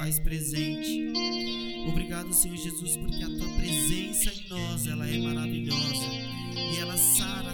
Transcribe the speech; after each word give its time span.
faz 0.00 0.18
presente. 0.18 1.12
Obrigado, 1.86 2.32
Senhor 2.32 2.56
Jesus, 2.56 2.96
porque 2.96 3.22
a 3.22 3.28
tua 3.28 3.48
presença 3.58 4.32
em 4.32 4.48
nós 4.48 4.86
ela 4.86 5.06
é 5.06 5.18
maravilhosa 5.18 6.06
e 6.56 6.78
ela 6.80 6.96
sara 6.96 7.49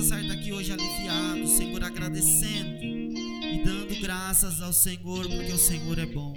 possa 0.00 0.04
sair 0.04 0.28
daqui 0.28 0.52
hoje 0.52 0.72
aliviado, 0.72 1.46
Senhor, 1.46 1.84
agradecendo 1.84 2.82
e 2.82 3.62
dando 3.64 4.00
graças 4.00 4.62
ao 4.62 4.72
Senhor, 4.72 5.28
porque 5.28 5.52
o 5.52 5.58
Senhor 5.58 5.98
é 5.98 6.06
bom. 6.06 6.32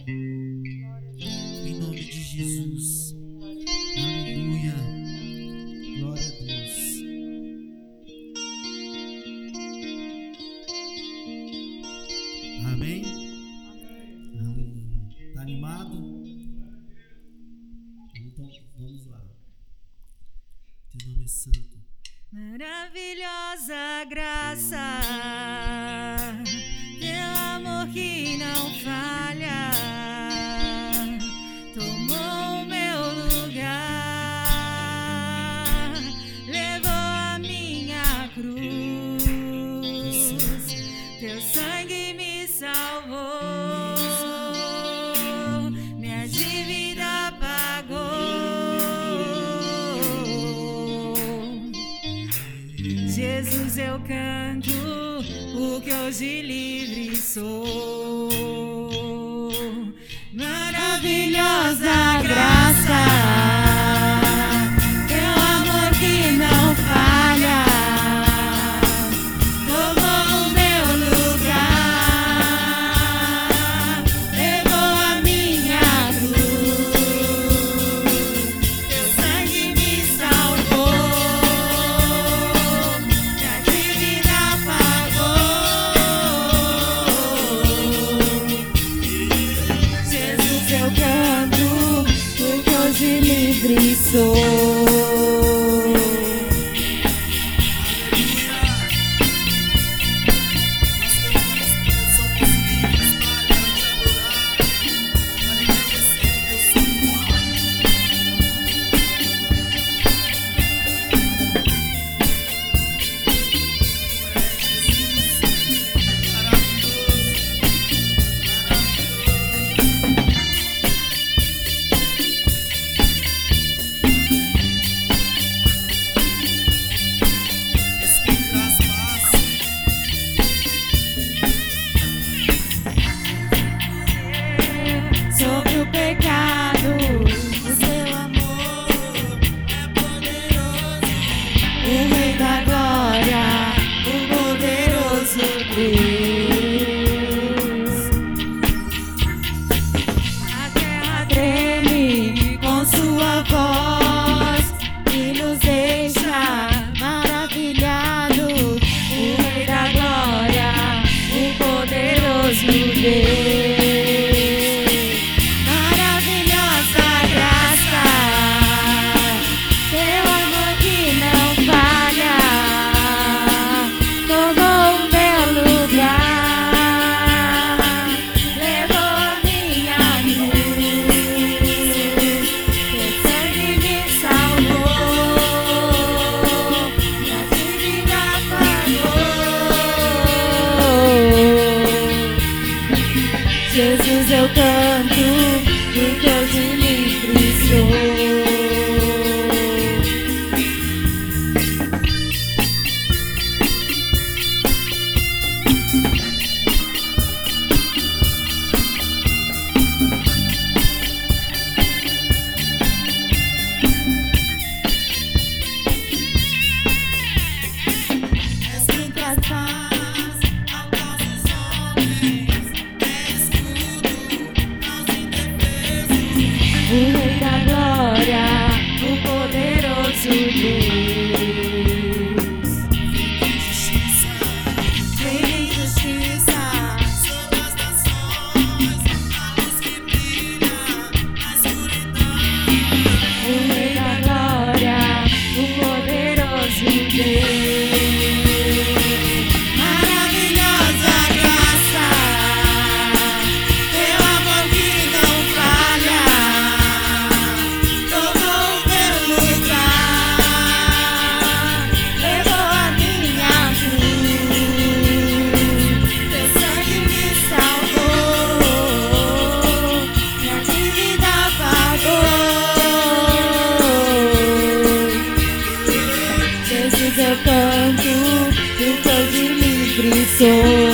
you. 280.66 280.93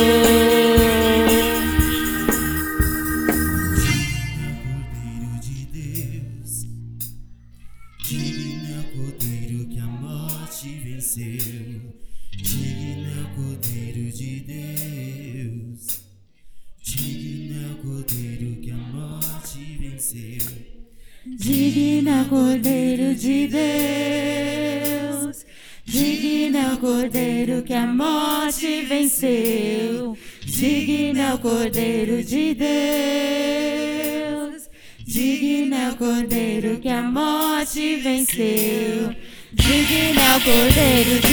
Querido, 38.40 39.14
para 40.14 40.38
dar 40.40 41.29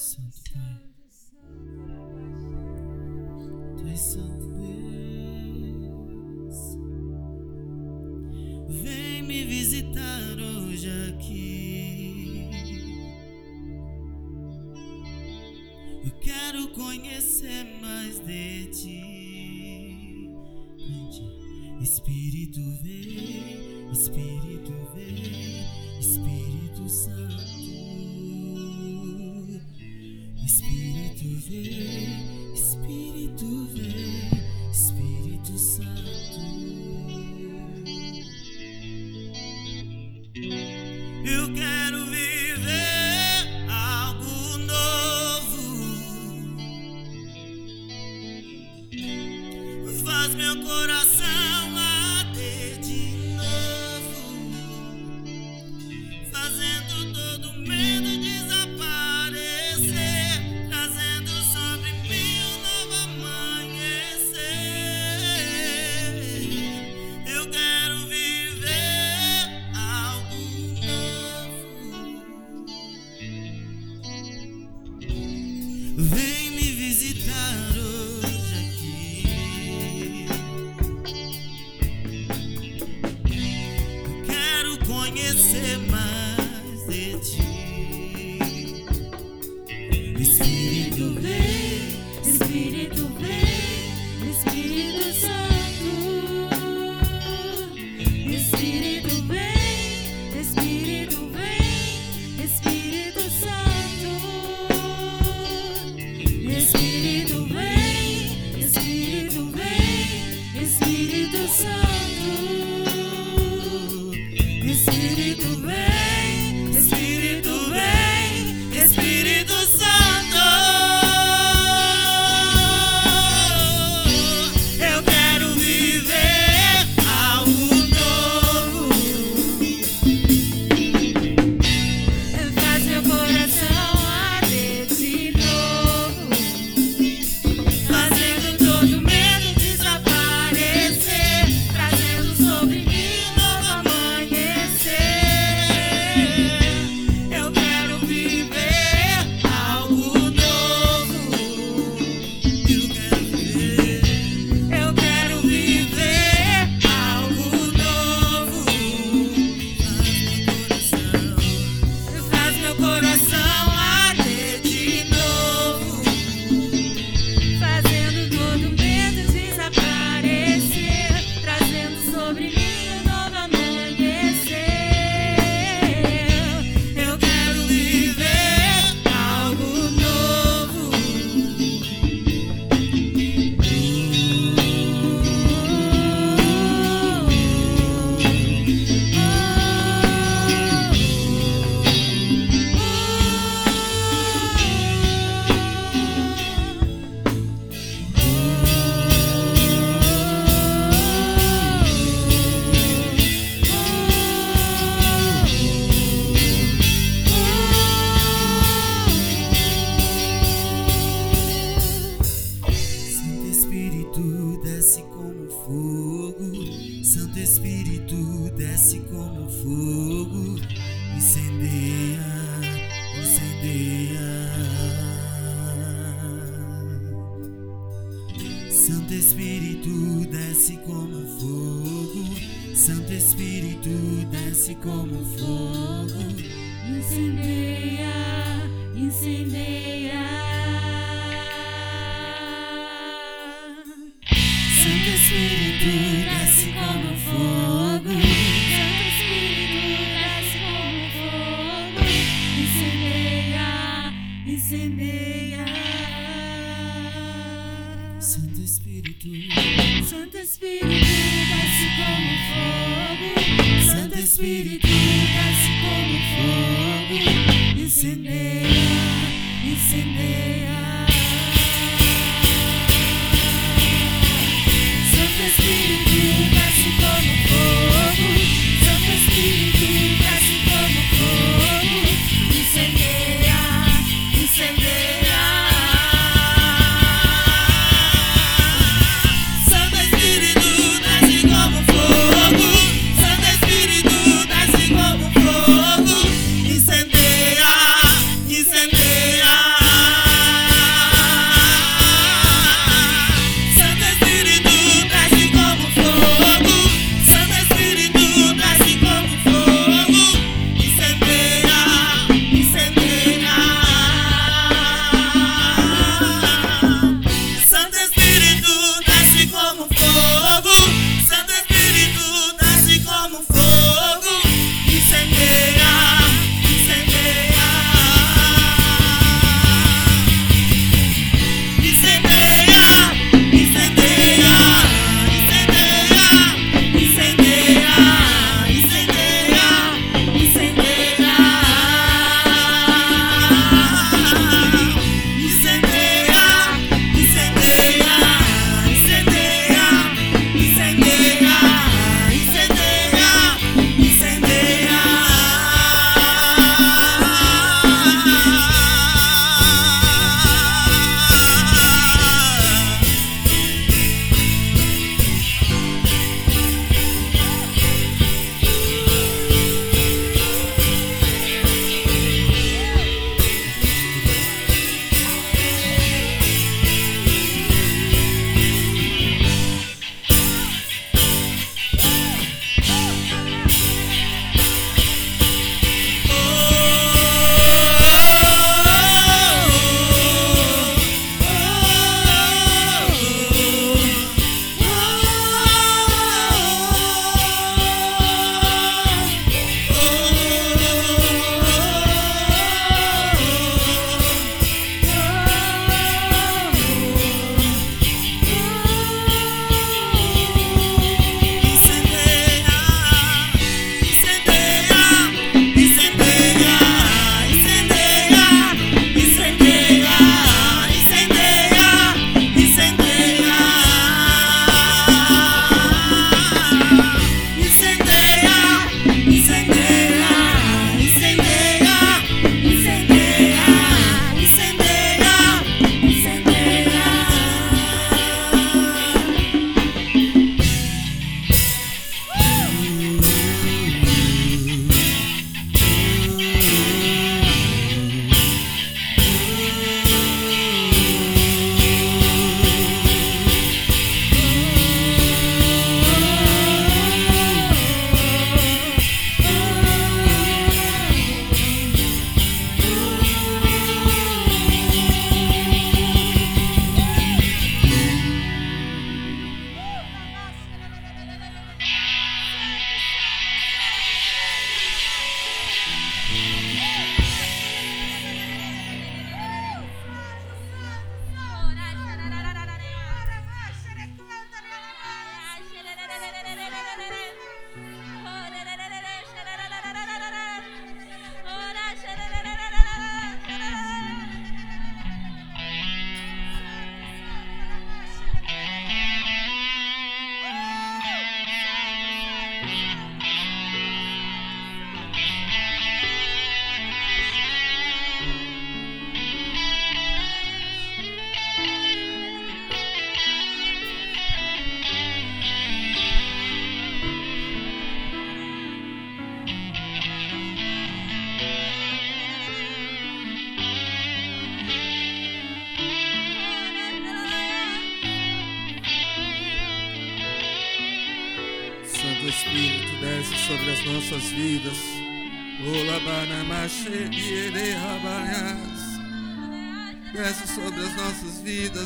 Teu 0.00 0.89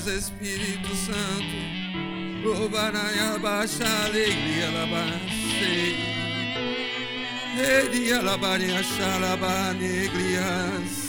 Espírito 0.07 0.95
Santo. 0.95 2.55
Obaraya 2.65 3.39
baixa 3.39 3.85
alegria, 4.05 4.71
labacei. 4.71 5.97
Ele 7.57 8.13
alabaria 8.13 8.83
xalabanegrias. 8.83 11.05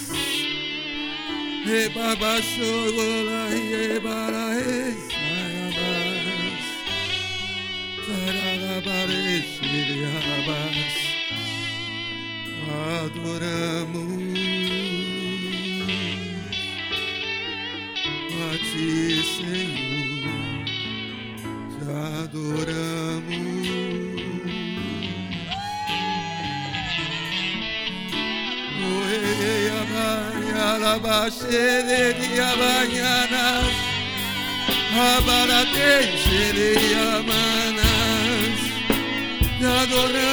Rebabachou, 1.66 2.98
ola, 2.98 3.50
rebara. 3.50 4.46
Saralabares, 8.06 9.46
xiriabas. 9.58 10.94
Adoramos 13.04 14.25
Te 22.36 22.42
adoramos. 22.42 23.46
Alabaxereria 30.76 32.50
banhanas 32.60 33.74
Abarateixereria 35.16 37.08
manas 37.30 38.58
Te 39.60 39.66
adoramos 39.66 40.25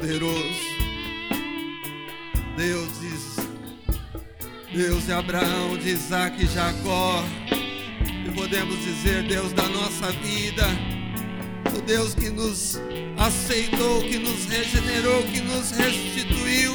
Todo-Poderoso. 0.00 0.80
Deus 2.56 2.88
diz, 3.00 3.36
Deus 4.72 5.04
de 5.04 5.12
Abraão, 5.12 5.76
de 5.76 5.90
Isaac 5.90 6.42
e 6.42 6.46
Jacó. 6.46 7.22
E 8.26 8.30
podemos 8.32 8.78
dizer, 8.82 9.22
Deus 9.24 9.52
da 9.52 9.68
nossa 9.68 10.10
vida, 10.12 10.66
o 11.76 11.82
Deus 11.82 12.14
que 12.14 12.30
nos 12.30 12.80
aceitou, 13.18 14.00
que 14.02 14.18
nos 14.18 14.46
regenerou, 14.46 15.22
que 15.24 15.40
nos 15.40 15.70
restituiu. 15.70 16.72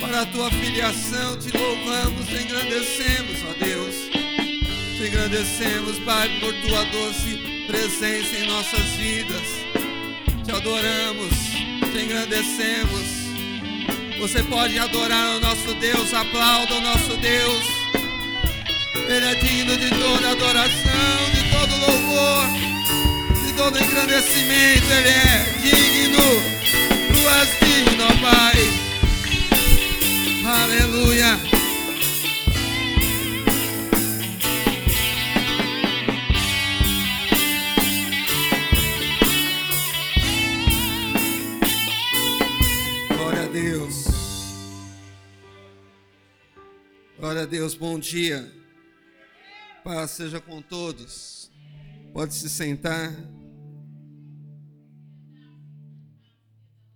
Para 0.00 0.22
a 0.22 0.26
tua 0.26 0.50
filiação 0.50 1.38
te 1.38 1.56
louvamos, 1.56 2.26
te 2.26 2.36
engrandecemos, 2.36 3.38
ó 3.48 3.64
Deus. 3.64 3.94
Te 4.96 5.08
engrandecemos, 5.08 5.98
Pai, 6.00 6.28
por 6.40 6.52
tua 6.54 6.84
doce 6.84 7.66
presença 7.66 8.36
em 8.36 8.46
nossas 8.46 8.84
vidas. 8.96 9.57
Te 10.48 10.54
adoramos, 10.54 11.28
te 11.92 12.02
engrandecemos. 12.04 13.02
Você 14.18 14.42
pode 14.44 14.78
adorar 14.78 15.36
o 15.36 15.40
nosso 15.40 15.74
Deus, 15.74 16.14
aplauda 16.14 16.74
o 16.74 16.80
nosso 16.80 17.18
Deus. 17.18 17.64
Ele 19.06 19.26
é 19.26 19.34
digno 19.34 19.76
de 19.76 19.90
toda 19.90 20.30
adoração, 20.30 21.30
de 21.34 21.50
todo 21.50 21.76
louvor, 21.76 22.46
de 23.44 23.52
todo 23.52 23.78
engrandecimento. 23.78 24.90
Ele 24.90 25.08
é 25.10 25.44
digno, 25.60 26.42
tu 27.12 27.28
és 27.28 27.50
digno, 27.60 28.06
Pai. 28.22 28.56
Aleluia. 30.62 31.47
Deus, 47.48 47.74
bom 47.74 47.98
dia. 47.98 48.52
Paz 49.82 50.10
seja 50.10 50.38
com 50.38 50.60
todos. 50.60 51.50
Pode 52.12 52.34
se 52.34 52.46
sentar. 52.50 53.10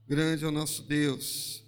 Grande 0.06 0.44
é 0.44 0.48
o 0.48 0.50
nosso 0.50 0.82
Deus. 0.82 1.64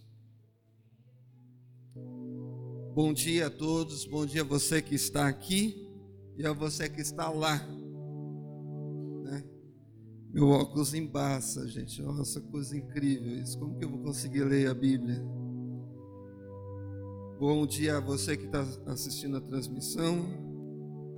Bom 2.95 3.15
dia 3.15 3.47
a 3.47 3.51
todos, 3.51 4.05
bom 4.05 4.27
dia 4.27 4.43
a 4.43 4.45
você 4.45 4.83
que 4.83 4.95
está 4.95 5.27
aqui 5.27 5.91
e 6.37 6.47
a 6.47 6.53
você 6.53 6.87
que 6.87 7.01
está 7.01 7.31
lá. 7.31 7.57
né? 9.25 9.43
Meu 10.31 10.51
óculos 10.51 10.93
embaça, 10.93 11.67
gente. 11.69 12.03
Nossa, 12.03 12.39
coisa 12.43 12.77
incrível 12.77 13.35
isso. 13.39 13.59
Como 13.59 13.79
que 13.79 13.85
eu 13.87 13.91
vou 13.91 14.01
conseguir 14.01 14.45
ler 14.45 14.69
a 14.69 14.75
Bíblia? 14.75 15.25
Bom 17.39 17.67
dia 17.67 17.97
a 17.97 18.01
você 18.01 18.37
que 18.37 18.45
está 18.47 18.65
assistindo 18.87 19.37
a 19.37 19.41
transmissão, 19.41 20.25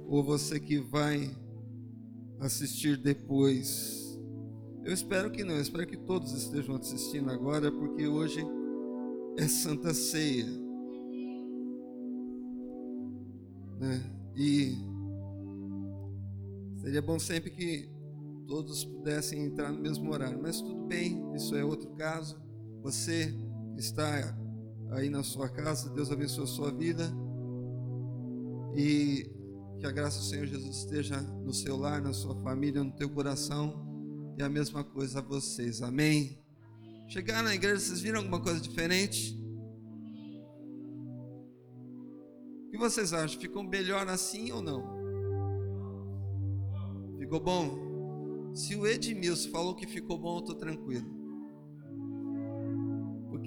ou 0.06 0.24
você 0.24 0.58
que 0.58 0.78
vai 0.78 1.30
assistir 2.40 2.96
depois. 2.96 4.18
Eu 4.82 4.94
espero 4.94 5.30
que 5.30 5.44
não, 5.44 5.60
espero 5.60 5.86
que 5.86 5.96
todos 5.96 6.32
estejam 6.32 6.76
assistindo 6.76 7.30
agora, 7.30 7.70
porque 7.70 8.08
hoje 8.08 8.40
é 9.36 9.46
Santa 9.46 9.92
Ceia. 9.92 10.46
Né? 13.78 14.02
E 14.34 14.74
seria 16.80 17.02
bom 17.02 17.18
sempre 17.18 17.50
que 17.50 17.90
todos 18.46 18.86
pudessem 18.86 19.44
entrar 19.44 19.70
no 19.70 19.82
mesmo 19.82 20.10
horário, 20.10 20.40
mas 20.40 20.62
tudo 20.62 20.86
bem, 20.86 21.22
isso 21.34 21.54
é 21.54 21.62
outro 21.62 21.90
caso. 21.90 22.40
Você 22.82 23.34
está 23.76 24.45
aí 24.90 25.10
na 25.10 25.22
sua 25.22 25.48
casa, 25.48 25.90
Deus 25.90 26.10
abençoe 26.10 26.44
a 26.44 26.46
sua 26.46 26.70
vida 26.70 27.10
e 28.74 29.30
que 29.78 29.86
a 29.86 29.90
graça 29.90 30.18
do 30.18 30.24
Senhor 30.24 30.46
Jesus 30.46 30.76
esteja 30.78 31.20
no 31.20 31.52
seu 31.52 31.76
lar, 31.76 32.00
na 32.00 32.12
sua 32.12 32.34
família, 32.42 32.82
no 32.82 32.92
teu 32.92 33.10
coração 33.10 33.84
e 34.38 34.42
a 34.42 34.48
mesma 34.48 34.84
coisa 34.84 35.18
a 35.18 35.22
vocês, 35.22 35.82
amém? 35.82 36.38
Chegaram 37.08 37.44
na 37.44 37.54
igreja, 37.54 37.80
vocês 37.80 38.00
viram 38.00 38.18
alguma 38.18 38.40
coisa 38.40 38.60
diferente? 38.60 39.38
O 42.66 42.70
que 42.70 42.78
vocês 42.78 43.12
acham? 43.12 43.40
Ficou 43.40 43.62
melhor 43.62 44.08
assim 44.08 44.50
ou 44.52 44.60
não? 44.60 44.96
Ficou 47.18 47.40
bom? 47.40 48.52
Se 48.54 48.74
o 48.74 48.86
Edmilson 48.86 49.50
falou 49.50 49.74
que 49.74 49.86
ficou 49.86 50.18
bom, 50.18 50.36
eu 50.36 50.40
estou 50.40 50.54
tranquilo. 50.54 51.25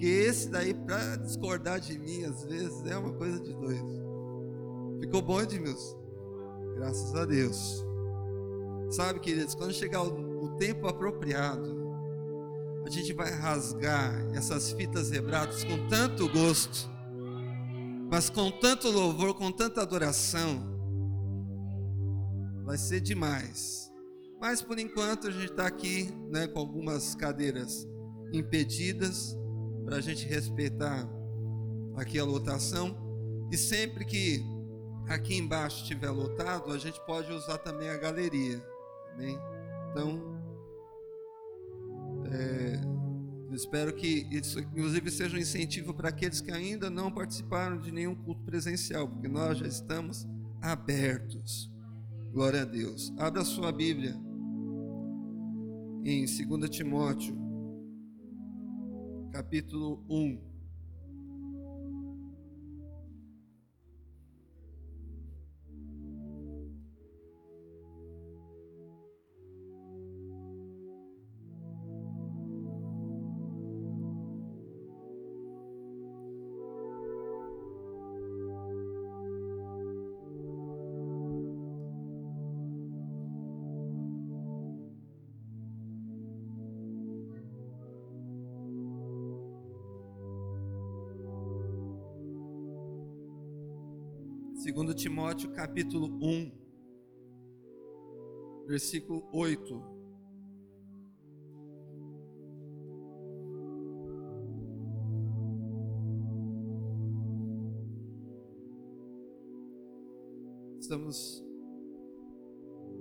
Porque 0.00 0.14
esse 0.14 0.48
daí, 0.48 0.72
para 0.72 1.16
discordar 1.16 1.78
de 1.78 1.98
mim, 1.98 2.24
às 2.24 2.42
vezes, 2.42 2.86
é 2.86 2.96
uma 2.96 3.12
coisa 3.12 3.38
de 3.38 3.52
doido. 3.52 4.98
Ficou 4.98 5.20
bom, 5.20 5.42
Edmilson? 5.42 5.94
Graças 6.76 7.14
a 7.14 7.26
Deus. 7.26 7.84
Sabe, 8.88 9.20
queridos, 9.20 9.54
quando 9.54 9.74
chegar 9.74 10.02
o, 10.02 10.56
tempo 10.56 10.88
apropriado, 10.88 11.92
a 12.86 12.88
gente 12.88 13.12
vai 13.12 13.30
rasgar 13.30 14.26
essas 14.34 14.72
fitas 14.72 15.10
rebradas 15.10 15.64
com 15.64 15.86
tanto 15.88 16.26
gosto, 16.30 16.88
mas 18.10 18.30
com 18.30 18.50
tanto 18.50 18.88
louvor, 18.88 19.34
com 19.34 19.52
tanta 19.52 19.82
adoração. 19.82 20.66
Vai 22.64 22.78
ser 22.78 23.00
demais. 23.02 23.92
Mas 24.40 24.62
por 24.62 24.78
enquanto 24.78 25.28
a 25.28 25.30
gente 25.30 25.50
está 25.50 25.66
aqui 25.66 26.10
né, 26.30 26.46
com 26.46 26.58
algumas 26.58 27.14
cadeiras 27.14 27.86
impedidas 28.32 29.38
para 29.90 29.98
a 29.98 30.00
gente 30.00 30.24
respeitar 30.24 31.04
aqui 31.96 32.16
a 32.16 32.24
lotação. 32.24 32.96
E 33.50 33.56
sempre 33.56 34.04
que 34.04 34.40
aqui 35.08 35.34
embaixo 35.34 35.82
estiver 35.82 36.10
lotado, 36.10 36.72
a 36.72 36.78
gente 36.78 37.04
pode 37.04 37.32
usar 37.32 37.58
também 37.58 37.88
a 37.90 37.96
galeria. 37.96 38.64
Amém? 39.12 39.36
Então, 39.90 40.40
é, 42.30 42.80
espero 43.52 43.92
que 43.92 44.28
isso, 44.30 44.60
inclusive, 44.60 45.10
seja 45.10 45.36
um 45.36 45.40
incentivo 45.40 45.92
para 45.92 46.10
aqueles 46.10 46.40
que 46.40 46.52
ainda 46.52 46.88
não 46.88 47.10
participaram 47.10 47.76
de 47.76 47.90
nenhum 47.90 48.14
culto 48.14 48.44
presencial, 48.44 49.08
porque 49.08 49.26
nós 49.26 49.58
já 49.58 49.66
estamos 49.66 50.24
abertos. 50.62 51.68
Glória 52.32 52.62
a 52.62 52.64
Deus. 52.64 53.12
Abra 53.18 53.44
sua 53.44 53.72
Bíblia 53.72 54.14
em 56.04 56.24
2 56.24 56.70
Timóteo, 56.70 57.39
capítulo 59.30 60.02
1. 60.08 60.49
Timóteo 95.10 95.50
capítulo 95.50 96.06
1, 96.22 96.52
versículo 98.68 99.28
8. 99.32 99.82
Estamos. 110.78 111.44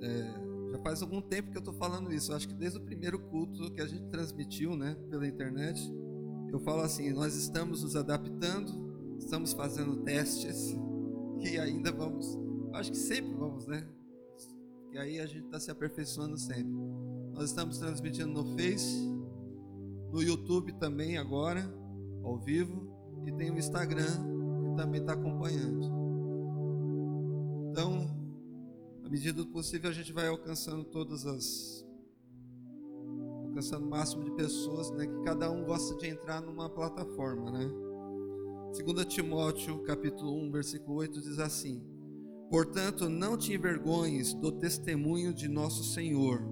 é, 0.01 0.71
já 0.71 0.79
faz 0.79 1.03
algum 1.03 1.21
tempo 1.21 1.51
que 1.51 1.57
eu 1.57 1.59
estou 1.59 1.75
falando 1.75 2.11
isso. 2.11 2.31
Eu 2.31 2.37
acho 2.37 2.47
que 2.47 2.55
desde 2.55 2.79
o 2.79 2.81
primeiro 2.81 3.19
culto 3.19 3.71
que 3.71 3.81
a 3.81 3.85
gente 3.85 4.09
transmitiu, 4.09 4.75
né, 4.75 4.95
pela 5.11 5.27
internet, 5.27 5.79
eu 6.51 6.59
falo 6.59 6.81
assim: 6.81 7.13
nós 7.13 7.35
estamos 7.35 7.83
nos 7.83 7.95
adaptando, 7.95 9.15
estamos 9.19 9.53
fazendo 9.53 9.97
testes 9.97 10.75
e 11.41 11.57
ainda 11.57 11.91
vamos. 11.91 12.37
Acho 12.73 12.91
que 12.91 12.97
sempre 12.97 13.33
vamos, 13.33 13.65
né? 13.67 13.87
E 14.91 14.97
aí 14.97 15.19
a 15.19 15.25
gente 15.25 15.45
está 15.45 15.59
se 15.59 15.69
aperfeiçoando 15.71 16.37
sempre. 16.37 16.73
Nós 17.33 17.45
estamos 17.45 17.77
transmitindo 17.77 18.31
no 18.31 18.57
Face, 18.57 19.07
no 20.11 20.21
YouTube 20.21 20.73
também 20.73 21.17
agora, 21.17 21.61
ao 22.23 22.37
vivo, 22.37 22.89
e 23.25 23.31
tem 23.31 23.51
o 23.51 23.57
Instagram 23.57 24.05
que 24.05 24.75
também 24.75 25.01
está 25.01 25.13
acompanhando. 25.13 25.85
Então, 27.71 28.09
à 29.05 29.09
medida 29.09 29.43
do 29.43 29.49
possível, 29.49 29.89
a 29.89 29.93
gente 29.93 30.11
vai 30.11 30.27
alcançando 30.27 30.83
todas 30.83 31.25
as. 31.25 31.85
alcançando 33.45 33.85
o 33.85 33.89
máximo 33.89 34.23
de 34.23 34.31
pessoas, 34.31 34.91
né? 34.91 35.05
Que 35.05 35.21
cada 35.23 35.49
um 35.51 35.63
gosta 35.63 35.95
de 35.97 36.07
entrar 36.07 36.41
numa 36.41 36.69
plataforma, 36.69 37.51
né? 37.51 37.88
2 38.71 39.05
Timóteo, 39.05 39.79
capítulo 39.79 40.35
1, 40.43 40.51
versículo 40.51 40.97
8 40.99 41.21
diz 41.21 41.39
assim: 41.39 41.83
Portanto, 42.51 43.09
não 43.09 43.35
te 43.35 43.51
envergonhes 43.53 44.33
do 44.35 44.51
testemunho 44.51 45.33
de 45.33 45.47
nosso 45.47 45.83
Senhor, 45.83 46.43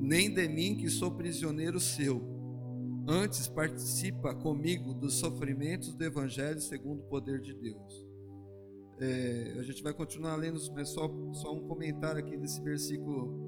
nem 0.00 0.28
de 0.32 0.48
mim 0.48 0.76
que 0.76 0.90
sou 0.90 1.12
prisioneiro 1.12 1.78
seu. 1.78 2.20
Antes 3.06 3.46
participa 3.46 4.34
comigo 4.34 4.92
dos 4.92 5.14
sofrimentos 5.14 5.94
do 5.94 6.02
evangelho 6.02 6.60
segundo 6.60 7.02
o 7.02 7.08
poder 7.08 7.40
de 7.40 7.54
Deus. 7.54 8.06
É, 8.98 9.56
a 9.58 9.62
gente 9.62 9.82
vai 9.84 9.94
continuar 9.94 10.34
lendo, 10.34 10.58
mas 10.72 10.88
só, 10.88 11.08
só 11.32 11.52
um 11.54 11.68
comentário 11.68 12.18
aqui 12.18 12.36
desse 12.36 12.60
versículo 12.60 13.43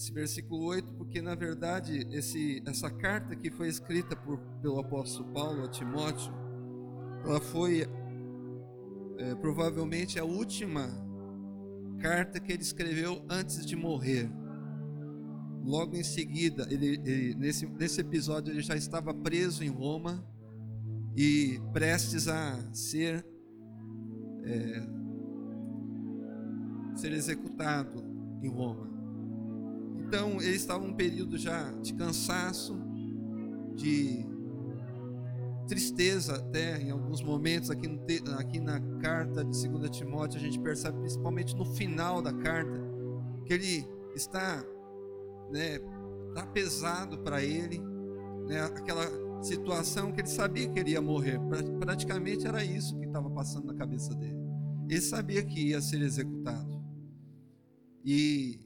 nesse 0.00 0.12
versículo 0.12 0.64
8, 0.64 0.94
porque 0.94 1.20
na 1.20 1.34
verdade 1.34 2.08
esse, 2.10 2.62
essa 2.66 2.90
carta 2.90 3.36
que 3.36 3.50
foi 3.50 3.68
escrita 3.68 4.16
por, 4.16 4.38
pelo 4.62 4.78
apóstolo 4.78 5.30
Paulo 5.30 5.62
a 5.62 5.68
Timóteo, 5.68 6.32
ela 7.22 7.38
foi 7.38 7.86
é, 9.18 9.34
provavelmente 9.34 10.18
a 10.18 10.24
última 10.24 10.88
carta 11.98 12.40
que 12.40 12.50
ele 12.50 12.62
escreveu 12.62 13.22
antes 13.28 13.66
de 13.66 13.76
morrer. 13.76 14.30
Logo 15.62 15.94
em 15.94 16.02
seguida, 16.02 16.66
ele, 16.70 16.98
ele, 17.04 17.34
nesse, 17.34 17.66
nesse 17.66 18.00
episódio, 18.00 18.54
ele 18.54 18.62
já 18.62 18.74
estava 18.74 19.12
preso 19.12 19.62
em 19.62 19.68
Roma 19.68 20.26
e 21.14 21.60
prestes 21.74 22.26
a 22.26 22.58
ser, 22.72 23.22
é, 24.44 24.82
ser 26.96 27.12
executado 27.12 28.02
em 28.42 28.48
Roma. 28.48 28.89
Então, 30.10 30.42
ele 30.42 30.56
estava 30.56 30.84
um 30.84 30.92
período 30.92 31.38
já 31.38 31.70
de 31.74 31.94
cansaço, 31.94 32.76
de 33.76 34.26
tristeza 35.68 36.34
até 36.34 36.82
em 36.82 36.90
alguns 36.90 37.22
momentos. 37.22 37.70
Aqui, 37.70 37.86
no, 37.86 38.00
aqui 38.36 38.58
na 38.58 38.80
carta 38.98 39.44
de 39.44 39.68
2 39.68 39.88
Timóteo 39.88 40.36
a 40.36 40.42
gente 40.42 40.58
percebe 40.58 40.98
principalmente 40.98 41.54
no 41.54 41.64
final 41.64 42.20
da 42.20 42.32
carta 42.32 42.72
que 43.46 43.54
ele 43.54 43.86
está 44.16 44.64
né, 45.48 45.78
tá 46.34 46.44
pesado 46.44 47.16
para 47.20 47.44
ele 47.44 47.80
né, 48.48 48.62
aquela 48.62 49.06
situação 49.44 50.10
que 50.10 50.22
ele 50.22 50.28
sabia 50.28 50.68
que 50.68 50.80
ele 50.80 50.90
ia 50.90 51.00
morrer. 51.00 51.38
Praticamente 51.78 52.48
era 52.48 52.64
isso 52.64 52.98
que 52.98 53.06
estava 53.06 53.30
passando 53.30 53.68
na 53.68 53.74
cabeça 53.74 54.12
dele. 54.16 54.40
Ele 54.88 55.00
sabia 55.00 55.44
que 55.44 55.68
ia 55.68 55.80
ser 55.80 56.02
executado. 56.02 56.84
E 58.04 58.58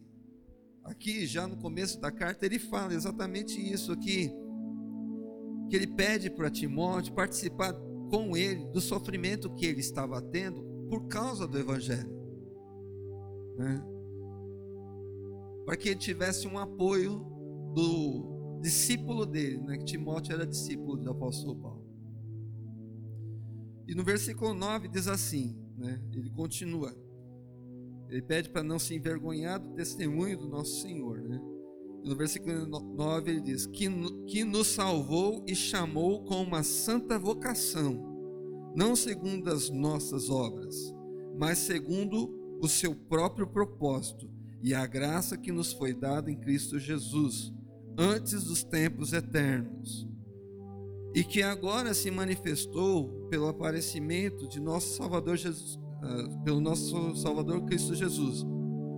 aqui 0.84 1.26
já 1.26 1.48
no 1.48 1.56
começo 1.56 2.00
da 2.00 2.12
carta 2.12 2.44
ele 2.44 2.58
fala 2.58 2.94
exatamente 2.94 3.58
isso 3.60 3.90
aqui, 3.90 4.30
que 5.68 5.74
ele 5.74 5.86
pede 5.86 6.30
para 6.30 6.50
Timóteo 6.50 7.14
participar 7.14 7.72
com 8.10 8.36
ele 8.36 8.66
do 8.66 8.80
sofrimento 8.80 9.52
que 9.54 9.66
ele 9.66 9.80
estava 9.80 10.20
tendo 10.20 10.62
por 10.88 11.08
causa 11.08 11.48
do 11.48 11.58
evangelho, 11.58 12.12
né? 13.56 13.82
Para 15.64 15.76
que 15.76 15.88
ele 15.88 15.98
tivesse 15.98 16.46
um 16.46 16.58
apoio 16.58 17.24
do 17.74 18.60
discípulo 18.60 19.24
dele, 19.24 19.58
né? 19.58 19.78
Que 19.78 19.84
Timóteo 19.84 20.34
era 20.34 20.46
discípulo 20.46 20.98
do 20.98 21.10
apóstolo 21.10 21.56
Paulo. 21.56 21.84
E 23.88 23.94
no 23.94 24.04
versículo 24.04 24.52
9 24.52 24.88
diz 24.88 25.08
assim, 25.08 25.56
né? 25.76 26.02
Ele 26.12 26.30
continua: 26.30 26.94
ele 28.08 28.22
pede 28.22 28.50
para 28.50 28.62
não 28.62 28.78
se 28.78 28.94
envergonhar 28.94 29.60
do 29.60 29.70
testemunho 29.70 30.38
do 30.38 30.48
nosso 30.48 30.82
Senhor, 30.82 31.20
né? 31.22 31.40
No 32.04 32.14
versículo 32.14 32.66
9 32.66 33.30
ele 33.30 33.40
diz: 33.40 33.66
que, 33.66 33.88
que 34.26 34.44
nos 34.44 34.68
salvou 34.68 35.42
e 35.46 35.54
chamou 35.54 36.22
com 36.24 36.42
uma 36.42 36.62
santa 36.62 37.18
vocação, 37.18 38.72
não 38.76 38.94
segundo 38.94 39.50
as 39.50 39.70
nossas 39.70 40.28
obras, 40.28 40.94
mas 41.38 41.58
segundo 41.58 42.58
o 42.60 42.68
seu 42.68 42.94
próprio 42.94 43.46
propósito 43.46 44.30
e 44.62 44.74
a 44.74 44.86
graça 44.86 45.36
que 45.36 45.52
nos 45.52 45.72
foi 45.72 45.94
dada 45.94 46.30
em 46.30 46.36
Cristo 46.36 46.78
Jesus, 46.78 47.52
antes 47.98 48.44
dos 48.44 48.62
tempos 48.62 49.12
eternos, 49.12 50.08
e 51.14 51.22
que 51.22 51.42
agora 51.42 51.94
se 51.94 52.10
manifestou 52.10 53.28
pelo 53.28 53.48
aparecimento 53.48 54.48
de 54.48 54.60
nosso 54.60 54.96
Salvador 54.96 55.36
Jesus, 55.36 55.78
pelo 56.44 56.60
nosso 56.60 57.16
Salvador 57.16 57.64
Cristo 57.64 57.94
Jesus, 57.94 58.44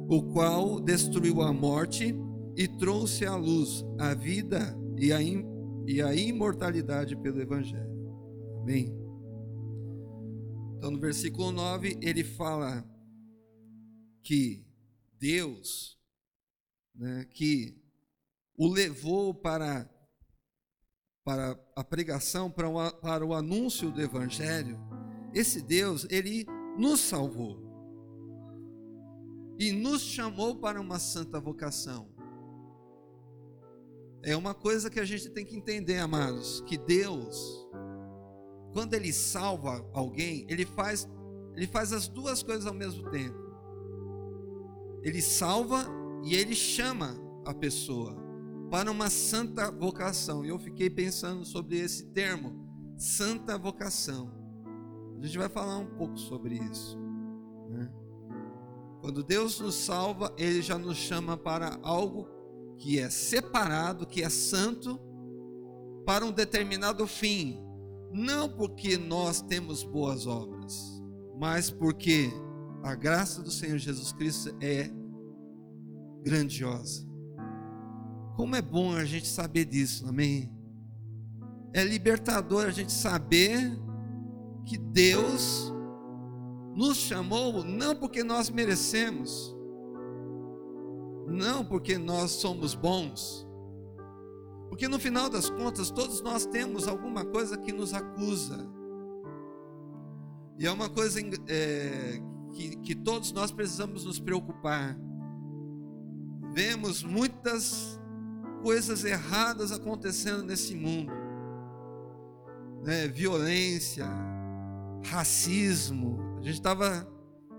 o 0.09 0.23
qual 0.33 0.81
destruiu 0.81 1.43
a 1.43 1.53
morte 1.53 2.15
e 2.57 2.67
trouxe 2.67 3.27
à 3.27 3.37
luz 3.37 3.85
a 3.99 4.15
vida 4.15 4.77
e 4.97 5.13
a, 5.13 5.21
e 5.21 6.03
a 6.03 6.15
imortalidade 6.15 7.17
pelo 7.17 7.41
Evangelho. 7.41 7.97
Amém. 8.63 8.95
Então, 10.77 10.91
no 10.91 10.99
versículo 10.99 11.53
9, 11.53 11.99
ele 12.01 12.25
fala 12.25 12.85
que 14.23 14.67
Deus, 15.19 15.99
né, 16.95 17.25
que 17.33 17.81
o 18.57 18.69
levou 18.69 19.35
para, 19.35 19.89
para 21.25 21.59
a 21.75 21.85
pregação, 21.85 22.51
para 22.51 22.69
o, 22.69 22.93
para 23.01 23.25
o 23.25 23.35
anúncio 23.35 23.91
do 23.91 24.01
Evangelho, 24.01 24.79
esse 25.35 25.61
Deus, 25.61 26.07
ele 26.11 26.47
nos 26.77 27.01
salvou 27.01 27.67
e 29.59 29.73
nos 29.73 30.03
chamou 30.03 30.57
para 30.57 30.81
uma 30.81 30.99
santa 30.99 31.41
vocação. 31.41 32.09
É 34.23 34.37
uma 34.37 34.55
coisa 34.55 34.91
que 34.91 35.01
a 35.01 35.05
gente 35.05 35.31
tem 35.31 35.45
que 35.45 35.57
entender, 35.57 35.99
amados, 35.99 36.61
que 36.63 36.77
Deus, 36.77 37.67
quando 38.73 38.95
Ele 38.95 39.13
salva 39.13 39.89
alguém, 39.93 40.45
Ele 40.49 40.67
faz, 40.67 41.09
Ele 41.55 41.67
faz 41.67 41.93
as 41.93 42.09
duas 42.09 42.43
coisas 42.43 42.67
ao 42.67 42.75
mesmo 42.75 43.09
tempo. 43.11 43.39
Ele 45.03 45.23
salva 45.23 45.87
e 46.25 46.35
Ele 46.35 46.55
chama 46.55 47.17
a 47.45 47.55
pessoa 47.55 48.17
para 48.71 48.91
uma 48.91 49.09
santa 49.09 49.71
vocação. 49.71 50.45
E 50.45 50.49
eu 50.49 50.59
fiquei 50.59 50.91
pensando 50.91 51.45
sobre 51.45 51.79
esse 51.79 52.07
termo, 52.07 52.53
santa 52.99 53.57
vocação. 53.57 54.36
A 55.19 55.27
gente 55.27 55.39
vai 55.39 55.49
falar 55.49 55.79
um 55.79 55.87
pouco 55.87 56.19
sobre 56.19 56.57
isso. 56.57 56.99
Né? 57.71 57.91
Quando 59.01 59.23
Deus 59.23 59.61
nos 59.61 59.75
salva, 59.75 60.35
Ele 60.37 60.61
já 60.61 60.79
nos 60.79 60.97
chama 60.97 61.37
para 61.37 61.79
algo 61.83 62.29
que 62.79 62.99
é 62.99 63.09
separado, 63.09 64.07
que 64.07 64.23
é 64.23 64.29
santo, 64.29 65.01
para 66.05 66.25
um 66.25 66.33
determinado 66.33 67.07
fim. 67.07 67.59
Não 68.13 68.49
porque 68.49 68.97
nós 68.97 69.41
temos 69.41 69.83
boas 69.83 70.27
obras, 70.27 71.03
mas 71.39 71.71
porque 71.71 72.31
a 72.83 72.95
graça 72.95 73.43
do 73.43 73.51
Senhor 73.51 73.79
Jesus 73.79 74.13
Cristo 74.13 74.57
é 74.61 74.91
grandiosa. 76.23 77.07
Como 78.37 78.55
é 78.55 78.63
bom 78.63 78.95
a 78.95 79.05
gente 79.05 79.27
saber 79.27 79.65
disso, 79.65 80.07
amém? 80.07 80.53
É 81.73 81.83
libertador 81.83 82.67
a 82.67 82.71
gente 82.71 82.93
saber 82.93 83.77
que 84.67 84.77
Deus 84.77 85.73
nos 86.75 86.99
chamou 86.99 87.65
não 87.65 87.97
porque 87.97 88.23
nós 88.23 88.51
merecemos, 88.51 89.57
não 91.27 91.65
porque 91.65 91.97
nós 91.97 92.33
somos 92.33 92.75
bons, 92.75 93.47
porque 94.69 94.89
no 94.89 94.99
final 94.99 95.31
das 95.31 95.49
contas 95.49 95.91
todos 95.91 96.21
nós 96.21 96.45
temos 96.45 96.87
alguma 96.87 97.25
coisa 97.25 97.57
que 97.57 97.73
nos 97.73 97.95
acusa. 97.95 98.69
E 100.59 100.67
é 100.67 100.71
uma 100.71 100.89
coisa 100.89 101.21
é, 101.49 102.21
que, 102.53 102.77
que 102.79 102.95
todos 102.95 103.33
nós 103.33 103.51
precisamos 103.51 104.05
nos 104.05 104.19
preocupar. 104.19 104.99
Vemos 106.53 107.03
muitas 107.03 108.01
coisas 108.63 109.05
erradas 109.05 109.71
acontecendo 109.71 110.43
nesse 110.43 110.75
mundo, 110.75 111.13
né? 112.83 113.07
violência, 113.07 114.07
racismo. 115.07 116.19
A 116.39 116.43
gente 116.43 116.55
estava, 116.55 117.07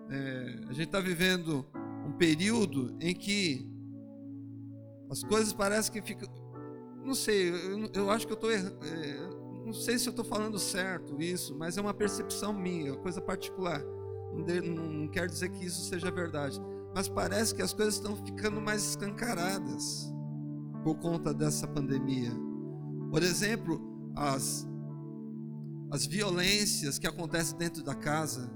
é, 0.10 0.60
a 0.70 0.74
gente 0.74 0.88
está 0.88 1.00
vivendo 1.00 1.66
um 2.06 2.12
período 2.14 2.96
em 3.00 3.14
que 3.14 3.70
as 5.10 5.24
coisas 5.24 5.54
parecem 5.54 5.94
que 5.94 6.02
ficam, 6.02 6.28
não 7.04 7.14
sei, 7.14 7.50
eu, 7.50 7.90
eu 7.94 8.12
acho 8.12 8.28
que 8.28 8.34
eu 8.34 8.36
estou 8.36 8.52
é, 8.52 8.62
não 9.66 9.74
sei 9.74 9.98
se 9.98 10.08
eu 10.08 10.12
estou 10.12 10.24
falando 10.24 10.58
certo 10.60 11.22
isso, 11.22 11.56
mas 11.58 11.78
é 11.78 11.82
uma 11.82 11.94
percepção 11.94 12.54
minha, 12.54 12.96
coisa 12.96 13.22
particular. 13.22 13.82
Não, 14.34 14.44
de, 14.44 14.62
não 14.62 15.08
quer 15.08 15.28
dizer 15.28 15.50
que 15.50 15.66
isso 15.66 15.82
seja 15.90 16.12
verdade, 16.12 16.62
mas 16.94 17.08
parece 17.08 17.56
que 17.56 17.62
as 17.62 17.74
coisas 17.74 17.96
estão 17.96 18.16
ficando 18.16 18.62
mais 18.62 18.84
escancaradas 18.84 20.14
por 20.84 20.96
conta 20.96 21.34
dessa 21.34 21.68
pandemia. 21.68 22.32
Por 23.10 23.24
exemplo, 23.24 23.82
as, 24.16 24.67
as 25.92 26.06
violências 26.06 27.00
que 27.00 27.08
acontecem 27.08 27.58
dentro 27.58 27.84
da 27.84 27.96
casa, 27.96 28.52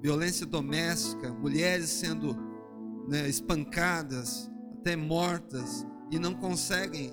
violência 0.00 0.44
doméstica, 0.44 1.32
mulheres 1.32 1.88
sendo 1.88 2.36
né, 3.08 3.28
espancadas, 3.28 4.50
até 4.78 4.96
mortas, 4.96 5.86
e 6.10 6.18
não 6.18 6.34
conseguem 6.34 7.12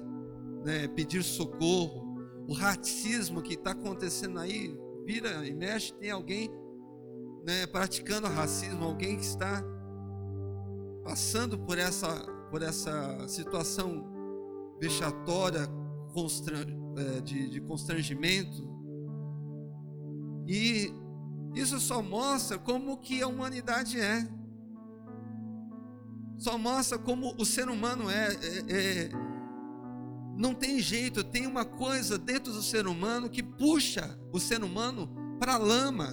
né, 0.65 0.87
pedir 0.87 1.23
socorro 1.23 2.09
o 2.47 2.53
racismo 2.53 3.41
que 3.41 3.53
está 3.53 3.71
acontecendo 3.71 4.39
aí, 4.39 4.75
vira 5.05 5.45
e 5.47 5.53
mexe, 5.53 5.93
tem 5.93 6.09
alguém 6.09 6.49
né, 7.45 7.67
praticando 7.67 8.27
racismo, 8.27 8.83
alguém 8.83 9.17
que 9.17 9.23
está 9.23 9.63
passando 11.03 11.57
por 11.59 11.77
essa, 11.77 12.07
por 12.49 12.61
essa 12.61 13.27
situação 13.27 14.03
vexatória 14.79 15.67
é, 16.97 17.21
de, 17.21 17.49
de 17.49 17.61
constrangimento. 17.61 18.68
E 20.49 20.91
isso 21.53 21.79
só 21.79 22.01
mostra 22.01 22.57
como 22.57 22.97
que 22.97 23.21
a 23.21 23.27
humanidade 23.27 23.99
é. 23.99 24.27
Só 26.39 26.57
mostra 26.57 26.97
como 26.97 27.35
o 27.37 27.45
ser 27.45 27.69
humano 27.69 28.09
é, 28.09 28.29
é, 28.33 28.71
é 28.71 29.09
não 30.35 30.55
tem 30.55 30.79
jeito, 30.79 31.23
tem 31.23 31.45
uma 31.45 31.63
coisa 31.63 32.17
dentro 32.17 32.51
do 32.51 32.63
ser 32.63 32.87
humano 32.87 33.29
que 33.29 33.43
puxa 33.43 34.19
o 34.33 34.39
ser 34.39 34.63
humano 34.63 35.37
para 35.39 35.53
a 35.53 35.57
lama. 35.57 36.11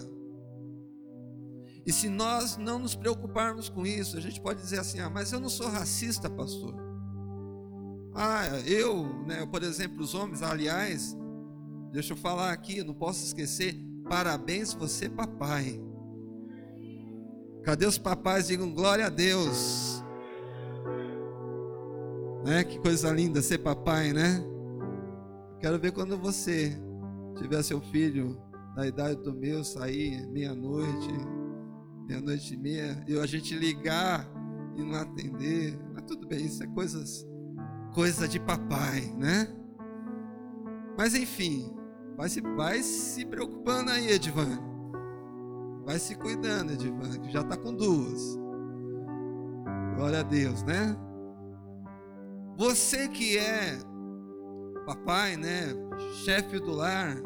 E 1.87 1.93
se 1.93 2.09
nós 2.11 2.59
não 2.59 2.79
nos 2.79 2.95
preocuparmos 2.95 3.71
com 3.71 3.87
isso, 3.87 4.19
a 4.19 4.21
gente 4.21 4.39
pode 4.39 4.61
dizer 4.61 4.81
assim: 4.81 5.01
ah, 5.01 5.09
mas 5.09 5.33
eu 5.33 5.41
não 5.41 5.49
sou 5.49 5.69
racista, 5.69 6.29
pastor. 6.29 6.75
Ah, 8.15 8.49
eu, 8.67 9.25
né, 9.25 9.47
por 9.47 9.63
exemplo, 9.63 10.03
os 10.03 10.15
homens, 10.15 10.43
aliás, 10.43 11.17
deixa 11.91 12.13
eu 12.13 12.17
falar 12.19 12.53
aqui, 12.53 12.83
não 12.83 12.95
posso 12.95 13.25
esquecer, 13.25 13.87
parabéns 14.09 14.73
você, 14.73 15.09
papai. 15.09 15.81
Cadê 17.63 17.87
os 17.87 17.99
papais? 17.99 18.47
Digam 18.47 18.73
glória 18.73 19.07
a 19.07 19.11
Deus. 19.11 20.03
Né? 22.45 22.63
Que 22.65 22.79
coisa 22.79 23.11
linda 23.11 23.43
ser 23.43 23.59
papai, 23.59 24.13
né? 24.13 24.45
Quero 25.59 25.79
ver 25.79 25.93
quando 25.93 26.17
você 26.17 26.77
tiver 27.37 27.63
seu 27.63 27.81
filho 27.81 28.41
da 28.77 28.87
idade 28.87 29.23
do 29.23 29.33
meu, 29.33 29.65
sair 29.65 30.27
meia-noite, 30.29 31.09
meia-noite 32.07 32.55
e 32.55 32.57
meia, 32.57 33.05
e 33.09 33.19
a 33.19 33.27
gente 33.27 33.57
ligar 33.57 34.29
e 34.77 34.83
não 34.83 34.95
atender. 34.95 35.79
Mas 35.93 36.05
tudo 36.05 36.27
bem, 36.29 36.45
isso 36.45 36.63
é 36.63 36.67
coisas, 36.69 37.27
coisa 37.95 38.29
de 38.29 38.39
papai, 38.39 39.01
né? 39.17 39.49
Mas 40.97 41.15
enfim, 41.15 41.75
vai 42.17 42.29
se, 42.29 42.41
vai 42.41 42.83
se 42.83 43.25
preocupando 43.25 43.91
aí, 43.91 44.11
Edvan. 44.11 44.59
Vai 45.85 45.99
se 45.99 46.15
cuidando, 46.17 46.73
Edvan, 46.73 47.19
que 47.21 47.31
já 47.31 47.43
está 47.43 47.57
com 47.57 47.75
duas. 47.75 48.39
Glória 49.95 50.21
a 50.21 50.23
Deus, 50.23 50.63
né? 50.63 50.97
Você 52.57 53.09
que 53.09 53.37
é 53.37 53.79
papai, 54.87 55.37
né, 55.37 55.75
chefe 56.25 56.59
do 56.59 56.73
lar, 56.73 57.17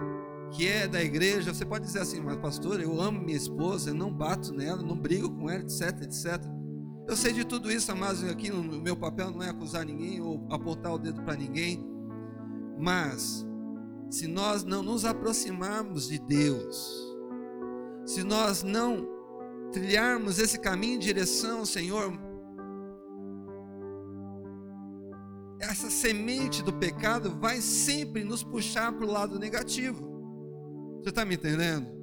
que 0.51 0.67
é 0.67 0.89
da 0.89 1.03
igreja, 1.03 1.55
você 1.55 1.65
pode 1.65 1.85
dizer 1.85 2.01
assim, 2.01 2.21
mas 2.21 2.37
pastor, 2.39 2.81
eu 2.81 3.01
amo 3.01 3.21
minha 3.21 3.37
esposa, 3.37 3.91
eu 3.91 3.95
não 3.95 4.13
bato 4.13 4.53
nela, 4.53 4.83
não 4.83 4.97
brigo 4.97 5.31
com 5.31 5.49
ela, 5.49 5.63
etc, 5.63 6.03
etc. 6.03 6.43
Eu 7.07 7.17
sei 7.17 7.33
de 7.33 7.45
tudo 7.45 7.71
isso, 7.71 7.95
mas 7.95 8.25
aqui 8.25 8.51
no 8.51 8.63
meu 8.81 8.97
papel 8.97 9.31
não 9.31 9.43
é 9.43 9.51
acusar 9.51 9.85
ninguém 9.85 10.21
ou 10.21 10.47
apontar 10.51 10.93
o 10.95 10.99
dedo 10.99 11.23
para 11.23 11.37
ninguém. 11.37 11.85
Mas 12.79 13.47
se 14.11 14.27
nós 14.27 14.65
não 14.65 14.83
nos 14.83 15.05
aproximarmos 15.05 16.09
de 16.09 16.19
Deus, 16.19 17.17
se 18.05 18.25
nós 18.25 18.65
não 18.65 19.09
trilharmos 19.71 20.41
esse 20.41 20.59
caminho 20.59 20.97
em 20.97 20.99
direção, 20.99 21.65
Senhor, 21.65 22.13
essa 25.61 25.89
semente 25.89 26.63
do 26.63 26.73
pecado 26.73 27.39
vai 27.39 27.61
sempre 27.61 28.25
nos 28.25 28.43
puxar 28.43 28.93
para 28.93 29.07
o 29.07 29.11
lado 29.11 29.39
negativo. 29.39 30.11
Você 31.01 31.11
está 31.11 31.25
me 31.25 31.37
entendendo? 31.37 32.01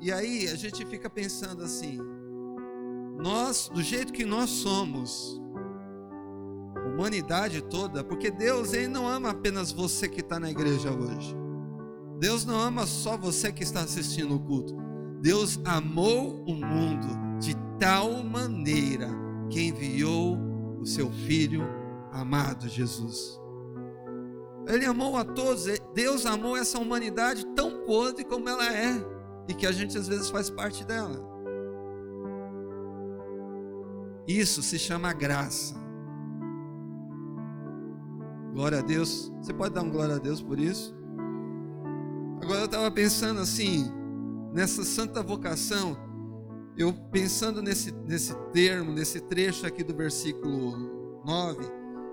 E 0.00 0.10
aí 0.10 0.48
a 0.48 0.56
gente 0.56 0.84
fica 0.86 1.10
pensando 1.10 1.62
assim: 1.62 1.98
nós, 3.18 3.68
do 3.68 3.82
jeito 3.82 4.12
que 4.12 4.24
nós 4.24 4.50
somos, 4.50 5.40
humanidade 6.86 7.62
toda, 7.62 8.04
porque 8.04 8.30
Deus 8.30 8.72
ele 8.72 8.88
não 8.88 9.08
ama 9.08 9.30
apenas 9.30 9.72
você 9.72 10.08
que 10.08 10.20
está 10.20 10.38
na 10.38 10.50
igreja 10.50 10.90
hoje. 10.90 11.36
Deus 12.18 12.44
não 12.44 12.60
ama 12.60 12.86
só 12.86 13.16
você 13.16 13.50
que 13.50 13.62
está 13.62 13.80
assistindo 13.80 14.36
o 14.36 14.40
culto. 14.40 14.76
Deus 15.20 15.58
amou 15.64 16.44
o 16.46 16.54
mundo 16.54 17.38
de 17.40 17.54
tal 17.78 18.22
maneira 18.22 19.08
que 19.50 19.60
enviou 19.60 20.38
o 20.80 20.86
seu 20.86 21.10
filho 21.10 21.62
amado 22.12 22.68
Jesus. 22.68 23.40
Ele 24.68 24.84
amou 24.84 25.16
a 25.16 25.24
todos, 25.24 25.64
Deus 25.94 26.26
amou 26.26 26.56
essa 26.56 26.78
humanidade 26.78 27.44
tão 27.56 27.84
podre 27.84 28.24
como 28.24 28.48
ela 28.48 28.72
é 28.72 28.94
e 29.48 29.54
que 29.54 29.66
a 29.66 29.72
gente 29.72 29.98
às 29.98 30.06
vezes 30.06 30.30
faz 30.30 30.48
parte 30.48 30.84
dela. 30.84 31.31
Isso 34.26 34.62
se 34.62 34.78
chama 34.78 35.12
graça. 35.12 35.74
Glória 38.52 38.78
a 38.78 38.82
Deus. 38.82 39.32
Você 39.40 39.52
pode 39.52 39.74
dar 39.74 39.82
um 39.82 39.90
glória 39.90 40.16
a 40.16 40.18
Deus 40.18 40.42
por 40.42 40.58
isso? 40.58 40.94
Agora 42.42 42.60
eu 42.60 42.64
estava 42.66 42.90
pensando 42.90 43.40
assim, 43.40 43.90
nessa 44.52 44.84
santa 44.84 45.22
vocação, 45.22 45.96
eu 46.76 46.92
pensando 47.10 47.62
nesse, 47.62 47.92
nesse 47.92 48.34
termo, 48.52 48.92
nesse 48.92 49.20
trecho 49.20 49.66
aqui 49.66 49.84
do 49.84 49.94
versículo 49.94 51.22
9, 51.24 51.60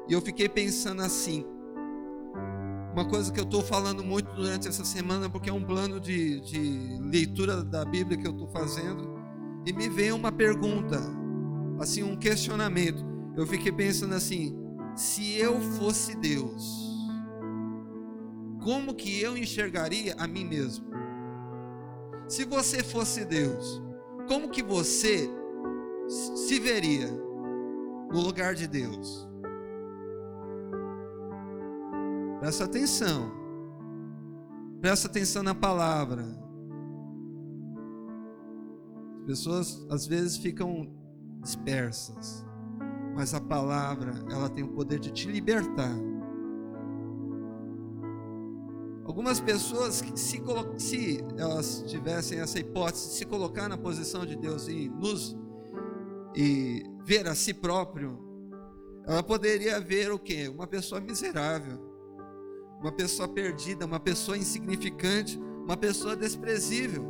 e 0.08 0.14
eu 0.14 0.22
fiquei 0.22 0.48
pensando 0.48 1.02
assim, 1.02 1.46
uma 2.94 3.06
coisa 3.06 3.32
que 3.32 3.40
eu 3.40 3.44
estou 3.44 3.64
falando 3.64 4.04
muito 4.04 4.32
durante 4.36 4.68
essa 4.68 4.86
semana, 4.86 5.30
porque 5.30 5.50
é 5.50 5.54
um 5.54 5.64
plano 5.64 6.00
de, 6.00 6.40
de 6.42 7.00
leitura 7.02 7.64
da 7.64 7.84
Bíblia 7.84 8.18
que 8.18 8.28
eu 8.28 8.32
estou 8.32 8.48
fazendo, 8.50 9.20
e 9.66 9.74
me 9.74 9.90
veio 9.90 10.16
uma 10.16 10.32
pergunta, 10.32 11.00
assim, 11.80 12.04
um 12.04 12.16
questionamento. 12.16 13.04
Eu 13.36 13.48
fiquei 13.48 13.72
pensando 13.72 14.14
assim: 14.14 14.56
se 14.96 15.38
eu 15.38 15.60
fosse 15.60 16.16
Deus, 16.16 16.90
como 18.64 18.94
que 18.94 19.22
eu 19.22 19.38
enxergaria 19.38 20.14
a 20.18 20.28
mim 20.28 20.44
mesmo? 20.44 20.86
Se 22.28 22.46
você 22.46 22.84
fosse 22.84 23.26
Deus, 23.26 23.82
como 24.28 24.50
que 24.50 24.62
você 24.62 25.30
se 26.08 26.60
veria 26.60 27.08
no 28.12 28.22
lugar 28.22 28.54
de 28.54 28.68
Deus? 28.68 29.28
Presta 32.40 32.66
atenção. 32.66 33.32
Presta 34.82 35.08
atenção 35.08 35.44
na 35.44 35.56
palavra. 35.56 36.24
As 39.20 39.26
pessoas 39.26 39.86
às 39.90 40.08
vezes 40.08 40.38
ficam 40.38 40.99
dispersas, 41.40 42.46
mas 43.16 43.34
a 43.34 43.42
palavra, 43.42 44.14
ela 44.30 44.50
tem 44.50 44.64
o 44.64 44.70
poder 44.70 45.00
de 45.00 45.12
te 45.12 45.28
libertar 45.28 45.96
Algumas 49.10 49.40
pessoas, 49.40 50.04
se, 50.14 50.40
se 50.78 51.24
elas 51.36 51.84
tivessem 51.88 52.42
essa 52.42 52.60
hipótese 52.60 53.08
de 53.08 53.14
se 53.16 53.26
colocar 53.26 53.68
na 53.68 53.76
posição 53.76 54.24
de 54.24 54.36
Deus 54.36 54.68
e 54.68 54.88
nos 54.88 55.36
e 56.36 56.86
ver 57.06 57.28
a 57.28 57.34
si 57.34 57.52
próprio, 57.52 58.20
ela 59.08 59.24
poderia 59.24 59.80
ver 59.80 60.12
o 60.12 60.20
quê? 60.20 60.48
Uma 60.48 60.68
pessoa 60.68 61.02
miserável, 61.02 61.80
uma 62.80 62.92
pessoa 62.92 63.28
perdida, 63.28 63.84
uma 63.84 64.00
pessoa 64.00 64.38
insignificante, 64.38 65.40
uma 65.64 65.76
pessoa 65.76 66.16
desprezível. 66.16 67.04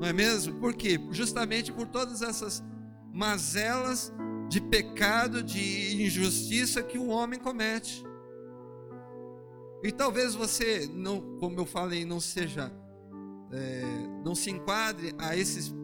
Não 0.00 0.08
é 0.08 0.14
mesmo? 0.14 0.54
Por 0.54 0.72
quê? 0.72 0.98
Justamente 1.10 1.70
por 1.70 1.86
todas 1.86 2.22
essas 2.22 2.64
mazelas 3.12 4.10
de 4.48 4.58
pecado, 4.58 5.42
de 5.42 6.02
injustiça 6.02 6.82
que 6.82 6.96
o 6.96 7.08
homem 7.08 7.38
comete. 7.38 8.02
E 9.82 9.92
talvez 9.92 10.34
você, 10.34 10.90
não, 10.90 11.36
como 11.38 11.60
eu 11.60 11.66
falei, 11.66 12.06
não 12.06 12.18
seja, 12.18 12.72
é, 13.52 13.82
não 14.24 14.34
se 14.34 14.50
enquadre 14.50 15.14
a 15.18 15.36
esses, 15.36 15.74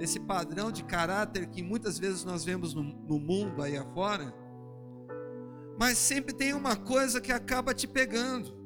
esse 0.00 0.18
padrão 0.18 0.72
de 0.72 0.82
caráter 0.82 1.46
que 1.46 1.62
muitas 1.62 1.98
vezes 1.98 2.24
nós 2.24 2.42
vemos 2.42 2.72
no, 2.72 2.82
no 2.82 3.18
mundo 3.18 3.62
aí 3.62 3.76
afora, 3.76 4.34
mas 5.78 5.98
sempre 5.98 6.32
tem 6.32 6.54
uma 6.54 6.74
coisa 6.74 7.20
que 7.20 7.32
acaba 7.32 7.74
te 7.74 7.86
pegando. 7.86 8.56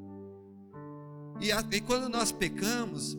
E, 1.40 1.50
e 1.76 1.80
quando 1.80 2.08
nós 2.08 2.30
pecamos, 2.30 3.18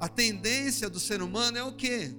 a 0.00 0.08
tendência 0.08 0.88
do 0.88 1.00
ser 1.00 1.22
humano 1.22 1.58
é 1.58 1.62
o 1.64 1.74
quê? 1.74 2.14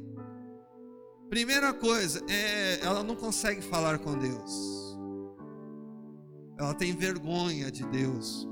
Primeira 1.29 1.73
coisa, 1.73 2.23
é, 2.29 2.79
ela 2.81 3.03
não 3.03 3.15
consegue 3.15 3.61
falar 3.61 3.99
com 3.99 4.17
Deus 4.17 4.79
ela 6.59 6.73
tem 6.73 6.93
vergonha 6.93 7.71
de 7.71 7.85
Deus. 7.87 8.45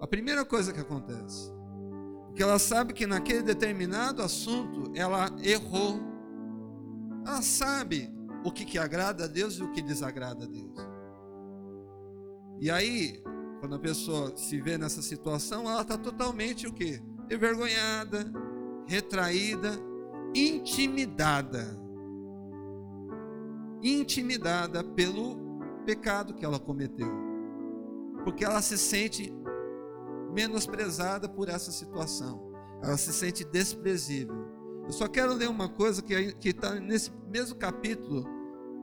A 0.00 0.06
primeira 0.06 0.44
coisa 0.44 0.72
que 0.72 0.80
acontece, 0.80 1.52
porque 2.26 2.42
ela 2.42 2.58
sabe 2.58 2.92
que 2.92 3.06
naquele 3.06 3.42
determinado 3.42 4.20
assunto 4.20 4.90
ela 4.96 5.30
errou. 5.44 6.00
Ela 7.24 7.40
sabe 7.40 8.12
o 8.44 8.50
que, 8.50 8.64
que 8.64 8.78
agrada 8.78 9.24
a 9.24 9.28
Deus 9.28 9.54
e 9.54 9.62
o 9.62 9.70
que 9.70 9.80
desagrada 9.80 10.44
a 10.44 10.48
Deus. 10.48 10.74
E 12.58 12.68
aí, 12.68 13.22
quando 13.60 13.76
a 13.76 13.78
pessoa 13.78 14.36
se 14.36 14.60
vê 14.60 14.76
nessa 14.76 15.02
situação, 15.02 15.70
ela 15.70 15.82
está 15.82 15.96
totalmente 15.96 16.66
o 16.66 16.72
que? 16.72 17.00
Envergonhada, 17.30 18.32
retraída, 18.86 19.70
intimidada 20.34 21.78
intimidada 23.82 24.84
pelo 24.84 25.36
pecado 25.84 26.34
que 26.34 26.44
ela 26.44 26.58
cometeu, 26.58 27.10
porque 28.24 28.44
ela 28.44 28.60
se 28.60 28.76
sente 28.76 29.32
menosprezada 30.32 31.28
por 31.28 31.48
essa 31.48 31.72
situação, 31.72 32.52
ela 32.82 32.96
se 32.96 33.12
sente 33.12 33.44
desprezível. 33.44 34.36
Eu 34.84 34.92
só 34.92 35.08
quero 35.08 35.34
ler 35.34 35.48
uma 35.48 35.68
coisa 35.68 36.02
que 36.02 36.48
está 36.48 36.74
nesse 36.74 37.10
mesmo 37.28 37.56
capítulo, 37.56 38.24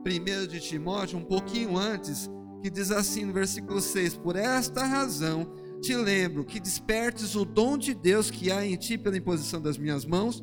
1 0.06 0.46
de 0.46 0.60
Timóteo, 0.60 1.18
um 1.18 1.24
pouquinho 1.24 1.76
antes, 1.76 2.30
que 2.62 2.70
diz 2.70 2.90
assim 2.90 3.24
no 3.24 3.32
versículo 3.32 3.80
6: 3.80 4.16
Por 4.16 4.36
esta 4.36 4.84
razão 4.84 5.52
te 5.80 5.94
lembro 5.94 6.44
que 6.44 6.58
despertes 6.60 7.34
o 7.34 7.44
dom 7.44 7.78
de 7.78 7.94
Deus 7.94 8.30
que 8.30 8.50
há 8.50 8.64
em 8.64 8.76
ti 8.76 8.98
pela 8.98 9.16
imposição 9.16 9.60
das 9.60 9.78
minhas 9.78 10.04
mãos 10.04 10.42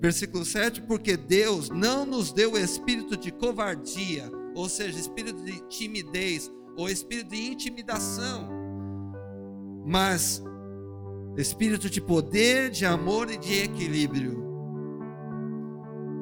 Versículo 0.00 0.44
7: 0.44 0.80
Porque 0.82 1.16
Deus 1.16 1.68
não 1.68 2.06
nos 2.06 2.32
deu 2.32 2.56
espírito 2.56 3.16
de 3.16 3.30
covardia, 3.30 4.30
ou 4.54 4.68
seja, 4.68 4.98
espírito 4.98 5.42
de 5.44 5.60
timidez, 5.68 6.50
ou 6.76 6.88
espírito 6.88 7.30
de 7.30 7.50
intimidação, 7.50 8.48
mas 9.84 10.42
espírito 11.36 11.90
de 11.90 12.00
poder, 12.00 12.70
de 12.70 12.86
amor 12.86 13.30
e 13.30 13.36
de 13.36 13.62
equilíbrio. 13.62 14.40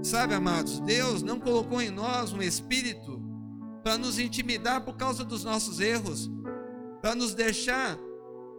Sabe, 0.03 0.35
amados, 0.35 0.81
Deus 0.81 1.23
não 1.23 1.39
colocou 1.39 1.81
em 1.81 1.91
nós 1.91 2.33
um 2.33 2.43
espírito 2.43 3.18
para 3.83 3.99
nos 3.99 4.19
intimidar 4.19 4.83
por 4.83 4.97
causa 4.97 5.25
dos 5.25 5.45
nossos 5.45 5.81
erros, 5.81 6.31
para 7.01 7.15
nos 7.15 7.35
deixar 7.35 7.99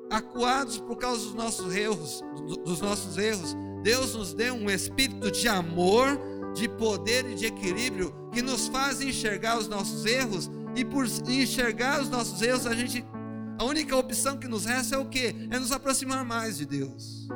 acuados 0.10 0.80
por 0.80 0.98
causa 0.98 1.24
dos 1.24 1.34
nossos 1.34 1.76
erros, 1.76 2.24
dos 2.66 2.82
nossos 2.82 3.18
erros, 3.18 3.56
Deus 3.84 4.16
nos 4.16 4.34
deu 4.34 4.56
um 4.56 4.70
espírito 4.70 5.32
de 5.32 5.48
amor, 5.48 6.20
de 6.54 6.68
poder 6.68 7.30
e 7.30 7.36
de 7.36 7.46
equilíbrio 7.46 8.14
que 8.32 8.42
nos 8.42 8.68
faz 8.68 9.02
enxergar 9.02 9.58
os 9.58 9.68
nossos 9.68 10.06
erros 10.06 10.50
e 10.76 10.84
por 10.84 11.06
enxergar 11.28 12.02
os 12.02 12.10
nossos 12.10 12.42
erros 12.42 12.66
a 12.66 12.74
gente 12.74 13.06
a 13.58 13.64
única 13.66 13.96
opção 13.96 14.38
que 14.38 14.48
nos 14.48 14.66
resta 14.66 14.96
é 14.96 14.98
o 14.98 15.06
que? 15.06 15.36
É 15.52 15.60
nos 15.60 15.74
aproximar 15.74 16.24
mais 16.24 16.58
de 16.58 16.66
Deus. 16.66 17.28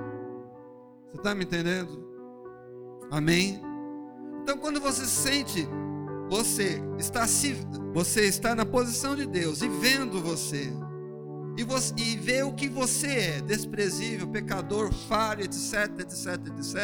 Você 1.11 1.17
está 1.17 1.35
me 1.35 1.43
entendendo? 1.43 2.01
Amém? 3.11 3.61
Então 4.41 4.57
quando 4.57 4.79
você 4.79 5.05
sente 5.05 5.67
você 6.33 6.81
está 6.97 7.27
se 7.27 7.53
você 7.93 8.25
está 8.25 8.55
na 8.55 8.65
posição 8.65 9.15
de 9.15 9.23
Deus 9.23 9.61
e 9.61 9.69
vendo 9.69 10.19
você 10.19 10.73
e, 11.55 11.63
você, 11.63 11.93
e 11.95 12.17
vê 12.17 12.41
o 12.41 12.51
que 12.51 12.67
você 12.67 13.07
é, 13.07 13.41
desprezível, 13.41 14.27
pecador, 14.27 14.91
falho, 14.91 15.43
etc, 15.43 15.91
etc, 15.99 16.47
etc. 16.57 16.75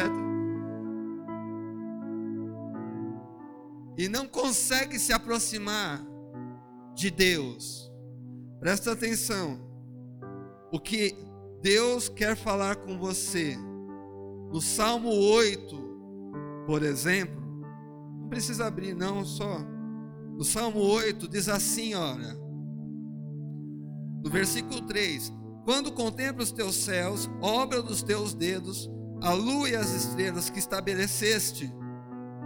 E 3.98 4.08
não 4.08 4.28
consegue 4.28 5.00
se 5.00 5.12
aproximar 5.12 6.00
de 6.94 7.10
Deus. 7.10 7.90
Presta 8.60 8.92
atenção. 8.92 9.58
O 10.70 10.78
que 10.78 11.16
Deus 11.60 12.08
quer 12.08 12.36
falar 12.36 12.76
com 12.76 12.96
você. 12.96 13.56
No 14.52 14.60
Salmo 14.60 15.10
8, 15.10 15.76
por 16.68 16.84
exemplo, 16.84 17.39
precisa 18.30 18.66
abrir 18.66 18.94
não, 18.94 19.24
só. 19.24 19.60
No 20.38 20.44
Salmo 20.44 20.80
8 20.80 21.28
diz 21.28 21.48
assim, 21.48 21.94
olha: 21.94 22.40
no 24.22 24.30
versículo 24.30 24.82
3: 24.82 25.32
Quando 25.64 25.92
contemplo 25.92 26.42
os 26.42 26.52
teus 26.52 26.76
céus, 26.76 27.28
obra 27.40 27.82
dos 27.82 28.02
teus 28.02 28.34
dedos, 28.34 28.90
a 29.22 29.32
lua 29.32 29.68
e 29.68 29.76
as 29.76 29.90
estrelas 29.92 30.50
que 30.50 30.58
estabeleceste, 30.58 31.72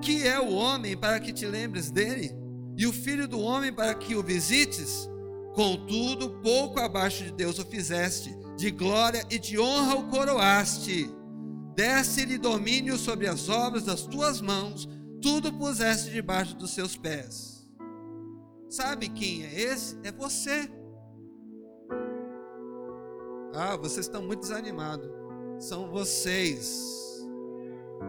que 0.00 0.26
é 0.26 0.40
o 0.40 0.52
homem 0.52 0.96
para 0.96 1.18
que 1.20 1.32
te 1.32 1.46
lembres 1.46 1.90
dele, 1.90 2.30
e 2.76 2.86
o 2.86 2.92
filho 2.92 3.28
do 3.28 3.40
homem 3.40 3.72
para 3.72 3.94
que 3.94 4.14
o 4.14 4.22
visites? 4.22 5.08
Contudo, 5.54 6.40
pouco 6.42 6.80
abaixo 6.80 7.24
de 7.24 7.32
Deus 7.32 7.58
o 7.58 7.64
fizeste, 7.64 8.36
de 8.56 8.70
glória 8.70 9.24
e 9.30 9.38
de 9.38 9.58
honra 9.58 9.94
o 9.96 10.08
coroaste. 10.08 11.08
Desse-lhe 11.76 12.38
domínio 12.38 12.96
sobre 12.96 13.28
as 13.28 13.48
obras 13.48 13.84
das 13.84 14.02
tuas 14.02 14.40
mãos, 14.40 14.88
tudo 15.24 15.50
puseste 15.50 16.10
debaixo 16.10 16.54
dos 16.54 16.72
seus 16.72 16.98
pés. 16.98 17.66
Sabe 18.68 19.08
quem 19.08 19.42
é 19.42 19.58
esse? 19.58 19.98
É 20.04 20.12
você. 20.12 20.70
Ah, 23.54 23.74
vocês 23.74 24.04
estão 24.04 24.22
muito 24.22 24.40
desanimados. 24.40 25.10
São 25.58 25.90
vocês. 25.90 26.94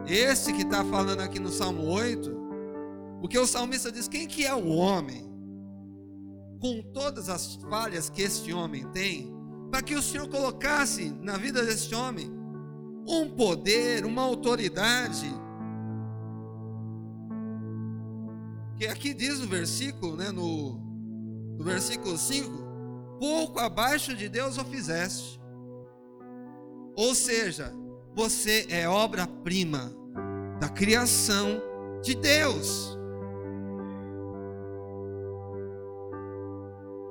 Esse 0.06 0.52
que 0.52 0.60
está 0.60 0.84
falando 0.84 1.20
aqui 1.20 1.40
no 1.40 1.48
Salmo 1.48 1.86
8, 1.86 2.36
porque 3.22 3.38
o 3.38 3.46
salmista 3.46 3.90
diz: 3.90 4.06
quem 4.08 4.26
que 4.26 4.44
é 4.44 4.54
o 4.54 4.68
homem? 4.68 5.24
Com 6.60 6.82
todas 6.92 7.30
as 7.30 7.54
falhas 7.70 8.10
que 8.10 8.20
este 8.20 8.52
homem 8.52 8.86
tem, 8.88 9.34
para 9.70 9.80
que 9.80 9.94
o 9.94 10.02
Senhor 10.02 10.28
colocasse 10.28 11.08
na 11.22 11.38
vida 11.38 11.64
deste 11.64 11.94
homem 11.94 12.30
um 13.08 13.30
poder, 13.30 14.04
uma 14.04 14.20
autoridade. 14.20 15.45
Que 18.76 18.86
aqui 18.86 19.14
diz 19.14 19.40
o 19.40 19.48
versículo, 19.48 20.16
né, 20.16 20.30
no, 20.30 20.78
no 21.58 21.64
versículo 21.64 22.16
5, 22.18 22.50
pouco 23.18 23.58
abaixo 23.58 24.14
de 24.14 24.28
Deus 24.28 24.58
o 24.58 24.64
fizeste. 24.64 25.40
Ou 26.94 27.14
seja, 27.14 27.72
você 28.14 28.66
é 28.68 28.88
obra-prima 28.88 29.92
da 30.60 30.68
criação 30.68 31.60
de 32.02 32.14
Deus. 32.14 32.96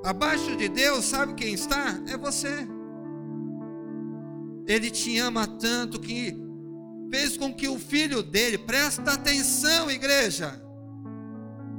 Abaixo 0.03 0.55
de 0.55 0.69
Deus, 0.69 1.05
sabe 1.05 1.33
quem 1.33 1.53
está? 1.53 1.99
É 2.07 2.15
você. 2.15 2.67
Ele 4.67 4.91
te 4.91 5.17
ama 5.17 5.47
tanto 5.47 5.99
que 5.99 6.35
fez 7.09 7.37
com 7.37 7.53
que 7.53 7.67
o 7.67 7.79
filho 7.79 8.21
dele, 8.21 8.57
presta 8.57 9.13
atenção, 9.13 9.89
igreja. 9.89 10.64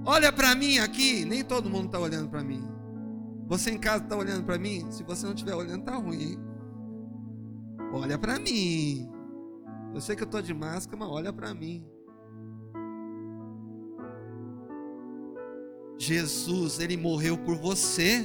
Olha 0.09 0.33
para 0.33 0.55
mim 0.55 0.79
aqui, 0.79 1.25
nem 1.25 1.45
todo 1.45 1.69
mundo 1.69 1.87
está 1.87 1.99
olhando 1.99 2.31
para 2.31 2.45
mim. 2.45 2.65
Você 3.49 3.73
em 3.73 3.79
casa 3.79 4.05
está 4.05 4.17
olhando 4.17 4.45
para 4.45 4.57
mim? 4.57 4.87
Se 4.89 5.03
você 5.03 5.27
não 5.27 5.35
estiver 5.35 5.55
olhando, 5.55 5.85
tá 5.85 5.97
ruim, 5.97 6.23
hein? 6.23 6.39
Olha 7.93 8.17
para 8.17 8.39
mim. 8.39 9.11
Eu 9.93 10.01
sei 10.01 10.15
que 10.15 10.23
eu 10.23 10.27
estou 10.27 10.41
de 10.41 10.55
máscara, 10.55 10.97
mas 10.97 11.09
olha 11.09 11.33
para 11.33 11.53
mim. 11.53 11.85
Jesus, 15.99 16.79
ele 16.79 16.97
morreu 16.97 17.37
por 17.39 17.57
você. 17.57 18.25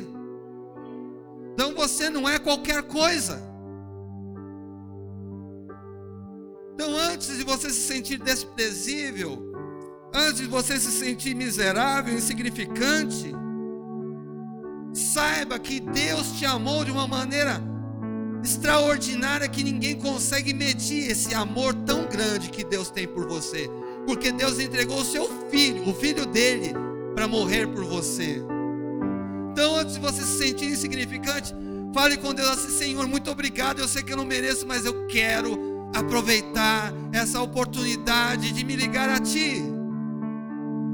Então 1.54 1.74
você 1.74 2.12
não 2.12 2.30
é 2.30 2.38
qualquer 2.38 2.84
coisa. 2.84 3.42
Então 6.74 6.96
antes 6.96 7.38
de 7.38 7.44
você 7.44 7.70
se 7.72 7.88
sentir 7.88 8.18
desprezível, 8.18 9.51
antes 10.14 10.42
de 10.42 10.48
você 10.48 10.80
se 10.80 10.92
sentir 10.92 11.36
miserável, 11.36 12.14
insignificante, 12.14 13.34
saiba 14.94 15.58
que 15.58 15.80
Deus 15.80 16.34
te 16.34 16.46
amou 16.46 16.84
de 16.84 16.92
uma 16.92 17.08
maneira 17.08 17.62
extraordinária 18.44 19.48
que 19.48 19.64
ninguém 19.64 19.96
consegue 19.96 20.54
medir 20.54 21.12
esse 21.12 21.34
amor 21.34 21.74
tão 21.74 22.08
grande 22.08 22.50
que 22.50 22.64
Deus 22.64 22.90
tem 22.90 23.08
por 23.08 23.28
você. 23.28 23.70
Porque 24.06 24.32
Deus 24.32 24.60
entregou 24.60 25.02
o 25.02 25.06
seu 25.06 25.30
filho, 25.50 25.88
o 25.88 25.94
filho 25.94 26.26
dele, 26.26 26.74
para 27.14 27.28
morrer 27.28 27.68
por 27.68 27.84
você. 27.84 28.42
Então, 29.52 29.76
antes 29.76 29.96
de 29.96 30.00
você 30.00 30.22
se 30.24 30.40
sentir 30.40 30.66
insignificante, 30.66 31.54
fale 31.94 32.18
com 32.18 32.34
Deus 32.34 32.50
assim: 32.50 32.70
Senhor, 32.70 33.08
muito 33.08 33.30
obrigado. 33.30 33.80
Eu 33.80 33.88
sei 33.88 34.02
que 34.02 34.12
eu 34.12 34.18
não 34.18 34.26
mereço, 34.26 34.66
mas 34.66 34.86
eu 34.86 35.06
quero 35.08 35.90
aproveitar 35.94 36.92
essa 37.14 37.42
oportunidade 37.42 38.52
de 38.54 38.64
me 38.64 38.76
ligar 38.76 39.10
a 39.10 39.20
Ti, 39.20 39.62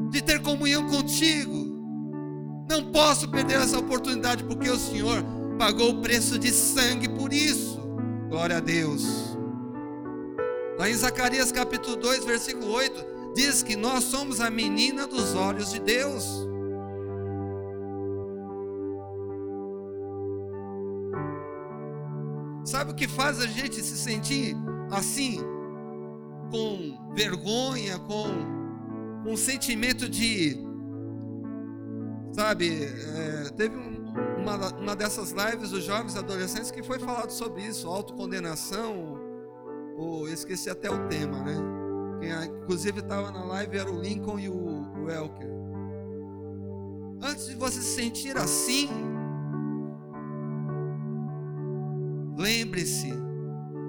de 0.09 0.21
ter 0.21 0.41
comunhão 0.41 0.87
contigo. 0.87 1.67
Não 2.69 2.91
posso 2.91 3.29
perder 3.29 3.61
essa 3.61 3.79
oportunidade 3.79 4.43
porque 4.43 4.69
o 4.69 4.77
Senhor 4.77 5.23
pagou 5.57 5.91
o 5.91 6.01
preço 6.01 6.37
de 6.37 6.51
sangue 6.51 7.07
por 7.09 7.33
isso. 7.33 7.79
Glória 8.29 8.57
a 8.57 8.59
Deus. 8.59 9.37
Lá 10.77 10.89
em 10.89 10.93
Zacarias 10.93 11.51
capítulo 11.51 11.95
2, 11.95 12.25
versículo 12.25 12.71
8, 12.71 13.33
diz 13.33 13.63
que 13.63 13.75
nós 13.75 14.03
somos 14.03 14.41
a 14.41 14.49
menina 14.49 15.07
dos 15.07 15.33
olhos 15.33 15.71
de 15.71 15.79
Deus. 15.79 16.47
Sabe 22.63 22.91
o 22.91 22.95
que 22.95 23.07
faz 23.07 23.39
a 23.39 23.47
gente 23.47 23.81
se 23.81 23.97
sentir 23.97 24.55
assim, 24.91 25.39
com 26.51 27.13
vergonha, 27.15 27.97
com 27.99 28.56
um 29.27 29.35
sentimento 29.35 30.07
de, 30.07 30.57
sabe, 32.31 32.85
é, 32.85 33.49
teve 33.57 33.75
uma, 33.75 34.73
uma 34.75 34.95
dessas 34.95 35.31
lives 35.31 35.71
dos 35.71 35.83
jovens 35.83 36.15
adolescentes 36.15 36.71
que 36.71 36.81
foi 36.81 36.97
falado 36.97 37.31
sobre 37.31 37.61
isso, 37.61 37.89
autocondenação, 37.89 39.19
ou 39.97 40.29
esqueci 40.29 40.69
até 40.69 40.89
o 40.89 41.07
tema, 41.07 41.43
né? 41.43 41.55
Quem 42.19 42.61
inclusive 42.61 42.99
estava 42.99 43.29
na 43.31 43.43
live 43.43 43.77
era 43.77 43.91
o 43.91 43.99
Lincoln 43.99 44.39
e 44.39 44.47
o, 44.47 44.55
o 44.55 45.09
Elker. 45.09 45.49
Antes 47.21 47.47
de 47.47 47.55
você 47.55 47.81
se 47.81 47.95
sentir 47.95 48.37
assim, 48.37 48.89
lembre-se 52.37 53.11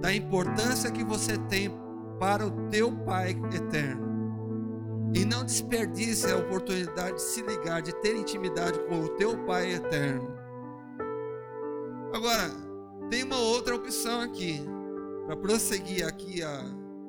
da 0.00 0.12
importância 0.12 0.90
que 0.90 1.04
você 1.04 1.38
tem 1.38 1.70
para 2.18 2.46
o 2.46 2.68
teu 2.68 2.90
Pai 3.04 3.30
eterno. 3.54 4.07
E 5.14 5.24
não 5.24 5.44
desperdice 5.44 6.30
a 6.30 6.36
oportunidade 6.36 7.16
de 7.16 7.22
se 7.22 7.42
ligar, 7.42 7.80
de 7.80 7.92
ter 8.00 8.16
intimidade 8.16 8.78
com 8.88 9.04
o 9.04 9.08
teu 9.10 9.36
Pai 9.44 9.72
eterno. 9.72 10.36
Agora, 12.12 12.50
tem 13.10 13.22
uma 13.22 13.38
outra 13.38 13.74
opção 13.74 14.20
aqui, 14.20 14.60
para 15.26 15.36
prosseguir 15.36 16.06
aqui 16.06 16.42
a, 16.42 16.64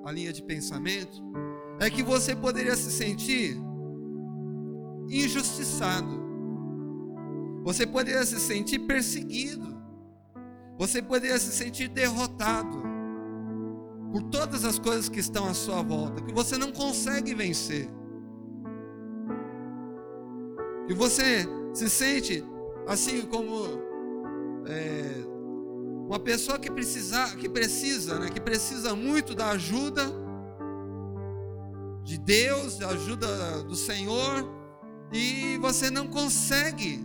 a 0.06 0.12
linha 0.12 0.32
de 0.32 0.41
pensamento, 0.41 1.22
é 1.80 1.89
que 1.89 2.04
você 2.04 2.36
poderia 2.36 2.76
se 2.76 2.91
sentir 2.91 3.58
injustiçado. 5.10 6.20
Você 7.64 7.86
poderia 7.86 8.26
se 8.26 8.39
sentir 8.39 8.80
perseguido. 8.80 9.78
Você 10.78 11.02
poderia 11.02 11.38
se 11.38 11.52
sentir 11.52 11.89
derrotado 11.89 12.88
por 14.12 14.24
todas 14.24 14.66
as 14.66 14.80
coisas 14.80 15.07
que 15.07 15.20
estão 15.20 15.47
à 15.47 15.53
sua 15.53 15.82
volta, 15.82 16.22
que 16.22 16.34
você 16.34 16.57
não 16.57 16.72
consegue 16.72 17.34
vencer. 17.34 17.89
E 20.88 20.93
você 20.93 21.47
se 21.74 21.89
sente 21.89 22.43
assim 22.88 23.22
como 23.22 23.66
é, 24.66 25.24
uma 26.07 26.20
pessoa 26.20 26.57
que 26.57 26.72
precisa, 26.72 27.36
que 27.36 27.47
precisa, 27.47 28.18
né, 28.20 28.30
que 28.30 28.41
precisa 28.41 28.95
muito 28.95 29.36
da 29.36 29.51
ajuda 29.51 30.03
de 32.03 32.18
Deus, 32.18 32.80
da 32.80 32.88
ajuda 32.89 33.64
do 33.64 33.76
Senhor, 33.76 34.43
e 35.14 35.57
você 35.60 35.91
não 35.91 36.07
consegue 36.07 36.99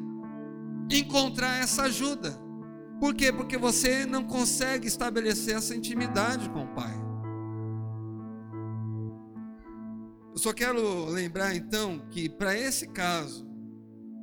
encontrar 0.90 1.62
essa 1.62 1.82
ajuda. 1.82 2.43
Por 3.00 3.14
quê? 3.14 3.32
Porque 3.32 3.56
você 3.58 4.06
não 4.06 4.24
consegue 4.24 4.86
estabelecer 4.86 5.56
essa 5.56 5.74
intimidade 5.74 6.48
com 6.50 6.64
o 6.64 6.68
Pai. 6.68 6.94
Eu 10.32 10.38
só 10.38 10.52
quero 10.52 11.06
lembrar 11.06 11.54
então 11.54 12.00
que 12.10 12.28
para 12.28 12.56
esse 12.58 12.88
caso, 12.88 13.46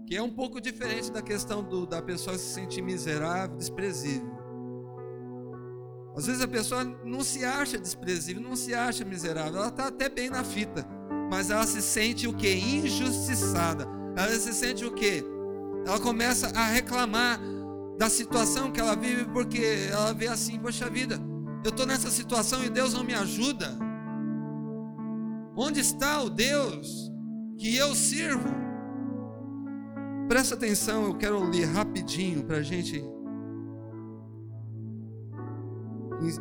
que 0.05 0.15
é 0.15 0.21
um 0.21 0.29
pouco 0.29 0.59
diferente 0.59 1.09
da 1.11 1.21
questão 1.21 1.63
do, 1.63 1.85
da 1.85 2.01
pessoa 2.01 2.37
se 2.37 2.53
sentir 2.53 2.81
miserável, 2.81 3.55
desprezível. 3.55 4.29
Às 6.15 6.25
vezes 6.25 6.41
a 6.41 6.47
pessoa 6.47 6.83
não 7.05 7.23
se 7.23 7.45
acha 7.45 7.77
desprezível, 7.77 8.41
não 8.41 8.57
se 8.57 8.73
acha 8.73 9.05
miserável, 9.05 9.59
ela 9.59 9.69
está 9.69 9.87
até 9.87 10.09
bem 10.09 10.29
na 10.29 10.43
fita, 10.43 10.85
mas 11.29 11.49
ela 11.49 11.65
se 11.65 11.81
sente 11.81 12.27
o 12.27 12.33
que? 12.33 12.53
Injustiçada. 12.53 13.87
Ela 14.17 14.31
se 14.31 14.53
sente 14.53 14.83
o 14.83 14.91
que? 14.91 15.23
Ela 15.85 15.99
começa 15.99 16.47
a 16.47 16.65
reclamar 16.65 17.39
da 18.01 18.09
situação 18.09 18.71
que 18.71 18.79
ela 18.79 18.95
vive, 18.95 19.25
porque 19.25 19.61
ela 19.91 20.11
vê 20.11 20.27
assim, 20.27 20.57
poxa 20.57 20.89
vida, 20.89 21.19
eu 21.63 21.69
estou 21.69 21.85
nessa 21.85 22.09
situação 22.09 22.63
e 22.65 22.67
Deus 22.67 22.95
não 22.95 23.03
me 23.03 23.13
ajuda. 23.13 23.77
Onde 25.55 25.81
está 25.81 26.19
o 26.23 26.27
Deus 26.27 27.11
que 27.59 27.75
eu 27.75 27.93
sirvo? 27.93 28.49
Presta 30.27 30.55
atenção, 30.55 31.03
eu 31.03 31.13
quero 31.13 31.43
ler 31.43 31.65
rapidinho 31.65 32.43
para 32.43 32.57
a 32.57 32.61
gente, 32.63 33.05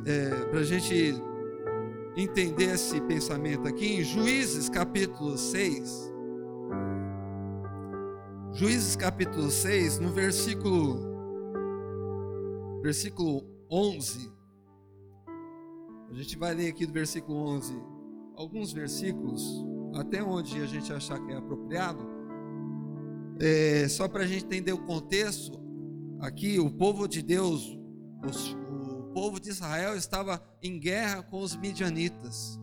é, 0.06 0.30
para 0.46 0.62
gente 0.62 1.14
entender 2.16 2.72
esse 2.72 3.02
pensamento 3.02 3.68
aqui 3.68 4.00
em 4.00 4.02
Juízes 4.02 4.70
capítulo 4.70 5.36
6. 5.36 6.10
Juízes 8.54 8.96
capítulo 8.96 9.50
6, 9.50 9.98
no 9.98 10.10
versículo 10.10 11.09
versículo 12.82 13.44
11. 13.70 14.32
A 16.10 16.14
gente 16.14 16.36
vai 16.36 16.54
ler 16.54 16.70
aqui 16.70 16.86
do 16.86 16.92
versículo 16.92 17.38
11 17.38 17.90
alguns 18.40 18.72
versículos, 18.72 19.62
até 19.94 20.22
onde 20.22 20.62
a 20.62 20.66
gente 20.66 20.90
achar 20.90 21.20
que 21.20 21.30
é 21.30 21.36
apropriado. 21.36 22.02
É, 23.38 23.86
só 23.86 24.08
para 24.08 24.22
a 24.22 24.26
gente 24.26 24.46
entender 24.46 24.72
o 24.72 24.82
contexto, 24.86 25.60
aqui 26.20 26.58
o 26.58 26.70
povo 26.70 27.06
de 27.06 27.20
Deus, 27.20 27.78
os, 28.26 28.54
o 28.54 29.12
povo 29.12 29.38
de 29.38 29.50
Israel 29.50 29.94
estava 29.94 30.42
em 30.62 30.80
guerra 30.80 31.22
com 31.22 31.40
os 31.40 31.54
midianitas. 31.54 32.58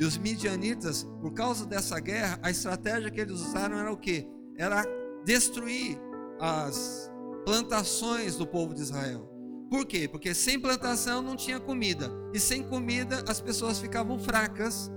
E 0.00 0.04
os 0.04 0.18
midianitas, 0.18 1.04
por 1.20 1.32
causa 1.32 1.64
dessa 1.64 2.00
guerra, 2.00 2.40
a 2.42 2.50
estratégia 2.50 3.10
que 3.10 3.20
eles 3.20 3.34
usaram 3.34 3.78
era 3.78 3.92
o 3.92 3.96
que? 3.96 4.26
Era 4.56 4.84
destruir 5.24 5.96
as 6.40 7.08
plantações 7.44 8.36
do 8.36 8.46
povo 8.46 8.74
de 8.74 8.80
Israel. 8.80 9.29
Por 9.70 9.86
quê? 9.86 10.08
Porque 10.08 10.34
sem 10.34 10.58
plantação 10.58 11.22
não 11.22 11.36
tinha 11.36 11.60
comida. 11.60 12.10
E 12.34 12.40
sem 12.40 12.60
comida 12.60 13.24
as 13.28 13.40
pessoas 13.40 13.78
ficavam 13.78 14.18
fracas 14.18 14.90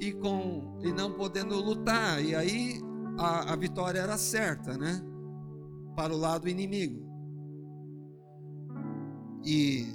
e, 0.00 0.12
com, 0.12 0.76
e 0.82 0.92
não 0.92 1.12
podendo 1.12 1.54
lutar. 1.54 2.20
E 2.22 2.34
aí 2.34 2.80
a, 3.16 3.52
a 3.52 3.56
vitória 3.56 4.00
era 4.00 4.18
certa, 4.18 4.76
né? 4.76 5.00
Para 5.94 6.12
o 6.12 6.16
lado 6.16 6.48
inimigo. 6.48 7.06
E 9.44 9.86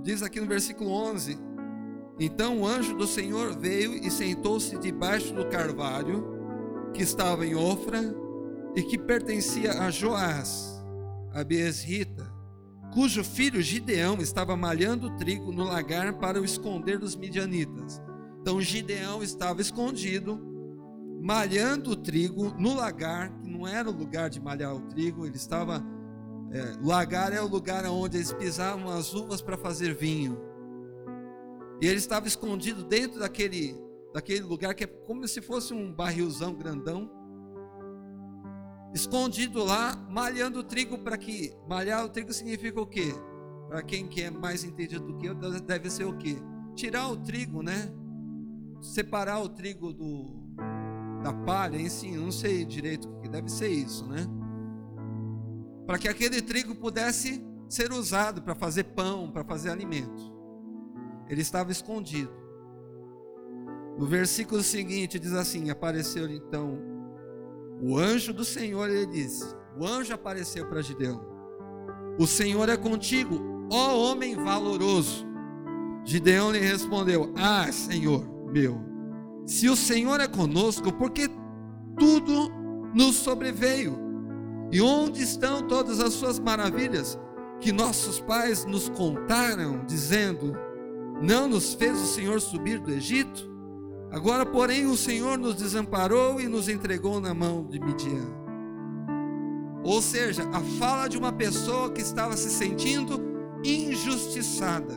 diz 0.00 0.22
aqui 0.22 0.40
no 0.40 0.46
versículo 0.46 0.88
11: 0.88 1.36
Então 2.20 2.60
o 2.60 2.66
anjo 2.68 2.96
do 2.96 3.06
Senhor 3.06 3.58
veio 3.58 3.94
e 3.94 4.12
sentou-se 4.12 4.78
debaixo 4.78 5.34
do 5.34 5.48
carvalho 5.48 6.38
que 6.94 7.02
estava 7.02 7.44
em 7.44 7.56
Ofra 7.56 8.14
e 8.76 8.82
que 8.84 8.96
pertencia 8.96 9.72
a 9.82 9.90
Joás, 9.90 10.80
a 11.32 11.42
Beesrita 11.42 12.27
cujo 12.92 13.22
filho 13.22 13.60
Gideão 13.60 14.16
estava 14.18 14.56
malhando 14.56 15.16
trigo 15.16 15.52
no 15.52 15.64
lagar 15.64 16.12
para 16.14 16.40
o 16.40 16.44
esconder 16.44 16.98
dos 16.98 17.14
midianitas. 17.14 18.00
Então 18.40 18.60
Gideão 18.60 19.22
estava 19.22 19.60
escondido, 19.60 20.40
malhando 21.20 21.90
o 21.90 21.96
trigo 21.96 22.54
no 22.58 22.74
lagar, 22.74 23.30
que 23.40 23.48
não 23.48 23.66
era 23.66 23.88
o 23.88 23.92
lugar 23.92 24.30
de 24.30 24.40
malhar 24.40 24.74
o 24.74 24.80
trigo, 24.82 25.26
ele 25.26 25.36
estava. 25.36 25.84
É, 26.50 26.76
lagar 26.82 27.32
é 27.34 27.42
o 27.42 27.46
lugar 27.46 27.84
onde 27.84 28.16
eles 28.16 28.32
pisavam 28.32 28.88
as 28.90 29.12
uvas 29.12 29.42
para 29.42 29.58
fazer 29.58 29.94
vinho. 29.94 30.40
E 31.80 31.86
ele 31.86 31.98
estava 31.98 32.26
escondido 32.26 32.82
dentro 32.82 33.20
daquele, 33.20 33.76
daquele 34.14 34.40
lugar 34.40 34.74
que 34.74 34.84
é 34.84 34.86
como 34.86 35.28
se 35.28 35.42
fosse 35.42 35.74
um 35.74 35.92
barrilzão 35.92 36.54
grandão 36.54 37.17
escondido 38.98 39.64
lá, 39.64 39.96
malhando 40.10 40.60
o 40.60 40.64
trigo 40.64 40.98
para 40.98 41.16
que 41.16 41.54
malhar 41.68 42.04
o 42.04 42.08
trigo 42.08 42.32
significa 42.32 42.80
o 42.80 42.86
quê? 42.86 43.14
Para 43.68 43.82
quem 43.82 44.06
que 44.06 44.22
é 44.22 44.30
mais 44.30 44.64
entendido 44.64 45.06
do 45.06 45.16
que 45.16 45.26
eu, 45.26 45.34
deve 45.34 45.90
ser 45.90 46.04
o 46.04 46.16
quê? 46.16 46.36
Tirar 46.74 47.08
o 47.08 47.16
trigo, 47.16 47.62
né? 47.62 47.92
separar 48.80 49.40
o 49.40 49.48
trigo 49.48 49.92
do, 49.92 50.26
da 51.22 51.32
palha, 51.32 51.80
enfim, 51.80 52.16
não 52.16 52.30
sei 52.30 52.64
direito 52.64 53.08
o 53.08 53.20
que 53.20 53.28
deve 53.28 53.50
ser 53.50 53.68
isso, 53.68 54.06
né? 54.06 54.26
Para 55.86 55.98
que 55.98 56.08
aquele 56.08 56.42
trigo 56.42 56.74
pudesse 56.74 57.42
ser 57.68 57.92
usado 57.92 58.42
para 58.42 58.54
fazer 58.54 58.84
pão, 58.84 59.30
para 59.30 59.44
fazer 59.44 59.70
alimento. 59.70 60.32
Ele 61.28 61.40
estava 61.40 61.72
escondido. 61.72 62.32
No 63.98 64.06
versículo 64.06 64.62
seguinte 64.62 65.18
diz 65.18 65.32
assim: 65.32 65.70
apareceu 65.70 66.28
então 66.30 66.78
o 67.80 67.98
anjo 67.98 68.32
do 68.32 68.44
Senhor, 68.44 68.88
ele 68.88 69.06
disse: 69.06 69.44
O 69.78 69.86
anjo 69.86 70.12
apareceu 70.14 70.66
para 70.66 70.82
Gideão. 70.82 71.20
O 72.18 72.26
Senhor 72.26 72.68
é 72.68 72.76
contigo, 72.76 73.68
ó 73.70 73.96
homem 73.96 74.34
valoroso. 74.34 75.26
Gideão 76.04 76.50
lhe 76.50 76.58
respondeu: 76.58 77.32
Ah, 77.36 77.70
Senhor 77.70 78.38
meu, 78.50 78.80
se 79.46 79.68
o 79.68 79.76
Senhor 79.76 80.20
é 80.20 80.26
conosco, 80.26 80.92
porque 80.92 81.28
tudo 81.98 82.50
nos 82.94 83.16
sobreveio. 83.16 84.06
E 84.70 84.80
onde 84.80 85.22
estão 85.22 85.66
todas 85.66 86.00
as 86.00 86.12
suas 86.12 86.38
maravilhas 86.38 87.18
que 87.60 87.72
nossos 87.72 88.20
pais 88.20 88.64
nos 88.64 88.88
contaram, 88.90 89.84
dizendo: 89.86 90.54
Não 91.22 91.48
nos 91.48 91.74
fez 91.74 91.98
o 91.98 92.06
Senhor 92.06 92.40
subir 92.40 92.78
do 92.78 92.90
Egito? 92.90 93.47
Agora, 94.10 94.46
porém, 94.46 94.86
o 94.86 94.96
Senhor 94.96 95.36
nos 95.36 95.54
desamparou 95.54 96.40
e 96.40 96.48
nos 96.48 96.68
entregou 96.68 97.20
na 97.20 97.34
mão 97.34 97.66
de 97.66 97.78
Midian. 97.78 98.26
Ou 99.84 100.00
seja, 100.00 100.48
a 100.50 100.60
fala 100.78 101.08
de 101.08 101.18
uma 101.18 101.32
pessoa 101.32 101.90
que 101.90 102.00
estava 102.00 102.36
se 102.36 102.50
sentindo 102.50 103.20
injustiçada. 103.64 104.96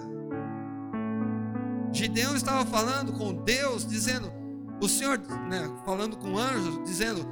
Gideão 1.91 2.35
estava 2.35 2.65
falando 2.65 3.11
com 3.13 3.33
Deus, 3.33 3.85
dizendo: 3.85 4.31
O 4.81 4.87
Senhor, 4.87 5.19
né, 5.49 5.69
falando 5.85 6.15
com 6.15 6.37
anjos, 6.37 6.81
dizendo: 6.85 7.27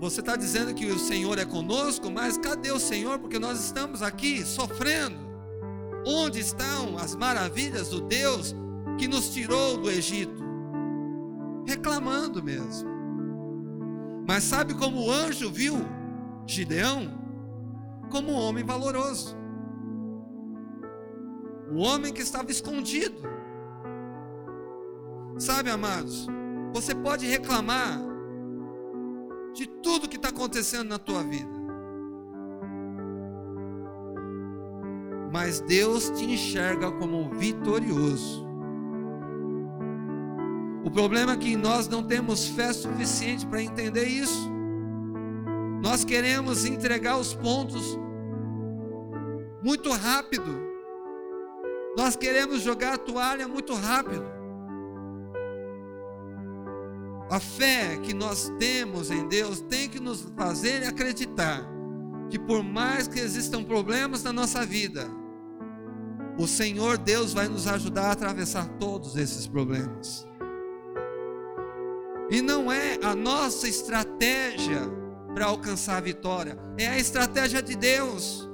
Você 0.00 0.20
está 0.20 0.34
dizendo 0.34 0.74
que 0.74 0.86
o 0.86 0.98
Senhor 0.98 1.38
é 1.38 1.44
conosco, 1.44 2.10
mas 2.10 2.38
cadê 2.38 2.70
o 2.70 2.80
Senhor? 2.80 3.18
Porque 3.18 3.38
nós 3.38 3.62
estamos 3.62 4.02
aqui 4.02 4.44
sofrendo. 4.44 5.26
Onde 6.06 6.40
estão 6.40 6.96
as 6.98 7.14
maravilhas 7.16 7.88
do 7.88 8.00
Deus 8.00 8.54
que 8.96 9.08
nos 9.08 9.28
tirou 9.30 9.76
do 9.76 9.90
Egito? 9.90 10.45
Reclamando 11.66 12.42
mesmo. 12.42 12.88
Mas 14.26 14.44
sabe 14.44 14.74
como 14.74 15.06
o 15.06 15.10
anjo 15.10 15.50
viu 15.50 15.76
Gideão? 16.46 17.18
Como 18.10 18.32
um 18.32 18.36
homem 18.36 18.64
valoroso. 18.64 19.36
Um 21.70 21.78
homem 21.78 22.12
que 22.12 22.22
estava 22.22 22.50
escondido. 22.50 23.20
Sabe, 25.38 25.68
amados, 25.70 26.26
você 26.72 26.94
pode 26.94 27.26
reclamar 27.26 28.00
de 29.52 29.66
tudo 29.66 30.08
que 30.08 30.16
está 30.16 30.28
acontecendo 30.28 30.88
na 30.88 30.98
tua 30.98 31.22
vida. 31.22 31.56
Mas 35.32 35.60
Deus 35.60 36.08
te 36.10 36.24
enxerga 36.24 36.90
como 36.92 37.28
vitorioso. 37.30 38.45
O 40.86 40.90
problema 40.90 41.32
é 41.32 41.36
que 41.36 41.56
nós 41.56 41.88
não 41.88 42.00
temos 42.00 42.46
fé 42.46 42.72
suficiente 42.72 43.44
para 43.44 43.60
entender 43.60 44.04
isso. 44.04 44.48
Nós 45.82 46.04
queremos 46.04 46.64
entregar 46.64 47.18
os 47.18 47.34
pontos 47.34 47.98
muito 49.64 49.90
rápido. 49.90 50.44
Nós 51.96 52.14
queremos 52.14 52.62
jogar 52.62 52.94
a 52.94 52.98
toalha 52.98 53.48
muito 53.48 53.74
rápido. 53.74 54.24
A 57.32 57.40
fé 57.40 57.96
que 58.04 58.14
nós 58.14 58.48
temos 58.56 59.10
em 59.10 59.26
Deus 59.26 59.60
tem 59.62 59.88
que 59.88 59.98
nos 59.98 60.22
fazer 60.36 60.86
acreditar 60.86 61.68
que 62.30 62.38
por 62.38 62.62
mais 62.62 63.08
que 63.08 63.18
existam 63.18 63.64
problemas 63.64 64.22
na 64.22 64.32
nossa 64.32 64.64
vida, 64.64 65.08
o 66.38 66.46
Senhor 66.46 66.96
Deus 66.96 67.32
vai 67.32 67.48
nos 67.48 67.66
ajudar 67.66 68.10
a 68.10 68.12
atravessar 68.12 68.68
todos 68.78 69.16
esses 69.16 69.48
problemas. 69.48 70.24
E 72.30 72.42
não 72.42 72.72
é 72.72 72.98
a 73.02 73.14
nossa 73.14 73.68
estratégia 73.68 74.80
para 75.34 75.46
alcançar 75.46 75.98
a 75.98 76.00
vitória, 76.00 76.58
é 76.78 76.86
a 76.86 76.98
estratégia 76.98 77.62
de 77.62 77.76
Deus. 77.76 78.48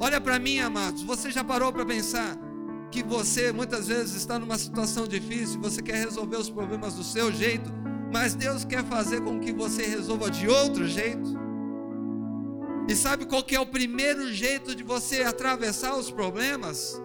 Olha 0.00 0.20
para 0.20 0.38
mim, 0.38 0.60
amados, 0.60 1.02
você 1.02 1.30
já 1.30 1.42
parou 1.42 1.72
para 1.72 1.84
pensar 1.84 2.36
que 2.90 3.02
você 3.02 3.52
muitas 3.52 3.88
vezes 3.88 4.14
está 4.16 4.38
numa 4.38 4.58
situação 4.58 5.06
difícil, 5.06 5.60
você 5.60 5.82
quer 5.82 5.96
resolver 5.96 6.36
os 6.36 6.50
problemas 6.50 6.94
do 6.94 7.04
seu 7.04 7.32
jeito, 7.32 7.70
mas 8.12 8.34
Deus 8.34 8.64
quer 8.64 8.84
fazer 8.84 9.20
com 9.22 9.40
que 9.40 9.52
você 9.52 9.86
resolva 9.86 10.30
de 10.30 10.48
outro 10.48 10.86
jeito? 10.86 11.38
E 12.88 12.94
sabe 12.94 13.24
qual 13.24 13.42
que 13.42 13.54
é 13.54 13.60
o 13.60 13.66
primeiro 13.66 14.32
jeito 14.32 14.74
de 14.74 14.82
você 14.82 15.22
atravessar 15.22 15.96
os 15.96 16.10
problemas 16.10 17.00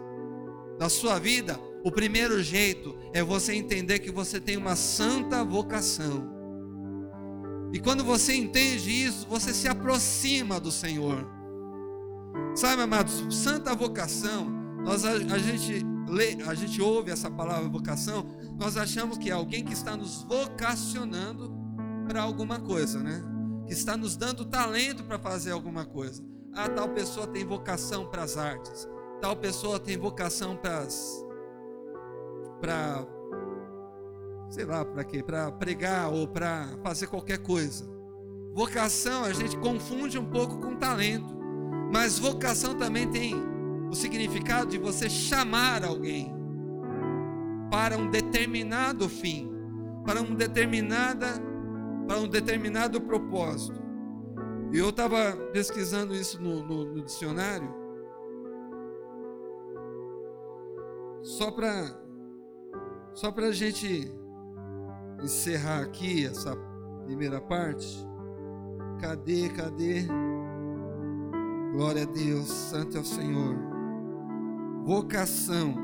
da 0.79 0.89
sua 0.89 1.19
vida? 1.19 1.59
O 1.85 1.91
primeiro 1.91 2.41
jeito 2.41 2.97
é 3.13 3.21
você 3.21 3.53
entender 3.53 3.99
que 3.99 4.09
você 4.09 4.39
tem 4.39 4.57
uma 4.57 4.75
santa 4.75 5.43
vocação. 5.43 6.27
E 7.71 7.79
quando 7.79 8.03
você 8.03 8.33
entende 8.33 8.89
isso, 8.89 9.27
você 9.27 9.53
se 9.53 9.67
aproxima 9.67 10.59
do 10.59 10.71
Senhor. 10.71 11.29
Sabe, 12.55 12.81
amados, 12.81 13.23
santa 13.35 13.75
vocação, 13.75 14.49
nós 14.83 15.05
a, 15.05 15.11
a 15.11 15.37
gente 15.37 15.85
lê, 16.09 16.41
a 16.47 16.55
gente 16.55 16.81
ouve 16.81 17.11
essa 17.11 17.29
palavra 17.29 17.69
vocação, 17.69 18.25
nós 18.57 18.77
achamos 18.77 19.19
que 19.19 19.29
é 19.29 19.33
alguém 19.33 19.63
que 19.63 19.73
está 19.73 19.95
nos 19.95 20.23
vocacionando 20.23 21.53
para 22.07 22.19
alguma 22.23 22.59
coisa, 22.59 22.99
né? 22.99 23.21
Que 23.67 23.73
está 23.73 23.95
nos 23.95 24.17
dando 24.17 24.43
talento 24.43 25.03
para 25.03 25.19
fazer 25.19 25.51
alguma 25.51 25.85
coisa. 25.85 26.23
Ah, 26.51 26.67
tal 26.67 26.89
pessoa 26.89 27.27
tem 27.27 27.45
vocação 27.45 28.07
para 28.07 28.23
as 28.23 28.37
artes. 28.37 28.89
Tal 29.21 29.35
pessoa 29.35 29.79
tem 29.79 29.95
vocação 29.97 30.55
para 30.55 30.79
as 30.79 31.24
para 32.65 33.05
sei 34.49 34.65
lá, 34.65 34.83
para 34.83 35.03
quê? 35.03 35.21
Para 35.21 35.51
pregar 35.51 36.11
ou 36.11 36.27
para 36.27 36.67
fazer 36.81 37.07
qualquer 37.07 37.37
coisa. 37.37 37.85
Vocação 38.53 39.23
a 39.23 39.33
gente 39.33 39.57
confunde 39.57 40.17
um 40.17 40.25
pouco 40.25 40.57
com 40.59 40.75
talento, 40.75 41.35
mas 41.93 42.17
vocação 42.17 42.73
também 42.75 43.09
tem 43.09 43.35
o 43.91 43.93
significado 43.93 44.71
de 44.71 44.77
você 44.77 45.09
chamar 45.09 45.83
alguém 45.83 46.33
para 47.69 47.97
um 47.97 48.09
determinado 48.09 49.07
fim, 49.09 49.51
para 50.05 50.21
um 50.21 50.33
determinada 50.33 51.27
para 52.07 52.19
um 52.19 52.27
determinado 52.27 53.01
propósito. 53.01 53.83
E 54.71 54.77
eu 54.77 54.89
estava 54.89 55.35
pesquisando 55.51 56.13
isso 56.15 56.41
no, 56.41 56.63
no, 56.63 56.85
no 56.85 57.03
dicionário, 57.03 57.73
só 61.23 61.49
para 61.49 62.04
só 63.15 63.31
para 63.31 63.47
a 63.47 63.51
gente 63.51 64.13
encerrar 65.23 65.79
aqui 65.79 66.25
essa 66.25 66.55
primeira 67.05 67.39
parte. 67.39 68.05
Cadê, 68.99 69.49
cadê? 69.49 70.05
Glória 71.71 72.03
a 72.03 72.05
Deus, 72.05 72.47
Santo 72.49 72.97
é 72.97 72.99
o 72.99 73.05
Senhor. 73.05 73.55
Vocação. 74.83 75.75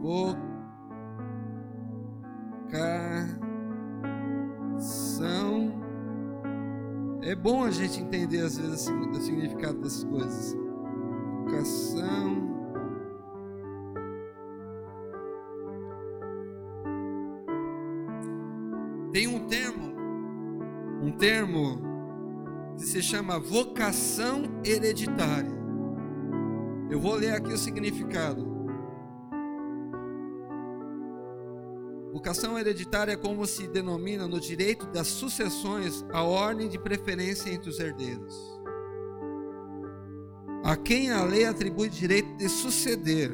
Vocação. 0.00 0.50
É 7.22 7.34
bom 7.34 7.64
a 7.64 7.70
gente 7.70 8.00
entender 8.00 8.40
às 8.40 8.56
vezes 8.56 8.88
o 8.88 9.20
significado 9.20 9.80
das 9.80 10.02
coisas. 10.04 10.56
Vocação. 11.44 12.49
Tem 19.12 19.26
um 19.26 19.46
termo, 19.48 19.92
um 21.02 21.10
termo 21.10 21.80
que 22.76 22.84
se 22.84 23.02
chama 23.02 23.40
vocação 23.40 24.42
hereditária. 24.64 25.58
Eu 26.88 27.00
vou 27.00 27.14
ler 27.14 27.32
aqui 27.32 27.52
o 27.52 27.58
significado. 27.58 28.48
Vocação 32.12 32.58
hereditária 32.58 33.12
é 33.12 33.16
como 33.16 33.46
se 33.46 33.66
denomina 33.68 34.28
no 34.28 34.40
direito 34.40 34.86
das 34.86 35.06
sucessões 35.06 36.04
a 36.12 36.22
ordem 36.22 36.68
de 36.68 36.78
preferência 36.78 37.50
entre 37.50 37.70
os 37.70 37.80
herdeiros. 37.80 38.60
A 40.62 40.76
quem 40.76 41.10
a 41.10 41.24
lei 41.24 41.46
atribui 41.46 41.88
direito 41.88 42.36
de 42.36 42.48
suceder, 42.48 43.32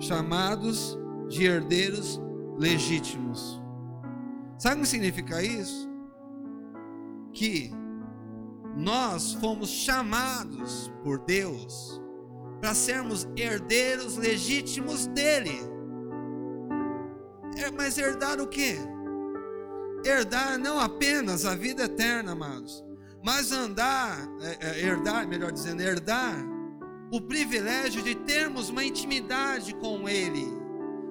chamados 0.00 0.98
de 1.28 1.44
herdeiros 1.44 2.20
legítimos. 2.56 3.60
Sabe 4.58 4.76
o 4.76 4.82
que 4.82 4.88
significa 4.88 5.42
isso? 5.42 5.88
Que 7.32 7.70
nós 8.76 9.34
fomos 9.34 9.68
chamados 9.68 10.90
por 11.02 11.18
Deus 11.20 12.00
para 12.60 12.74
sermos 12.74 13.26
herdeiros 13.36 14.16
legítimos 14.16 15.06
dele. 15.08 15.60
É, 17.56 17.70
mas 17.70 17.96
herdar 17.98 18.40
o 18.40 18.46
quê? 18.46 18.76
Herdar 20.04 20.58
não 20.58 20.78
apenas 20.78 21.44
a 21.44 21.54
vida 21.54 21.84
eterna, 21.84 22.32
amados, 22.32 22.84
mas 23.24 23.50
andar, 23.50 24.18
é, 24.40 24.68
é, 24.68 24.86
herdar, 24.86 25.26
melhor 25.26 25.52
dizendo, 25.52 25.82
herdar 25.82 26.34
o 27.10 27.20
privilégio 27.20 28.02
de 28.02 28.14
termos 28.14 28.68
uma 28.68 28.84
intimidade 28.84 29.74
com 29.74 30.08
Ele, 30.08 30.46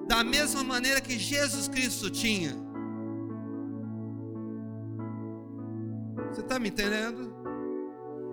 da 0.06 0.22
mesma 0.22 0.62
maneira 0.62 1.00
que 1.00 1.18
Jesus 1.18 1.68
Cristo 1.68 2.10
tinha. 2.10 2.65
Você 6.36 6.42
está 6.42 6.58
me 6.58 6.68
entendendo? 6.68 7.34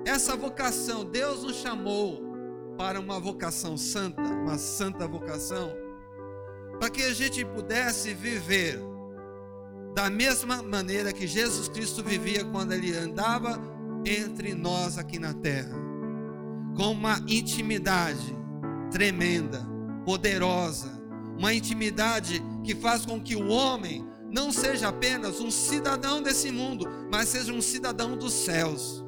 Essa 0.05 0.35
vocação, 0.35 1.05
Deus 1.05 1.41
nos 1.41 1.55
chamou 1.55 2.21
para 2.77 2.99
uma 2.99 3.17
vocação 3.17 3.77
santa, 3.77 4.21
uma 4.21 4.57
santa 4.57 5.07
vocação, 5.07 5.71
para 6.77 6.89
que 6.89 7.01
a 7.01 7.13
gente 7.13 7.45
pudesse 7.45 8.13
viver 8.13 8.77
da 9.95 10.09
mesma 10.09 10.61
maneira 10.61 11.13
que 11.13 11.25
Jesus 11.25 11.69
Cristo 11.69 12.03
vivia 12.03 12.43
quando 12.43 12.73
ele 12.73 12.93
andava 12.93 13.57
entre 14.05 14.53
nós 14.53 14.97
aqui 14.97 15.17
na 15.17 15.33
terra, 15.33 15.73
com 16.75 16.91
uma 16.91 17.19
intimidade 17.25 18.35
tremenda, 18.91 19.65
poderosa, 20.03 20.91
uma 21.39 21.53
intimidade 21.53 22.43
que 22.65 22.75
faz 22.75 23.05
com 23.05 23.21
que 23.21 23.37
o 23.37 23.47
homem 23.47 24.05
não 24.33 24.51
seja 24.51 24.87
apenas 24.89 25.39
um 25.39 25.51
cidadão 25.51 26.21
desse 26.21 26.51
mundo, 26.51 26.87
mas 27.11 27.29
seja 27.29 27.53
um 27.53 27.61
cidadão 27.61 28.17
dos 28.17 28.33
céus. 28.33 29.05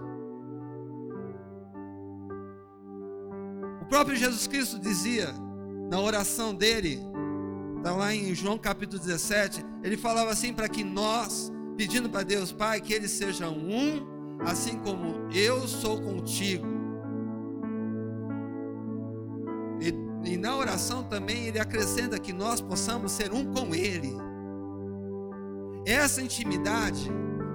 O 3.81 3.85
próprio 3.87 4.15
Jesus 4.15 4.45
Cristo 4.45 4.79
dizia 4.79 5.33
na 5.89 5.99
oração 5.99 6.53
dele, 6.53 6.99
está 7.77 7.91
lá 7.95 8.13
em 8.13 8.35
João 8.35 8.57
capítulo 8.57 9.01
17, 9.01 9.65
ele 9.83 9.97
falava 9.97 10.29
assim 10.29 10.53
para 10.53 10.69
que 10.69 10.83
nós, 10.83 11.51
pedindo 11.75 12.07
para 12.07 12.21
Deus 12.21 12.51
Pai, 12.51 12.79
que 12.79 12.93
eles 12.93 13.09
sejam 13.09 13.51
um, 13.57 14.05
assim 14.45 14.77
como 14.77 15.27
eu 15.33 15.67
sou 15.67 15.99
contigo. 16.01 16.67
E, 19.81 20.31
e 20.33 20.37
na 20.37 20.55
oração 20.55 21.03
também 21.03 21.47
ele 21.47 21.59
acrescenta 21.59 22.19
que 22.19 22.31
nós 22.31 22.61
possamos 22.61 23.11
ser 23.11 23.33
um 23.33 23.51
com 23.53 23.73
Ele. 23.73 24.15
Essa 25.85 26.19
intimidade 26.19 27.11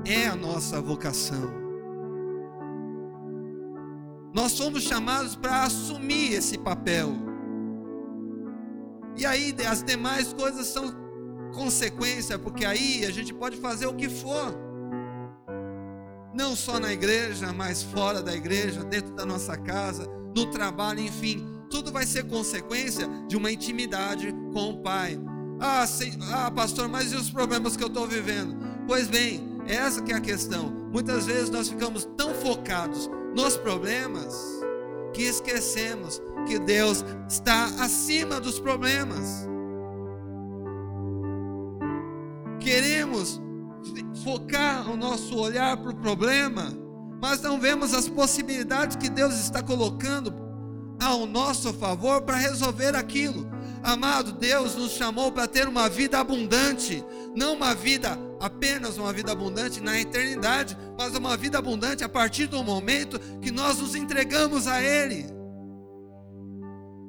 é 0.07 0.29
a 0.29 0.37
nossa 0.37 0.81
vocação. 0.81 1.53
Nós 4.33 4.53
somos 4.53 4.85
chamados 4.85 5.35
para 5.35 5.65
assumir 5.65 6.35
esse 6.35 6.57
papel. 6.57 7.13
E 9.17 9.27
aí 9.27 9.53
as 9.69 9.83
demais 9.83 10.33
coisas 10.33 10.69
são 10.69 10.95
consequência, 11.53 12.39
porque 12.39 12.65
aí 12.65 13.05
a 13.05 13.11
gente 13.11 13.35
pode 13.35 13.57
fazer 13.57 13.87
o 13.87 13.95
que 13.95 14.09
for. 14.09 14.55
Não 16.33 16.55
só 16.55 16.79
na 16.79 16.93
igreja, 16.93 17.53
mas 17.53 17.83
fora 17.83 18.23
da 18.23 18.33
igreja, 18.33 18.85
dentro 18.85 19.13
da 19.13 19.27
nossa 19.27 19.57
casa, 19.57 20.07
no 20.37 20.47
trabalho, 20.47 21.01
enfim, 21.01 21.45
tudo 21.69 21.91
vai 21.91 22.07
ser 22.07 22.29
consequência 22.29 23.09
de 23.27 23.37
uma 23.37 23.51
intimidade 23.51 24.33
com 24.53 24.71
o 24.71 24.83
Pai. 24.83 25.19
Ah, 25.61 25.87
sim, 25.87 26.13
ah 26.33 26.51
pastor, 26.51 26.89
mas 26.89 27.13
e 27.13 27.17
os 27.17 27.31
problemas 27.31 27.77
que 27.77 27.85
eu 27.85 27.89
estou 27.89 28.07
vivendo? 28.07 28.57
Pois 28.87 29.07
bem, 29.09 29.61
essa 29.67 30.03
que 30.03 30.11
é 30.11 30.17
a 30.17 30.21
questão. 30.21 30.71
Muitas 30.91 31.27
vezes 31.27 31.51
nós 31.51 31.69
ficamos 31.69 32.09
tão 32.17 32.35
focados 32.35 33.11
nos 33.37 33.59
problemas 33.59 34.35
que 35.13 35.23
esquecemos 35.23 36.21
que 36.47 36.59
Deus 36.59 37.05
está 37.29 37.67
acima 37.79 38.41
dos 38.41 38.59
problemas. 38.59 39.47
Queremos 42.59 43.41
focar 44.25 44.91
o 44.91 44.97
nosso 44.97 45.37
olhar 45.39 45.77
para 45.77 45.91
o 45.91 45.97
problema, 45.97 46.73
mas 47.21 47.43
não 47.43 47.61
vemos 47.61 47.93
as 47.93 48.09
possibilidades 48.09 48.97
que 48.97 49.11
Deus 49.11 49.35
está 49.35 49.63
colocando 49.63 50.33
ao 51.01 51.27
nosso 51.27 51.73
favor 51.75 52.23
para 52.23 52.37
resolver 52.37 52.97
aquilo. 52.97 53.47
Amado, 53.83 54.33
Deus 54.33 54.75
nos 54.75 54.93
chamou 54.93 55.33
para 55.33 55.47
ter 55.47 55.67
uma 55.67 55.89
vida 55.89 56.19
abundante, 56.19 57.03
não 57.35 57.55
uma 57.55 57.75
vida 57.75 58.19
apenas 58.39 58.99
uma 58.99 59.13
vida 59.13 59.33
abundante 59.33 59.81
na 59.81 59.99
eternidade, 59.99 60.77
mas 60.99 61.15
uma 61.15 61.37
vida 61.37 61.59
abundante 61.59 62.05
a 62.05 62.09
partir 62.09 62.47
do 62.47 62.63
momento 62.63 63.19
que 63.41 63.51
nós 63.51 63.79
nos 63.79 63.95
entregamos 63.95 64.67
a 64.67 64.83
Ele. 64.83 65.27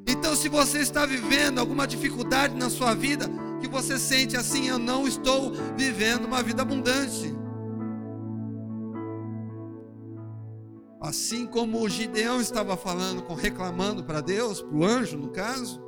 Então, 0.08 0.36
se 0.36 0.50
você 0.50 0.80
está 0.80 1.06
vivendo 1.06 1.60
alguma 1.60 1.88
dificuldade 1.88 2.56
na 2.56 2.70
sua 2.70 2.94
vida, 2.94 3.30
que 3.60 3.68
você 3.68 4.00
sente 4.00 4.36
assim, 4.36 4.68
eu 4.68 4.80
não 4.80 5.08
estou 5.08 5.54
vivendo 5.78 6.26
uma 6.26 6.42
vida 6.42 6.62
abundante. 6.62 7.34
Assim 11.00 11.46
como 11.48 11.82
o 11.82 11.90
Gideão 11.90 12.40
estava 12.40 12.78
falando, 12.78 13.24
reclamando 13.34 14.04
para 14.04 14.22
Deus, 14.22 14.62
para 14.62 14.76
o 14.76 14.86
anjo 14.86 15.18
no 15.18 15.30
caso, 15.30 15.82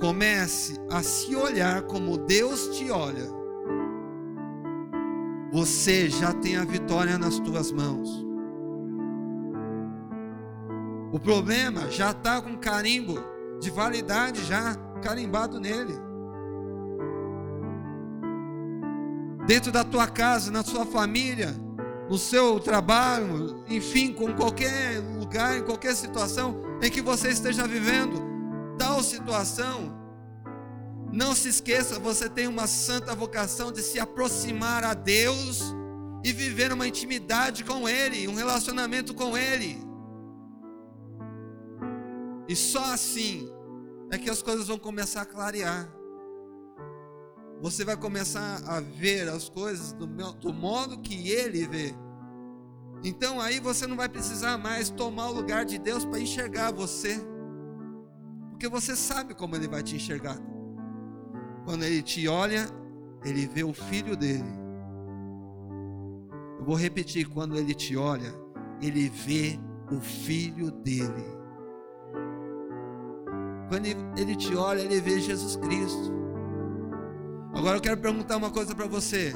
Comece 0.00 0.78
a 0.90 1.02
se 1.02 1.34
olhar 1.34 1.82
como 1.82 2.18
Deus 2.18 2.68
te 2.76 2.90
olha. 2.90 3.34
Você 5.52 6.10
já 6.10 6.32
tem 6.34 6.56
a 6.56 6.64
vitória 6.64 7.16
nas 7.18 7.38
tuas 7.38 7.72
mãos. 7.72 8.26
O 11.12 11.18
problema 11.18 11.90
já 11.90 12.10
está 12.10 12.42
com 12.42 12.58
carimbo 12.58 13.18
de 13.60 13.70
validade 13.70 14.44
já 14.44 14.74
carimbado 15.02 15.58
nele. 15.58 15.94
Dentro 19.46 19.70
da 19.70 19.84
tua 19.84 20.08
casa, 20.08 20.50
na 20.50 20.64
sua 20.64 20.84
família, 20.84 21.54
no 22.10 22.18
seu 22.18 22.60
trabalho, 22.60 23.64
enfim, 23.68 24.12
com 24.12 24.34
qualquer 24.34 25.00
lugar, 25.18 25.56
em 25.56 25.62
qualquer 25.62 25.94
situação 25.94 26.60
em 26.82 26.90
que 26.90 27.00
você 27.00 27.28
esteja 27.28 27.66
vivendo, 27.66 28.25
tal 28.78 29.02
situação, 29.02 29.94
não 31.12 31.34
se 31.34 31.48
esqueça, 31.48 31.98
você 31.98 32.28
tem 32.28 32.46
uma 32.46 32.66
santa 32.66 33.14
vocação 33.14 33.72
de 33.72 33.82
se 33.82 33.98
aproximar 33.98 34.84
a 34.84 34.94
Deus 34.94 35.62
e 36.24 36.32
viver 36.32 36.72
uma 36.72 36.86
intimidade 36.86 37.64
com 37.64 37.88
Ele, 37.88 38.26
um 38.28 38.34
relacionamento 38.34 39.14
com 39.14 39.36
Ele. 39.36 39.78
E 42.48 42.54
só 42.54 42.92
assim 42.92 43.48
é 44.10 44.18
que 44.18 44.30
as 44.30 44.42
coisas 44.42 44.66
vão 44.68 44.78
começar 44.78 45.22
a 45.22 45.26
clarear. 45.26 45.88
Você 47.60 47.84
vai 47.84 47.96
começar 47.96 48.60
a 48.66 48.80
ver 48.80 49.28
as 49.28 49.48
coisas 49.48 49.92
do, 49.92 50.06
meu, 50.06 50.32
do 50.32 50.52
modo 50.52 50.98
que 50.98 51.30
Ele 51.30 51.66
vê. 51.66 51.94
Então 53.02 53.40
aí 53.40 53.60
você 53.60 53.86
não 53.86 53.96
vai 53.96 54.08
precisar 54.08 54.58
mais 54.58 54.90
tomar 54.90 55.30
o 55.30 55.32
lugar 55.32 55.64
de 55.64 55.78
Deus 55.78 56.04
para 56.04 56.20
enxergar 56.20 56.72
você. 56.72 57.20
Porque 58.56 58.68
você 58.68 58.96
sabe 58.96 59.34
como 59.34 59.54
ele 59.54 59.68
vai 59.68 59.82
te 59.82 59.96
enxergar. 59.96 60.38
Quando 61.66 61.82
ele 61.84 62.02
te 62.02 62.26
olha, 62.26 62.66
ele 63.22 63.46
vê 63.46 63.62
o 63.62 63.74
filho 63.74 64.16
dele. 64.16 64.50
Eu 66.58 66.64
vou 66.64 66.74
repetir: 66.74 67.28
quando 67.28 67.54
ele 67.58 67.74
te 67.74 67.98
olha, 67.98 68.34
ele 68.80 69.10
vê 69.10 69.60
o 69.94 70.00
filho 70.00 70.70
dele. 70.70 71.26
Quando 73.68 73.84
ele 74.18 74.34
te 74.34 74.56
olha, 74.56 74.80
ele 74.80 75.02
vê 75.02 75.20
Jesus 75.20 75.56
Cristo. 75.56 76.14
Agora 77.54 77.76
eu 77.76 77.82
quero 77.82 78.00
perguntar 78.00 78.38
uma 78.38 78.50
coisa 78.50 78.74
para 78.74 78.86
você: 78.86 79.34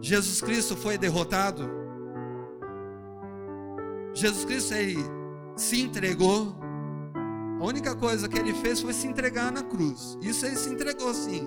Jesus 0.00 0.40
Cristo 0.40 0.74
foi 0.74 0.96
derrotado? 0.96 1.68
Jesus 4.14 4.46
Cristo 4.46 4.72
ele 4.72 4.96
se 5.54 5.82
entregou? 5.82 6.67
A 7.60 7.64
única 7.64 7.94
coisa 7.94 8.28
que 8.28 8.38
ele 8.38 8.54
fez 8.54 8.80
foi 8.80 8.92
se 8.92 9.06
entregar 9.06 9.50
na 9.50 9.62
cruz. 9.62 10.16
Isso 10.22 10.46
ele 10.46 10.56
se 10.56 10.70
entregou 10.70 11.12
sim. 11.12 11.46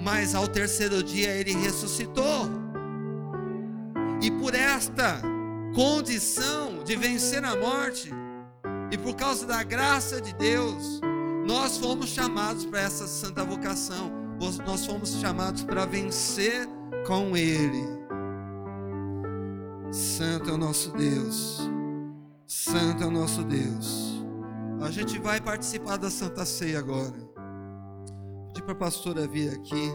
Mas 0.00 0.34
ao 0.34 0.46
terceiro 0.46 1.02
dia 1.02 1.34
ele 1.34 1.52
ressuscitou. 1.54 2.48
E 4.22 4.30
por 4.30 4.54
esta 4.54 5.20
condição 5.74 6.82
de 6.84 6.96
vencer 6.96 7.44
a 7.44 7.56
morte, 7.56 8.12
e 8.90 8.96
por 8.96 9.14
causa 9.14 9.46
da 9.46 9.62
graça 9.62 10.20
de 10.20 10.32
Deus, 10.34 11.00
nós 11.46 11.78
fomos 11.78 12.10
chamados 12.10 12.64
para 12.64 12.80
essa 12.80 13.06
santa 13.06 13.44
vocação. 13.44 14.10
Nós 14.64 14.86
fomos 14.86 15.20
chamados 15.20 15.64
para 15.64 15.84
vencer 15.84 16.68
com 17.06 17.36
Ele. 17.36 17.84
Santo 19.90 20.50
é 20.50 20.52
o 20.52 20.58
nosso 20.58 20.90
Deus. 20.92 21.68
Santo 22.46 23.02
é 23.02 23.06
o 23.06 23.10
nosso 23.10 23.42
Deus. 23.42 24.07
A 24.80 24.90
gente 24.90 25.18
vai 25.18 25.40
participar 25.40 25.96
da 25.96 26.10
Santa 26.10 26.44
Ceia 26.44 26.78
agora. 26.78 27.16
Pedir 28.48 28.62
para 28.62 28.72
a 28.72 28.76
pastora 28.76 29.26
vir 29.26 29.52
aqui. 29.52 29.90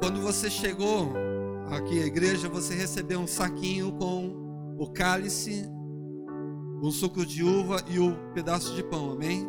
Quando 0.00 0.20
você 0.22 0.50
chegou 0.50 1.12
aqui 1.70 2.02
à 2.02 2.06
igreja, 2.06 2.48
você 2.48 2.74
recebeu 2.74 3.20
um 3.20 3.26
saquinho 3.26 3.92
com 3.92 4.76
o 4.78 4.90
cálice 4.92 5.68
o 6.82 6.90
suco 6.90 7.26
de 7.26 7.44
uva 7.44 7.82
e 7.88 7.98
o 7.98 8.16
pedaço 8.32 8.74
de 8.74 8.82
pão, 8.82 9.12
amém? 9.12 9.46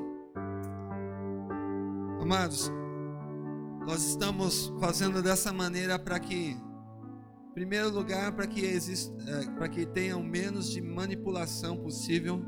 Amados, 2.20 2.72
nós 3.86 4.04
estamos 4.04 4.72
fazendo 4.80 5.24
dessa 5.24 5.54
maneira 5.54 5.98
para 5.98 6.20
que, 6.20 6.58
primeiro 7.54 7.90
lugar, 7.90 8.36
para 8.36 8.48
que 8.48 8.62
exista, 8.62 9.14
é, 9.30 9.46
para 9.52 9.68
que 9.68 9.86
tenha 9.86 10.18
o 10.18 10.24
menos 10.24 10.70
de 10.70 10.82
manipulação 10.82 11.78
possível 11.78 12.42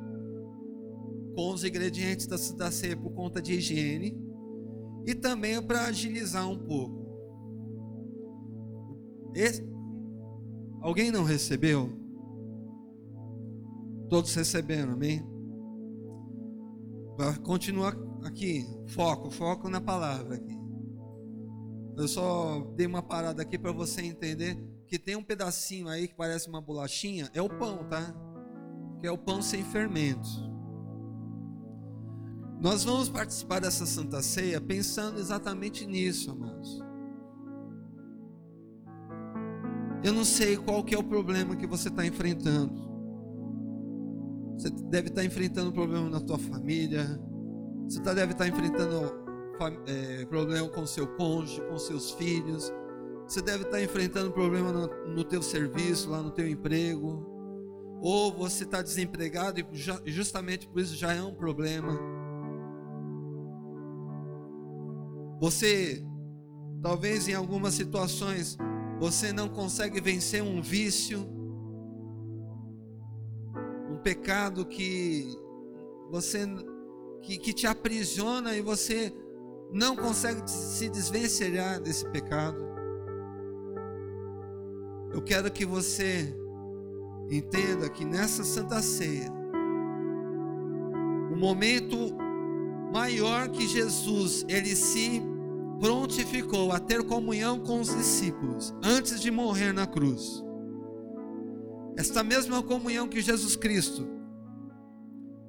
com 1.35 1.51
os 1.51 1.63
ingredientes 1.63 2.27
da 2.27 2.37
Santa 2.37 2.71
Ceia 2.71 2.95
por 2.95 3.11
conta 3.11 3.41
de 3.41 3.53
higiene 3.53 4.17
e 5.05 5.13
também 5.13 5.61
para 5.61 5.85
agilizar 5.85 6.47
um 6.47 6.57
pouco. 6.57 7.03
Esse, 9.35 9.67
alguém 10.81 11.11
não 11.11 11.23
recebeu? 11.23 11.89
Todos 14.09 14.33
receberam, 14.35 14.93
amém? 14.93 15.25
Continua 17.43 17.93
aqui, 18.23 18.65
foco, 18.87 19.29
foco 19.29 19.69
na 19.69 19.81
palavra 19.81 20.35
aqui. 20.35 20.57
Eu 21.97 22.07
só 22.07 22.61
dei 22.75 22.87
uma 22.87 23.03
parada 23.03 23.41
aqui 23.41 23.57
para 23.57 23.71
você 23.71 24.01
entender 24.01 24.57
que 24.87 24.99
tem 24.99 25.15
um 25.15 25.23
pedacinho 25.23 25.87
aí 25.87 26.07
que 26.07 26.15
parece 26.15 26.47
uma 26.47 26.61
bolachinha, 26.61 27.29
é 27.33 27.41
o 27.41 27.49
pão, 27.49 27.83
tá? 27.89 28.13
Que 28.99 29.07
é 29.07 29.11
o 29.11 29.17
pão 29.17 29.41
sem 29.41 29.63
fermento. 29.63 30.29
Nós 32.61 32.83
vamos 32.83 33.09
participar 33.09 33.59
dessa 33.59 33.85
Santa 33.85 34.21
Ceia 34.21 34.61
pensando 34.61 35.19
exatamente 35.19 35.85
nisso, 35.85 36.31
amados. 36.31 36.81
Eu 40.03 40.13
não 40.13 40.25
sei 40.25 40.57
qual 40.57 40.83
que 40.83 40.93
é 40.93 40.97
o 40.97 41.03
problema 41.03 41.55
que 41.55 41.67
você 41.67 41.87
está 41.89 42.05
enfrentando. 42.05 42.83
Você 44.57 44.69
deve 44.69 45.07
estar 45.09 45.21
tá 45.21 45.25
enfrentando 45.25 45.69
um 45.69 45.73
problema 45.73 46.09
na 46.09 46.19
tua 46.19 46.37
família. 46.37 47.19
Você 47.87 48.01
tá, 48.01 48.13
deve 48.13 48.33
estar 48.33 48.45
tá 48.45 48.49
enfrentando 48.49 49.23
é, 49.85 50.25
problema 50.25 50.67
com 50.69 50.85
seu 50.85 51.07
cônjuge, 51.15 51.61
com 51.69 51.77
seus 51.77 52.11
filhos. 52.11 52.71
Você 53.27 53.41
deve 53.41 53.63
estar 53.63 53.81
enfrentando 53.81 54.31
problema 54.31 54.71
no, 54.71 54.87
no 55.07 55.23
teu 55.23 55.41
serviço, 55.41 56.09
lá 56.09 56.21
no 56.21 56.31
teu 56.31 56.47
emprego. 56.47 57.25
Ou 58.01 58.33
você 58.33 58.63
está 58.63 58.81
desempregado 58.81 59.59
e 59.59 60.11
justamente 60.11 60.67
por 60.67 60.81
isso 60.81 60.95
já 60.95 61.13
é 61.13 61.21
um 61.21 61.33
problema. 61.33 61.97
Você, 65.39 66.05
talvez 66.81 67.27
em 67.27 67.33
algumas 67.33 67.73
situações, 67.73 68.57
você 68.99 69.31
não 69.31 69.47
consegue 69.47 70.01
vencer 70.01 70.43
um 70.43 70.61
vício, 70.61 71.19
um 73.89 73.97
pecado 73.97 74.65
que 74.65 75.27
você 76.09 76.45
que, 77.21 77.37
que 77.37 77.53
te 77.53 77.65
aprisiona 77.65 78.55
e 78.55 78.61
você 78.61 79.13
não 79.71 79.95
consegue 79.95 80.49
se 80.49 80.89
desvencilhar 80.89 81.81
desse 81.81 82.05
pecado. 82.09 82.72
Eu 85.13 85.21
quero 85.21 85.51
que 85.51 85.65
você 85.65 86.35
entenda 87.29 87.87
que 87.89 88.03
nessa 88.03 88.43
Santa 88.43 88.81
Ceia, 88.81 89.31
o 91.31 91.35
momento 91.35 91.95
maior 92.91 93.49
que 93.49 93.67
Jesus, 93.67 94.43
ele 94.49 94.75
se 94.75 95.21
prontificou 95.79 96.71
a 96.71 96.79
ter 96.79 97.03
comunhão 97.03 97.59
com 97.59 97.79
os 97.79 97.95
discípulos 97.95 98.73
antes 98.83 99.19
de 99.21 99.29
morrer 99.29 99.73
na 99.73 99.85
cruz. 99.85 100.43
Esta 101.97 102.23
mesma 102.23 102.63
comunhão 102.63 103.07
que 103.07 103.21
Jesus 103.21 103.55
Cristo 103.55 104.07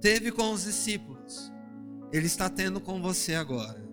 teve 0.01 0.31
com 0.31 0.53
os 0.53 0.65
discípulos, 0.65 1.51
Ele 2.13 2.27
está 2.27 2.51
tendo 2.51 2.81
com 2.81 3.01
você 3.01 3.35
agora. 3.35 3.84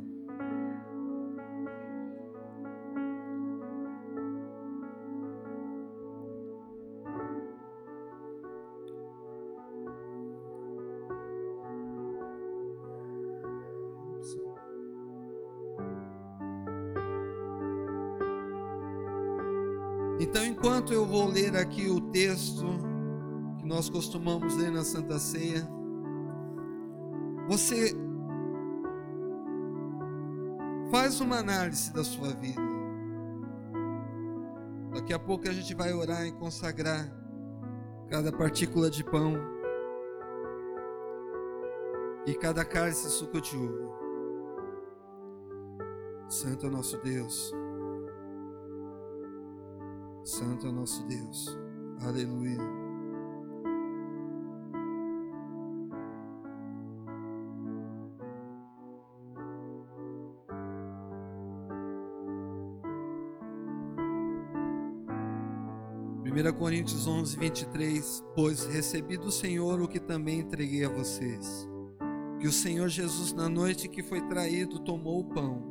Então, 20.32 20.45
enquanto 20.45 20.93
eu 20.93 21.05
vou 21.05 21.27
ler 21.27 21.57
aqui 21.57 21.89
o 21.89 21.99
texto 21.99 22.63
que 23.59 23.65
nós 23.65 23.89
costumamos 23.89 24.55
ler 24.55 24.71
na 24.71 24.82
Santa 24.82 25.19
Ceia, 25.19 25.67
você 27.49 27.93
faz 30.89 31.19
uma 31.19 31.39
análise 31.39 31.91
da 31.91 32.01
sua 32.01 32.29
vida. 32.29 32.61
Daqui 34.93 35.11
a 35.11 35.19
pouco 35.19 35.49
a 35.49 35.51
gente 35.51 35.75
vai 35.75 35.91
orar 35.91 36.25
e 36.25 36.32
consagrar 36.32 37.11
cada 38.09 38.32
partícula 38.32 38.89
de 38.89 39.03
pão 39.03 39.34
e 42.25 42.34
cada 42.36 42.63
cálice 42.63 43.09
suco 43.09 43.41
de 43.41 43.57
uva. 43.57 43.91
Santo 46.29 46.67
é 46.67 46.69
nosso 46.69 46.97
Deus. 46.99 47.53
Santo 50.42 50.66
é 50.66 50.72
nosso 50.72 51.04
Deus. 51.04 51.56
Aleluia. 52.02 52.58
Primeira 66.24 66.52
Coríntios 66.52 67.06
11, 67.06 67.38
23, 67.38 68.24
pois 68.34 68.66
recebi 68.66 69.18
do 69.18 69.30
Senhor 69.30 69.80
o 69.80 69.88
que 69.88 70.00
também 70.00 70.39
entreguei 70.39 70.84
a 70.84 70.89
vocês, 70.89 71.70
que 72.39 72.48
o 72.48 72.52
Senhor 72.52 72.89
Jesus 72.89 73.32
na 73.32 73.48
noite 73.48 73.88
que 73.88 74.02
foi 74.02 74.22
traído 74.22 74.80
tomou 74.80 75.20
o 75.20 75.26
pão, 75.26 75.62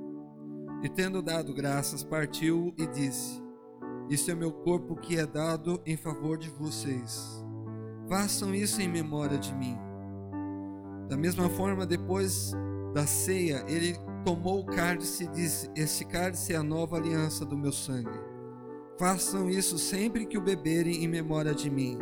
e 0.85 0.89
tendo 0.89 1.21
dado 1.21 1.53
graças 1.53 2.05
partiu 2.05 2.73
e 2.79 2.87
disse, 2.87 3.50
isso 4.11 4.29
é 4.29 4.35
meu 4.35 4.51
corpo 4.51 4.97
que 4.97 5.17
é 5.17 5.25
dado 5.25 5.81
em 5.87 5.97
favor 5.97 6.37
de 6.37 6.51
vocês. 6.51 7.45
Façam 8.09 8.53
isso 8.53 8.83
em 8.83 8.89
memória 8.89 9.39
de 9.39 9.55
mim. 9.55 9.79
Da 11.09 11.17
mesma 11.17 11.49
forma, 11.49 11.87
depois 11.87 12.53
da 12.93 13.07
ceia, 13.07 13.65
ele 13.69 13.97
tomou 14.25 14.61
o 14.61 14.67
cálice 14.67 15.25
e 15.25 15.29
disse: 15.29 15.71
Este 15.77 16.05
cálice 16.05 16.53
é 16.53 16.57
a 16.57 16.63
nova 16.63 16.97
aliança 16.97 17.45
do 17.47 17.57
meu 17.57 17.71
sangue. 17.71 18.19
Façam 18.99 19.49
isso 19.49 19.79
sempre 19.79 20.27
que 20.27 20.37
o 20.37 20.43
beberem 20.43 21.05
em 21.05 21.09
memória 21.09 21.55
de 21.55 21.71
mim. 21.71 21.97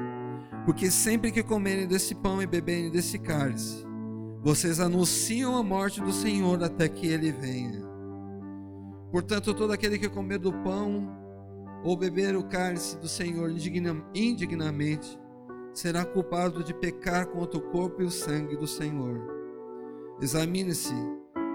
Porque 0.64 0.90
sempre 0.90 1.30
que 1.30 1.42
comerem 1.42 1.86
desse 1.86 2.14
pão 2.14 2.40
e 2.40 2.46
beberem 2.46 2.90
desse 2.90 3.18
cálice, 3.18 3.84
vocês 4.42 4.80
anunciam 4.80 5.56
a 5.56 5.62
morte 5.62 6.00
do 6.00 6.12
Senhor 6.12 6.62
até 6.64 6.88
que 6.88 7.06
ele 7.06 7.30
venha. 7.32 7.86
Portanto, 9.12 9.52
todo 9.52 9.74
aquele 9.74 9.98
que 9.98 10.08
comer 10.08 10.38
do 10.38 10.52
pão 10.52 11.17
ou 11.84 11.96
beber 11.96 12.36
o 12.36 12.44
cálice 12.44 12.98
do 12.98 13.08
Senhor 13.08 13.50
indignamente, 14.14 15.18
será 15.72 16.04
culpado 16.04 16.64
de 16.64 16.74
pecar 16.74 17.26
contra 17.28 17.58
o 17.58 17.70
corpo 17.70 18.02
e 18.02 18.04
o 18.04 18.10
sangue 18.10 18.56
do 18.56 18.66
Senhor. 18.66 19.20
Examine-se 20.20 20.94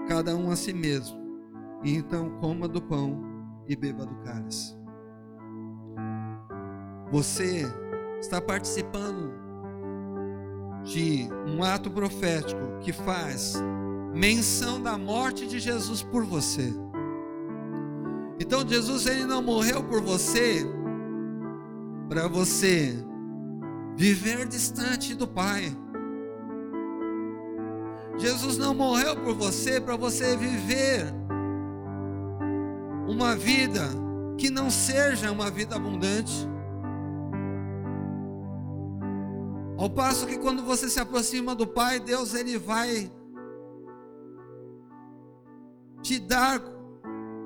cada 0.08 0.34
um 0.34 0.50
a 0.50 0.56
si 0.56 0.72
mesmo, 0.72 1.18
e 1.82 1.94
então 1.94 2.30
coma 2.38 2.66
do 2.66 2.80
pão 2.80 3.22
e 3.68 3.76
beba 3.76 4.06
do 4.06 4.14
cálice. 4.16 4.76
Você 7.10 7.62
está 8.20 8.40
participando 8.40 9.32
de 10.82 11.28
um 11.46 11.62
ato 11.62 11.90
profético 11.90 12.60
que 12.80 12.92
faz 12.92 13.54
menção 14.14 14.80
da 14.80 14.96
morte 14.96 15.46
de 15.46 15.58
Jesus 15.58 16.02
por 16.02 16.24
você. 16.24 16.72
Então 18.44 18.62
Jesus 18.68 19.06
ele 19.06 19.24
não 19.24 19.40
morreu 19.40 19.82
por 19.82 20.02
você 20.02 20.66
para 22.10 22.28
você 22.28 22.94
viver 23.96 24.46
distante 24.46 25.14
do 25.14 25.26
Pai. 25.26 25.74
Jesus 28.18 28.58
não 28.58 28.74
morreu 28.74 29.16
por 29.16 29.34
você 29.34 29.80
para 29.80 29.96
você 29.96 30.36
viver 30.36 31.06
uma 33.08 33.34
vida 33.34 33.80
que 34.36 34.50
não 34.50 34.68
seja 34.68 35.32
uma 35.32 35.50
vida 35.50 35.76
abundante. 35.76 36.46
Ao 39.78 39.88
passo 39.88 40.26
que 40.26 40.36
quando 40.36 40.62
você 40.62 40.90
se 40.90 41.00
aproxima 41.00 41.54
do 41.54 41.66
Pai, 41.66 41.98
Deus 41.98 42.34
ele 42.34 42.58
vai 42.58 43.10
te 46.02 46.18
dar 46.18 46.73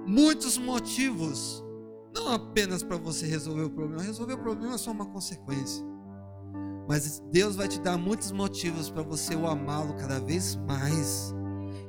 muitos 0.08 0.56
motivos, 0.56 1.62
não 2.14 2.32
apenas 2.32 2.82
para 2.82 2.96
você 2.96 3.26
resolver 3.26 3.64
o 3.64 3.70
problema. 3.70 4.02
Resolver 4.02 4.32
o 4.32 4.38
problema 4.38 4.74
é 4.74 4.78
só 4.78 4.90
uma 4.90 5.06
consequência. 5.06 5.84
Mas 6.88 7.22
Deus 7.30 7.54
vai 7.54 7.68
te 7.68 7.78
dar 7.78 7.98
muitos 7.98 8.32
motivos 8.32 8.88
para 8.88 9.02
você 9.02 9.36
o 9.36 9.46
amá-lo 9.46 9.94
cada 9.94 10.18
vez 10.18 10.56
mais. 10.66 11.34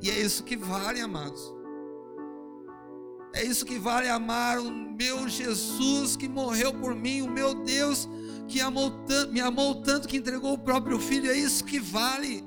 E 0.01 0.09
é 0.09 0.19
isso 0.19 0.43
que 0.43 0.57
vale, 0.57 0.99
amados. 0.99 1.41
É 3.33 3.43
isso 3.43 3.65
que 3.65 3.79
vale 3.79 4.09
amar 4.09 4.59
o 4.59 4.69
meu 4.69 5.29
Jesus 5.29 6.17
que 6.17 6.27
morreu 6.27 6.73
por 6.73 6.93
mim, 6.93 7.21
o 7.21 7.31
meu 7.31 7.63
Deus 7.63 8.09
que 8.47 8.59
amou 8.59 8.91
me 9.31 9.39
amou 9.39 9.75
tanto 9.75 10.07
que 10.07 10.17
entregou 10.17 10.53
o 10.53 10.57
próprio 10.57 10.99
filho. 10.99 11.29
É 11.29 11.37
isso 11.37 11.63
que 11.63 11.79
vale. 11.79 12.43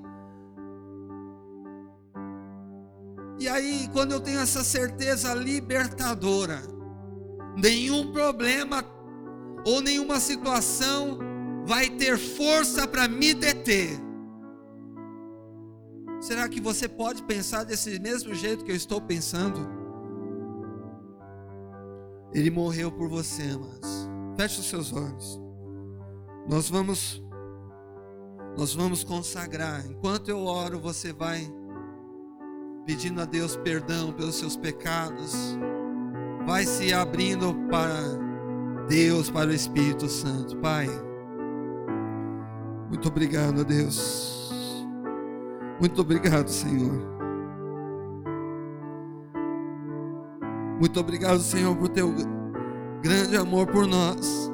E 3.43 3.49
aí, 3.49 3.89
quando 3.93 4.13
eu 4.13 4.21
tenho 4.21 4.39
essa 4.39 4.63
certeza 4.63 5.35
libertadora, 5.35 6.63
nenhum 7.57 8.13
problema 8.13 8.85
ou 9.67 9.81
nenhuma 9.81 10.21
situação 10.21 11.19
vai 11.67 11.91
ter 11.91 12.17
força 12.17 12.87
para 12.87 13.09
me 13.09 13.35
deter. 13.35 13.99
Será 16.21 16.49
que 16.49 16.61
você 16.61 16.89
pode 16.89 17.25
pensar 17.25 17.65
desse 17.65 17.99
mesmo 17.99 18.33
jeito 18.33 18.65
que 18.65 18.71
eu 18.71 18.77
estou 18.77 19.01
pensando? 19.01 19.69
Ele 22.33 22.49
morreu 22.49 22.93
por 22.93 23.09
você, 23.09 23.43
amados. 23.43 24.09
Feche 24.37 24.61
os 24.61 24.71
seus 24.71 24.93
olhos. 24.93 25.41
Nós 26.49 26.71
vamos 26.71 27.21
nós 28.57 28.73
vamos 28.73 29.03
consagrar. 29.03 29.85
Enquanto 29.85 30.29
eu 30.29 30.45
oro, 30.45 30.79
você 30.79 31.13
vai 31.13 31.53
pedindo 32.85 33.21
a 33.21 33.25
Deus 33.25 33.57
perdão 33.57 34.13
pelos 34.13 34.35
seus 34.37 34.57
pecados. 34.57 35.57
Vai 36.47 36.65
se 36.65 36.93
abrindo 36.93 37.55
para 37.71 37.97
Deus, 38.89 39.31
para 39.31 39.51
o 39.51 39.55
Espírito 39.55 40.09
Santo. 40.09 40.57
Pai, 40.57 40.89
muito 42.89 43.09
obrigado, 43.09 43.65
Deus. 43.65 44.83
Muito 45.81 46.01
obrigado, 46.01 46.49
Senhor. 46.49 47.13
Muito 50.79 50.99
obrigado, 50.99 51.39
Senhor, 51.39 51.77
por 51.77 51.89
teu 51.89 52.13
grande 53.03 53.37
amor 53.37 53.67
por 53.69 53.87
nós. 53.87 54.51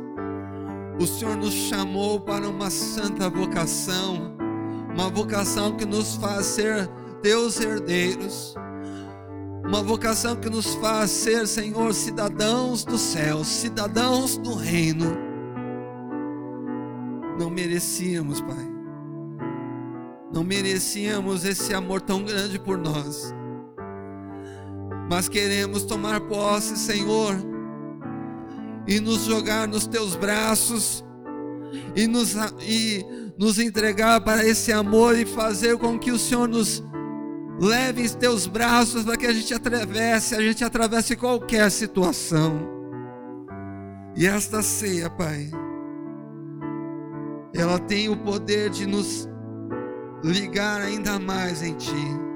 O 1.00 1.06
Senhor 1.06 1.36
nos 1.36 1.54
chamou 1.54 2.20
para 2.20 2.48
uma 2.48 2.70
santa 2.70 3.30
vocação, 3.30 4.36
uma 4.92 5.08
vocação 5.08 5.76
que 5.76 5.86
nos 5.86 6.16
faz 6.16 6.44
ser 6.46 6.90
teus 7.22 7.60
herdeiros, 7.60 8.54
uma 9.64 9.82
vocação 9.82 10.36
que 10.36 10.48
nos 10.48 10.74
faz 10.76 11.10
ser, 11.10 11.46
Senhor, 11.46 11.92
cidadãos 11.92 12.84
do 12.84 12.96
céu, 12.96 13.44
cidadãos 13.44 14.36
do 14.38 14.54
reino. 14.54 15.16
Não 17.38 17.50
merecíamos, 17.50 18.40
Pai, 18.40 18.68
não 20.32 20.42
merecíamos 20.42 21.44
esse 21.44 21.74
amor 21.74 22.00
tão 22.00 22.24
grande 22.24 22.58
por 22.58 22.78
nós, 22.78 23.34
mas 25.10 25.28
queremos 25.28 25.84
tomar 25.84 26.20
posse, 26.22 26.76
Senhor 26.76 27.36
e 28.88 28.98
nos 29.00 29.26
jogar 29.26 29.68
nos 29.68 29.86
teus 29.86 30.16
braços 30.16 31.04
e 31.94 32.06
nos, 32.06 32.34
e 32.62 33.04
nos 33.36 33.58
entregar 33.58 34.22
para 34.22 34.44
esse 34.46 34.72
amor 34.72 35.16
e 35.16 35.26
fazer 35.26 35.76
com 35.76 35.98
que 35.98 36.10
o 36.10 36.18
Senhor 36.18 36.48
nos 36.48 36.82
leve 37.58 38.04
em 38.04 38.08
teus 38.08 38.46
braços 38.46 39.04
para 39.04 39.16
que 39.16 39.26
a 39.26 39.32
gente 39.32 39.52
atravesse, 39.52 40.34
a 40.34 40.40
gente 40.40 40.64
atravesse 40.64 41.16
qualquer 41.16 41.70
situação. 41.70 42.60
E 44.16 44.26
esta 44.26 44.62
ceia, 44.62 45.08
Pai, 45.10 45.50
ela 47.54 47.78
tem 47.78 48.08
o 48.08 48.16
poder 48.16 48.70
de 48.70 48.86
nos 48.86 49.28
ligar 50.22 50.80
ainda 50.80 51.18
mais 51.18 51.62
em 51.62 51.74
Ti 51.74 52.28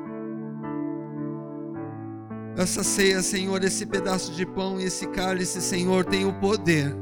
essa 2.56 2.82
ceia, 2.82 3.22
Senhor, 3.22 3.64
esse 3.64 3.86
pedaço 3.86 4.32
de 4.32 4.44
pão 4.44 4.78
e 4.78 4.84
esse 4.84 5.06
cálice, 5.08 5.60
Senhor, 5.60 6.04
tem 6.04 6.26
o 6.26 6.34
poder 6.34 6.94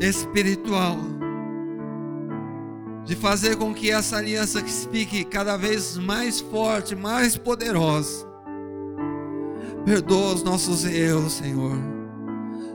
espiritual 0.00 0.98
de 3.04 3.14
fazer 3.14 3.56
com 3.56 3.74
que 3.74 3.90
essa 3.90 4.16
aliança 4.16 4.64
fique 4.64 5.24
cada 5.24 5.56
vez 5.56 5.98
mais 5.98 6.40
forte, 6.40 6.96
mais 6.96 7.36
poderosa. 7.36 8.26
Perdoa 9.84 10.34
os 10.34 10.42
nossos 10.42 10.84
erros, 10.84 11.34
Senhor. 11.34 11.76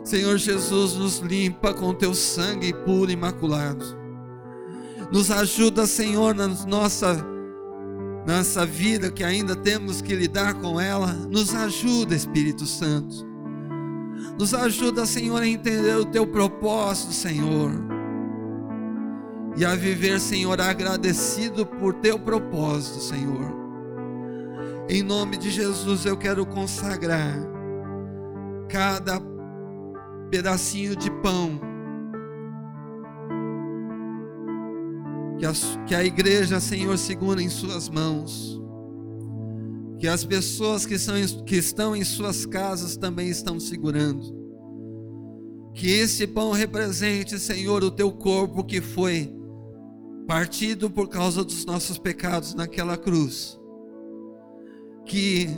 Senhor 0.03 0.37
Jesus, 0.37 0.93
nos 0.95 1.17
limpa 1.19 1.73
com 1.73 1.93
teu 1.93 2.13
sangue 2.13 2.73
puro 2.73 3.09
e 3.09 3.13
imaculado. 3.13 3.83
Nos 5.11 5.31
ajuda, 5.31 5.87
Senhor, 5.87 6.35
na 6.35 6.47
nossa 6.47 7.25
nossa 8.27 8.63
vida 8.63 9.09
que 9.09 9.23
ainda 9.23 9.55
temos 9.55 10.01
que 10.01 10.13
lidar 10.13 10.53
com 10.55 10.79
ela, 10.79 11.13
nos 11.13 11.55
ajuda, 11.55 12.13
Espírito 12.13 12.65
Santo. 12.65 13.25
Nos 14.37 14.53
ajuda, 14.53 15.05
Senhor, 15.05 15.41
a 15.41 15.47
entender 15.47 15.95
o 15.95 16.05
teu 16.05 16.27
propósito, 16.27 17.11
Senhor. 17.11 17.98
E 19.59 19.65
a 19.65 19.75
viver, 19.75 20.21
Senhor, 20.21 20.61
agradecido 20.61 21.65
por 21.65 21.93
teu 21.95 22.17
propósito, 22.17 23.01
Senhor. 23.01 23.53
Em 24.87 25.03
nome 25.03 25.35
de 25.35 25.51
Jesus, 25.51 26.05
eu 26.05 26.15
quero 26.15 26.45
consagrar 26.45 27.35
cada 28.69 29.21
pedacinho 30.31 30.95
de 30.95 31.11
pão 31.11 31.59
que 35.37 35.45
a, 35.45 35.51
que 35.85 35.93
a 35.93 36.05
igreja, 36.05 36.61
Senhor, 36.61 36.97
segura 36.97 37.41
em 37.41 37.49
Suas 37.49 37.89
mãos, 37.89 38.61
que 39.99 40.07
as 40.07 40.23
pessoas 40.23 40.85
que, 40.85 40.97
são, 40.97 41.15
que 41.45 41.57
estão 41.57 41.93
em 41.93 42.05
Suas 42.05 42.45
casas 42.45 42.95
também 42.95 43.27
estão 43.27 43.59
segurando, 43.59 44.23
que 45.73 45.89
esse 45.89 46.25
pão 46.25 46.53
represente, 46.53 47.37
Senhor, 47.37 47.83
o 47.83 47.91
Teu 47.91 48.09
corpo 48.09 48.63
que 48.63 48.79
foi 48.79 49.37
partido 50.29 50.91
por 50.91 51.09
causa 51.09 51.43
dos 51.43 51.65
nossos 51.65 51.97
pecados 51.97 52.53
naquela 52.53 52.95
cruz, 52.95 53.59
que 55.03 55.49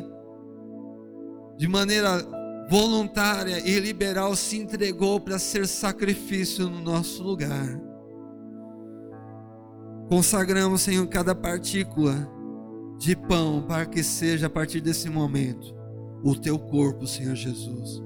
de 1.57 1.67
maneira 1.67 2.25
voluntária 2.69 3.59
e 3.67 3.77
liberal 3.81 4.33
se 4.33 4.57
entregou 4.57 5.19
para 5.19 5.37
ser 5.37 5.67
sacrifício 5.67 6.69
no 6.69 6.79
nosso 6.79 7.21
lugar. 7.21 7.81
Consagramos, 10.07 10.83
Senhor, 10.83 11.05
cada 11.09 11.35
partícula 11.35 12.31
de 12.97 13.13
pão 13.13 13.65
para 13.67 13.85
que 13.85 14.01
seja 14.01 14.47
a 14.47 14.49
partir 14.49 14.79
desse 14.79 15.09
momento 15.09 15.75
o 16.23 16.33
teu 16.33 16.57
corpo, 16.57 17.05
Senhor 17.05 17.35
Jesus. 17.35 18.01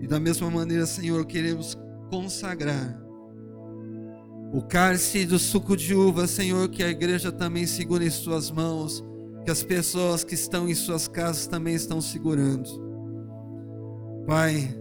E 0.00 0.06
da 0.06 0.18
mesma 0.18 0.50
maneira, 0.50 0.86
Senhor, 0.86 1.26
queremos 1.26 1.76
consagrar 2.10 3.01
o 4.52 4.62
cálice 4.62 5.24
do 5.24 5.38
suco 5.38 5.76
de 5.76 5.94
uva, 5.94 6.26
Senhor, 6.26 6.68
que 6.68 6.82
a 6.82 6.88
igreja 6.88 7.32
também 7.32 7.66
segura 7.66 8.04
em 8.04 8.10
suas 8.10 8.50
mãos, 8.50 9.02
que 9.44 9.50
as 9.50 9.62
pessoas 9.62 10.22
que 10.22 10.34
estão 10.34 10.68
em 10.68 10.74
suas 10.74 11.08
casas 11.08 11.46
também 11.46 11.74
estão 11.74 12.00
segurando. 12.00 12.70
Pai, 14.26 14.78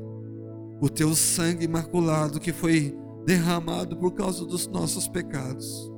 o 0.79 0.89
teu 0.89 1.15
sangue 1.15 1.65
imaculado 1.65 2.39
que 2.39 2.51
foi 2.51 2.95
derramado 3.25 3.95
por 3.97 4.13
causa 4.13 4.45
dos 4.45 4.67
nossos 4.67 5.07
pecados 5.07 5.91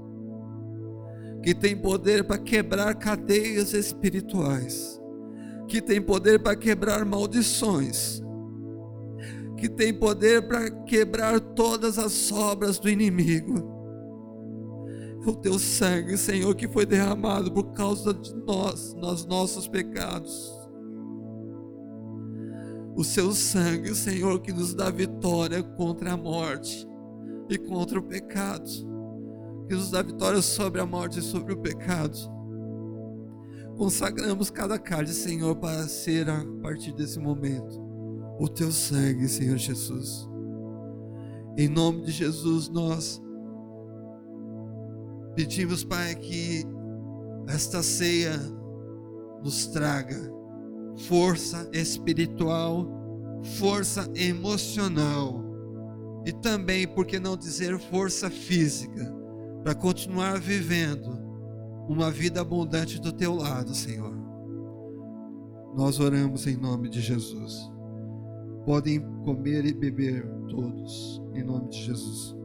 que 1.43 1.53
tem 1.53 1.75
poder 1.75 2.23
para 2.23 2.37
quebrar 2.37 2.95
cadeias 2.95 3.73
espirituais, 3.73 4.99
que 5.67 5.81
tem 5.81 6.01
poder 6.01 6.41
para 6.41 6.55
quebrar 6.55 7.03
maldições, 7.03 8.23
que 9.63 9.69
tem 9.69 9.93
poder 9.93 10.45
para 10.45 10.69
quebrar 10.69 11.39
todas 11.39 11.97
as 11.97 12.33
obras 12.33 12.77
do 12.79 12.89
inimigo. 12.89 13.71
É 15.25 15.29
o 15.29 15.33
teu 15.33 15.57
sangue, 15.57 16.17
Senhor, 16.17 16.53
que 16.53 16.67
foi 16.67 16.85
derramado 16.85 17.49
por 17.49 17.71
causa 17.71 18.13
de 18.13 18.35
nós, 18.45 18.93
nos 18.95 19.25
nossos 19.25 19.65
pecados. 19.65 20.51
O 22.93 23.05
seu 23.05 23.31
sangue, 23.31 23.95
Senhor, 23.95 24.41
que 24.41 24.51
nos 24.51 24.73
dá 24.73 24.89
vitória 24.89 25.63
contra 25.63 26.11
a 26.11 26.17
morte 26.17 26.85
e 27.49 27.57
contra 27.57 27.97
o 27.97 28.03
pecado 28.03 28.69
que 29.69 29.75
nos 29.75 29.91
dá 29.91 30.01
vitória 30.01 30.41
sobre 30.41 30.81
a 30.81 30.85
morte 30.85 31.19
e 31.19 31.21
sobre 31.21 31.53
o 31.53 31.57
pecado. 31.57 32.17
Consagramos 33.77 34.49
cada 34.49 34.77
cálice, 34.77 35.21
Senhor, 35.21 35.55
para 35.55 35.87
ser 35.87 36.29
a 36.29 36.45
partir 36.61 36.91
desse 36.93 37.17
momento 37.17 37.92
o 38.39 38.47
teu 38.47 38.71
sangue, 38.71 39.27
Senhor 39.27 39.57
Jesus. 39.57 40.27
Em 41.57 41.67
nome 41.67 42.01
de 42.01 42.11
Jesus, 42.11 42.69
nós 42.69 43.21
pedimos, 45.35 45.83
Pai, 45.83 46.15
que 46.15 46.63
esta 47.47 47.83
ceia 47.83 48.37
nos 49.43 49.67
traga 49.67 50.31
força 51.07 51.69
espiritual, 51.73 52.87
força 53.57 54.09
emocional 54.15 55.43
e 56.25 56.31
também, 56.31 56.87
por 56.87 57.05
que 57.05 57.19
não 57.19 57.35
dizer, 57.35 57.77
força 57.79 58.29
física 58.29 59.13
para 59.61 59.75
continuar 59.75 60.39
vivendo 60.39 61.21
uma 61.87 62.09
vida 62.09 62.41
abundante 62.41 62.99
do 62.99 63.11
teu 63.11 63.35
lado, 63.35 63.75
Senhor. 63.75 64.13
Nós 65.75 65.99
oramos 65.99 66.47
em 66.47 66.55
nome 66.55 66.89
de 66.89 67.01
Jesus. 67.01 67.72
Podem 68.65 69.01
comer 69.25 69.65
e 69.65 69.73
beber 69.73 70.25
todos, 70.47 71.21
em 71.33 71.43
nome 71.43 71.69
de 71.69 71.79
Jesus. 71.79 72.43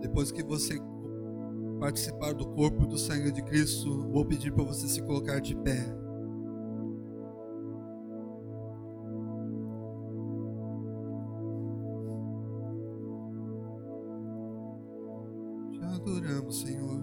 Depois 0.00 0.30
que 0.30 0.42
você 0.42 0.78
participar 1.86 2.34
do 2.34 2.48
corpo 2.48 2.82
e 2.82 2.88
do 2.88 2.98
sangue 2.98 3.30
de 3.30 3.40
Cristo, 3.42 4.10
vou 4.10 4.24
pedir 4.24 4.52
para 4.52 4.64
você 4.64 4.88
se 4.88 5.00
colocar 5.02 5.40
de 5.40 5.54
pé. 5.54 5.84
Te 15.70 15.80
adoramos, 15.80 16.60
Senhor. 16.60 17.00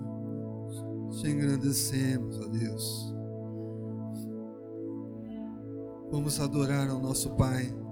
Te 1.12 1.30
engrandecemos, 1.30 2.38
ó 2.42 2.48
Deus. 2.50 3.16
Vamos 6.12 6.42
adorar 6.42 6.90
ao 6.90 7.00
nosso 7.00 7.34
Pai. 7.38 7.83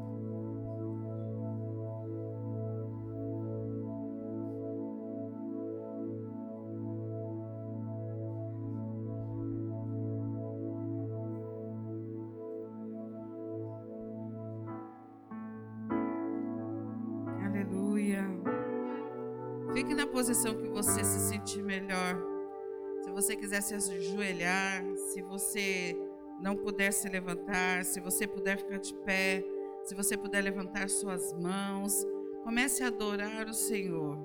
Quiser 23.61 23.79
se 23.79 23.93
ajoelhar, 23.93 24.83
se 24.95 25.21
você 25.21 25.95
não 26.41 26.55
puder 26.55 26.91
se 26.91 27.07
levantar, 27.07 27.85
se 27.85 27.99
você 27.99 28.25
puder 28.25 28.57
ficar 28.57 28.79
de 28.79 28.91
pé, 29.05 29.45
se 29.83 29.93
você 29.93 30.17
puder 30.17 30.41
levantar 30.41 30.89
suas 30.89 31.31
mãos, 31.33 32.03
comece 32.43 32.83
a 32.83 32.87
adorar 32.87 33.47
o 33.47 33.53
Senhor. 33.53 34.17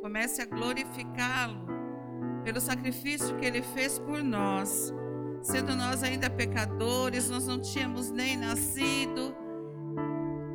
Comece 0.00 0.40
a 0.40 0.46
glorificá-lo 0.46 1.66
pelo 2.44 2.62
sacrifício 2.62 3.36
que 3.36 3.44
ele 3.44 3.60
fez 3.60 3.98
por 3.98 4.24
nós. 4.24 4.90
Sendo 5.42 5.76
nós 5.76 6.02
ainda 6.02 6.30
pecadores, 6.30 7.28
nós 7.28 7.46
não 7.46 7.60
tínhamos 7.60 8.10
nem 8.10 8.38
nascido, 8.38 9.36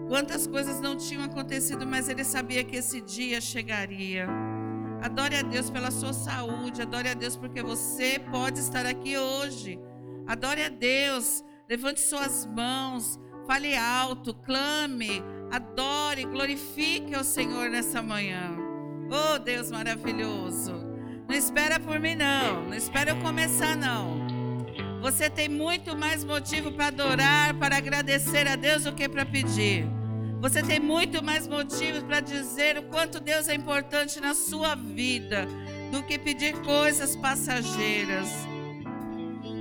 Quantas 0.07 0.47
coisas 0.47 0.79
não 0.79 0.95
tinham 0.95 1.23
acontecido, 1.23 1.85
mas 1.85 2.07
ele 2.07 2.23
sabia 2.23 2.63
que 2.63 2.77
esse 2.77 3.01
dia 3.01 3.41
chegaria. 3.41 4.25
Adore 5.01 5.35
a 5.35 5.41
Deus 5.41 5.69
pela 5.69 5.91
sua 5.91 6.13
saúde, 6.13 6.81
adore 6.81 7.09
a 7.09 7.13
Deus 7.13 7.35
porque 7.35 7.61
você 7.61 8.19
pode 8.31 8.59
estar 8.59 8.85
aqui 8.85 9.17
hoje. 9.17 9.79
Adore 10.25 10.63
a 10.63 10.69
Deus, 10.69 11.43
levante 11.69 12.01
suas 12.01 12.45
mãos, 12.45 13.19
fale 13.45 13.75
alto, 13.75 14.33
clame, 14.33 15.23
adore, 15.51 16.25
glorifique 16.25 17.15
ao 17.15 17.23
Senhor 17.23 17.69
nessa 17.69 18.01
manhã. 18.01 18.57
Oh, 19.09 19.39
Deus 19.39 19.71
maravilhoso. 19.71 20.73
Não 21.27 21.35
espera 21.35 21.79
por 21.79 21.99
mim 21.99 22.15
não, 22.15 22.65
não 22.65 22.73
espera 22.73 23.11
eu 23.11 23.19
começar 23.21 23.75
não. 23.75 24.17
Você 25.01 25.29
tem 25.29 25.47
muito 25.47 25.95
mais 25.95 26.23
motivo 26.23 26.71
para 26.71 26.87
adorar, 26.87 27.53
para 27.53 27.77
agradecer 27.77 28.47
a 28.47 28.55
Deus 28.55 28.83
do 28.83 28.93
que 28.93 29.07
para 29.07 29.25
pedir. 29.25 29.96
Você 30.39 30.61
tem 30.61 30.79
muito 30.79 31.23
mais 31.23 31.47
motivos 31.47 32.03
para 32.03 32.19
dizer 32.19 32.77
o 32.77 32.83
quanto 32.83 33.19
Deus 33.19 33.47
é 33.47 33.55
importante 33.55 34.21
na 34.21 34.35
sua 34.35 34.75
vida 34.75 35.47
do 35.91 36.03
que 36.03 36.19
pedir 36.19 36.53
coisas 36.61 37.15
passageiras. 37.15 38.27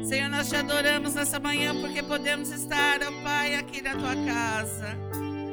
Senhor, 0.05 0.29
nós 0.29 0.49
te 0.49 0.57
adoramos 0.57 1.15
nessa 1.15 1.41
manhã 1.41 1.75
porque 1.81 2.03
podemos 2.03 2.51
estar, 2.51 3.01
ó 3.03 3.23
Pai, 3.23 3.55
aqui 3.55 3.81
na 3.81 3.93
tua 3.93 4.15
casa, 4.15 4.97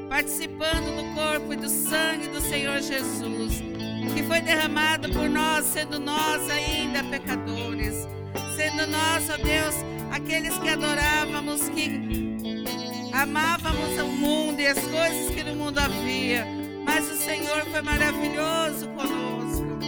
participando 0.10 0.96
do 0.96 1.16
corpo 1.16 1.54
e 1.54 1.56
do 1.56 1.70
sangue 1.70 2.28
do 2.28 2.42
Senhor 2.42 2.80
Jesus, 2.82 3.64
que 4.14 4.24
foi 4.24 4.42
derramado 4.42 5.10
por 5.10 5.30
nós, 5.30 5.66
sendo 5.66 6.00
nós 6.00 6.50
ainda 6.50 7.04
pecadores, 7.06 8.08
sendo 8.56 8.88
nós, 8.92 9.30
ó 9.30 9.38
Deus, 9.38 9.76
aqueles 10.12 10.56
que 10.60 10.70
adorávamos, 10.70 11.70
que 11.70 12.23
amávamos 13.14 14.00
o 14.02 14.08
mundo 14.08 14.60
e 14.60 14.68
as 14.68 14.80
coisas 14.80 15.30
que 15.34 15.44
no 15.44 15.56
mundo 15.56 15.78
havia, 15.78 16.48
mas 16.84 17.10
o 17.12 17.16
Senhor 17.16 17.64
foi 17.72 17.82
maravilhoso 17.84 18.88
conosco. 18.90 19.80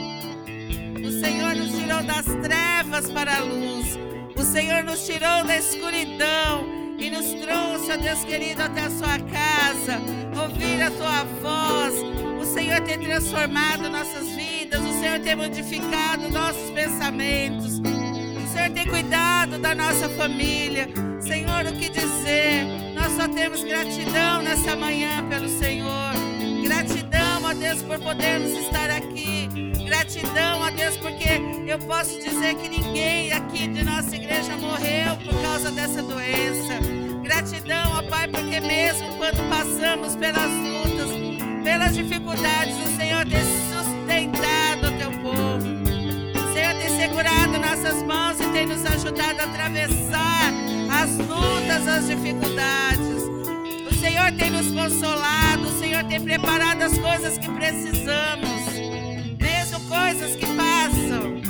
O 1.04 1.12
Senhor 1.20 1.56
nos 1.56 1.72
tirou 1.72 2.04
das 2.04 2.26
trevas 2.44 3.12
para 3.12 3.38
a 3.38 3.40
luz. 3.40 3.98
O 4.38 4.44
Senhor 4.44 4.84
nos 4.84 5.06
tirou 5.06 5.44
da 5.44 5.58
escuridão 5.58 6.68
e 7.00 7.10
nos 7.10 7.26
trouxe, 7.26 7.92
ó 7.92 7.98
Deus 7.98 8.24
querido, 8.26 8.62
até 8.62 8.82
a 8.82 8.92
sua 8.92 9.18
casa, 9.18 10.00
ouvir 10.40 10.84
a 10.84 10.92
tua 10.92 11.24
voz. 11.42 11.96
O 12.40 12.46
Senhor 12.46 12.80
tem 12.82 13.00
transformado 13.00 13.90
nossas 13.90 14.30
vidas, 14.30 14.82
o 14.82 15.00
Senhor 15.00 15.20
tem 15.20 15.36
modificado 15.36 16.30
nossos 16.30 16.70
pensamentos. 16.70 17.80
O 17.80 18.54
Senhor 18.54 18.70
tem 18.70 18.86
cuidado 18.88 19.58
da 19.58 19.74
nossa 19.74 20.08
família. 20.10 20.88
Senhor, 21.20 21.66
o 21.66 21.74
que 21.74 21.90
dizer? 21.90 22.86
Só 23.16 23.30
temos 23.30 23.64
gratidão 23.64 24.42
nessa 24.42 24.76
manhã 24.76 25.26
pelo 25.30 25.48
Senhor. 25.48 26.12
Gratidão, 26.64 27.44
ó 27.46 27.54
Deus, 27.54 27.82
por 27.82 27.98
podermos 28.00 28.52
estar 28.52 28.92
aqui. 28.92 29.48
Gratidão, 29.86 30.60
ó 30.60 30.70
Deus, 30.70 30.98
porque 30.98 31.40
eu 31.66 31.80
posso 31.80 32.20
dizer 32.20 32.56
que 32.56 32.68
ninguém 32.68 33.32
aqui 33.32 33.70
de 33.70 33.86
nossa 33.86 34.14
igreja 34.14 34.58
morreu 34.58 35.16
por 35.24 35.42
causa 35.42 35.72
dessa 35.72 36.04
doença. 36.04 36.80
Gratidão, 37.24 37.94
ó 37.98 38.02
Pai, 38.10 38.28
porque 38.28 38.60
mesmo 38.60 39.08
quando 39.16 39.50
passamos 39.50 40.18
pelas 40.18 40.52
lutas, 40.52 41.10
pelas 41.64 41.96
dificuldades, 41.96 42.76
o 42.78 42.98
Senhor 42.98 43.26
tem 43.26 43.40
sustentado 43.72 44.88
o 44.88 44.98
teu 45.00 45.12
povo. 45.22 46.50
O 46.50 46.54
Senhor 46.54 46.76
tem 46.76 47.00
segurado 47.00 47.60
nossas 47.60 48.04
mãos 48.04 48.38
e 48.42 48.52
tem 48.52 48.66
nos 48.66 48.86
ajudado 48.86 49.40
a 49.40 49.44
atravessar 49.46 50.75
as 51.06 51.18
lutas, 51.18 51.88
as 51.88 52.08
dificuldades. 52.08 53.24
O 53.90 53.94
Senhor 53.94 54.32
tem 54.32 54.50
nos 54.50 54.72
consolado, 54.72 55.68
o 55.68 55.80
Senhor 55.80 56.04
tem 56.06 56.20
preparado 56.20 56.82
as 56.82 56.98
coisas 56.98 57.38
que 57.38 57.50
precisamos, 57.52 58.66
mesmo 59.40 59.80
coisas 59.88 60.36
que 60.36 60.48
passam. 60.48 61.42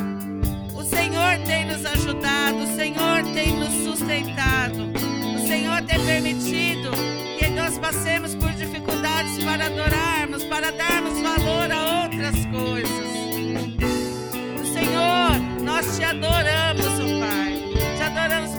O 0.74 0.84
Senhor 0.84 1.38
tem 1.46 1.66
nos 1.66 1.86
ajudado, 1.86 2.64
o 2.64 2.76
Senhor 2.76 3.24
tem 3.34 3.56
nos 3.56 3.74
sustentado, 3.86 4.92
o 5.36 5.48
Senhor 5.48 5.82
tem 5.84 6.06
permitido 6.06 6.92
que 7.40 7.48
nós 7.48 7.78
passemos 7.78 8.36
por 8.36 8.52
dificuldades 8.52 9.42
para 9.42 9.68
adorarmos, 9.68 10.44
para 10.44 10.72
darmos 10.72 11.22
valor 11.22 11.72
a 11.72 12.04
outras 12.04 12.36
coisas. 12.48 13.06
O 14.62 14.74
Senhor, 14.74 15.64
nós 15.64 15.98
te 15.98 16.04
adoramos, 16.04 17.00
ó 17.00 17.20
Pai. 17.26 17.55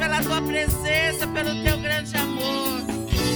Pela 0.06 0.22
tua 0.22 0.40
presença, 0.40 1.26
pelo 1.26 1.64
teu 1.64 1.78
grande 1.78 2.16
amor. 2.16 2.80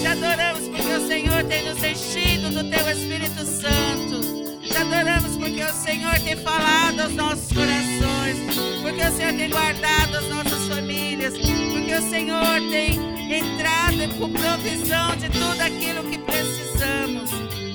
Te 0.00 0.06
adoramos 0.06 0.68
porque 0.68 0.92
o 0.92 1.08
Senhor 1.08 1.42
tem 1.42 1.68
nos 1.68 1.82
enchido 1.82 2.48
do 2.50 2.70
teu 2.70 2.88
Espírito 2.88 3.44
Santo. 3.44 4.60
Te 4.62 4.76
adoramos 4.76 5.36
porque 5.36 5.64
o 5.64 5.72
Senhor 5.72 6.14
tem 6.20 6.36
falado 6.36 7.00
aos 7.00 7.12
nossos 7.14 7.52
corações. 7.52 8.36
Porque 8.82 9.02
o 9.02 9.16
Senhor 9.16 9.32
tem 9.32 9.50
guardado 9.50 10.16
as 10.16 10.28
nossas 10.28 10.68
famílias. 10.68 11.34
Porque 11.36 11.92
o 11.92 12.08
Senhor 12.08 12.60
tem 12.70 13.34
entrado 13.34 14.16
com 14.16 14.32
provisão 14.32 15.16
de 15.16 15.28
tudo 15.28 15.60
aquilo 15.60 16.04
que 16.04 16.18
precisamos. 16.18 17.30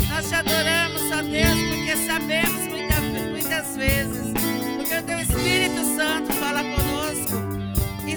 Nós 0.09 0.29
te 0.29 0.35
adoramos, 0.35 1.01
ó 1.11 1.21
Deus, 1.21 1.67
porque 1.67 1.97
sabemos 1.97 2.67
muita, 2.69 3.01
muitas 3.29 3.75
vezes. 3.75 4.31
Porque 4.77 4.95
o 4.95 5.03
teu 5.03 5.19
Espírito 5.19 5.83
Santo 5.97 6.31
fala 6.35 6.63
conosco. 6.63 7.54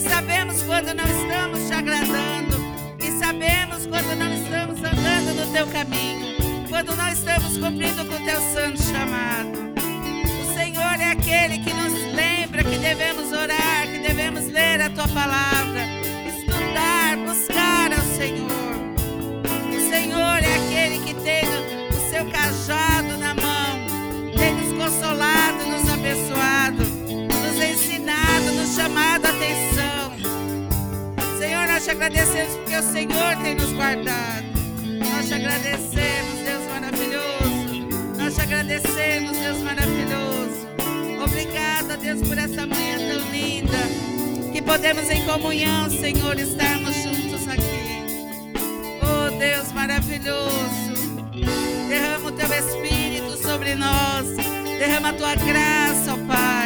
Sabemos 0.00 0.62
quando 0.62 0.94
não 0.94 1.04
estamos 1.04 1.66
te 1.66 1.74
agradando. 1.74 2.56
E 3.00 3.10
sabemos 3.18 3.86
quando 3.86 4.16
não 4.16 4.32
estamos 4.32 4.78
andando 4.78 5.34
no 5.34 5.52
teu 5.52 5.66
caminho. 5.66 6.36
Quando 6.68 6.94
não 6.94 7.08
estamos 7.08 7.58
cumprindo 7.58 8.04
com 8.04 8.14
o 8.14 8.24
teu 8.24 8.40
santo 8.52 8.82
chamado. 8.82 9.58
O 10.40 10.54
Senhor 10.54 11.00
é 11.00 11.10
aquele 11.10 11.58
que 11.58 11.72
nos 11.72 11.92
lembra 12.14 12.62
que 12.62 12.78
devemos 12.78 13.32
orar, 13.32 13.88
que 13.90 13.98
devemos 13.98 14.46
ler 14.46 14.82
a 14.82 14.90
tua 14.90 15.08
palavra, 15.08 15.80
estudar, 16.26 17.16
buscar 17.26 17.92
ao 17.92 18.04
Senhor. 18.16 18.48
O 19.68 19.90
Senhor 19.90 20.38
é 20.42 20.54
aquele 20.56 20.98
que 21.04 21.14
tem 21.14 21.44
o 21.90 22.10
seu 22.10 22.24
cajado 22.30 23.16
na 23.18 23.34
mão, 23.34 23.78
tem 24.36 24.54
nos 24.54 24.84
consolado, 24.84 25.66
nos 25.66 25.92
abençoado, 25.92 26.87
ensinado, 27.78 28.52
nos 28.56 28.74
chamado 28.74 29.26
a 29.26 29.30
atenção. 29.30 30.12
Senhor, 31.38 31.68
nós 31.68 31.84
te 31.84 31.90
agradecemos 31.90 32.56
porque 32.56 32.76
o 32.76 32.82
Senhor 32.82 33.36
tem 33.42 33.54
nos 33.54 33.72
guardado. 33.72 34.46
Nós 34.98 35.28
te 35.28 35.34
agradecemos, 35.34 36.38
Deus 36.44 36.64
maravilhoso. 36.72 37.88
Nós 38.18 38.34
te 38.34 38.40
agradecemos, 38.40 39.36
Deus 39.38 39.58
maravilhoso. 39.58 40.68
Obrigada, 41.22 41.96
Deus, 41.96 42.20
por 42.26 42.36
essa 42.36 42.66
manhã 42.66 42.98
tão 42.98 43.30
linda. 43.30 43.78
Que 44.52 44.60
podemos 44.60 45.08
em 45.08 45.24
comunhão, 45.24 45.88
Senhor, 45.88 46.38
estarmos 46.38 46.94
juntos 46.96 47.46
aqui. 47.48 48.58
Oh, 49.02 49.38
Deus 49.38 49.72
maravilhoso. 49.72 51.28
Derrama 51.88 52.28
o 52.28 52.32
teu 52.32 52.48
Espírito 52.52 53.36
sobre 53.40 53.76
nós. 53.76 54.26
Derrama 54.78 55.10
a 55.10 55.12
tua 55.12 55.34
graça, 55.36 56.14
ó 56.14 56.26
Pai. 56.26 56.57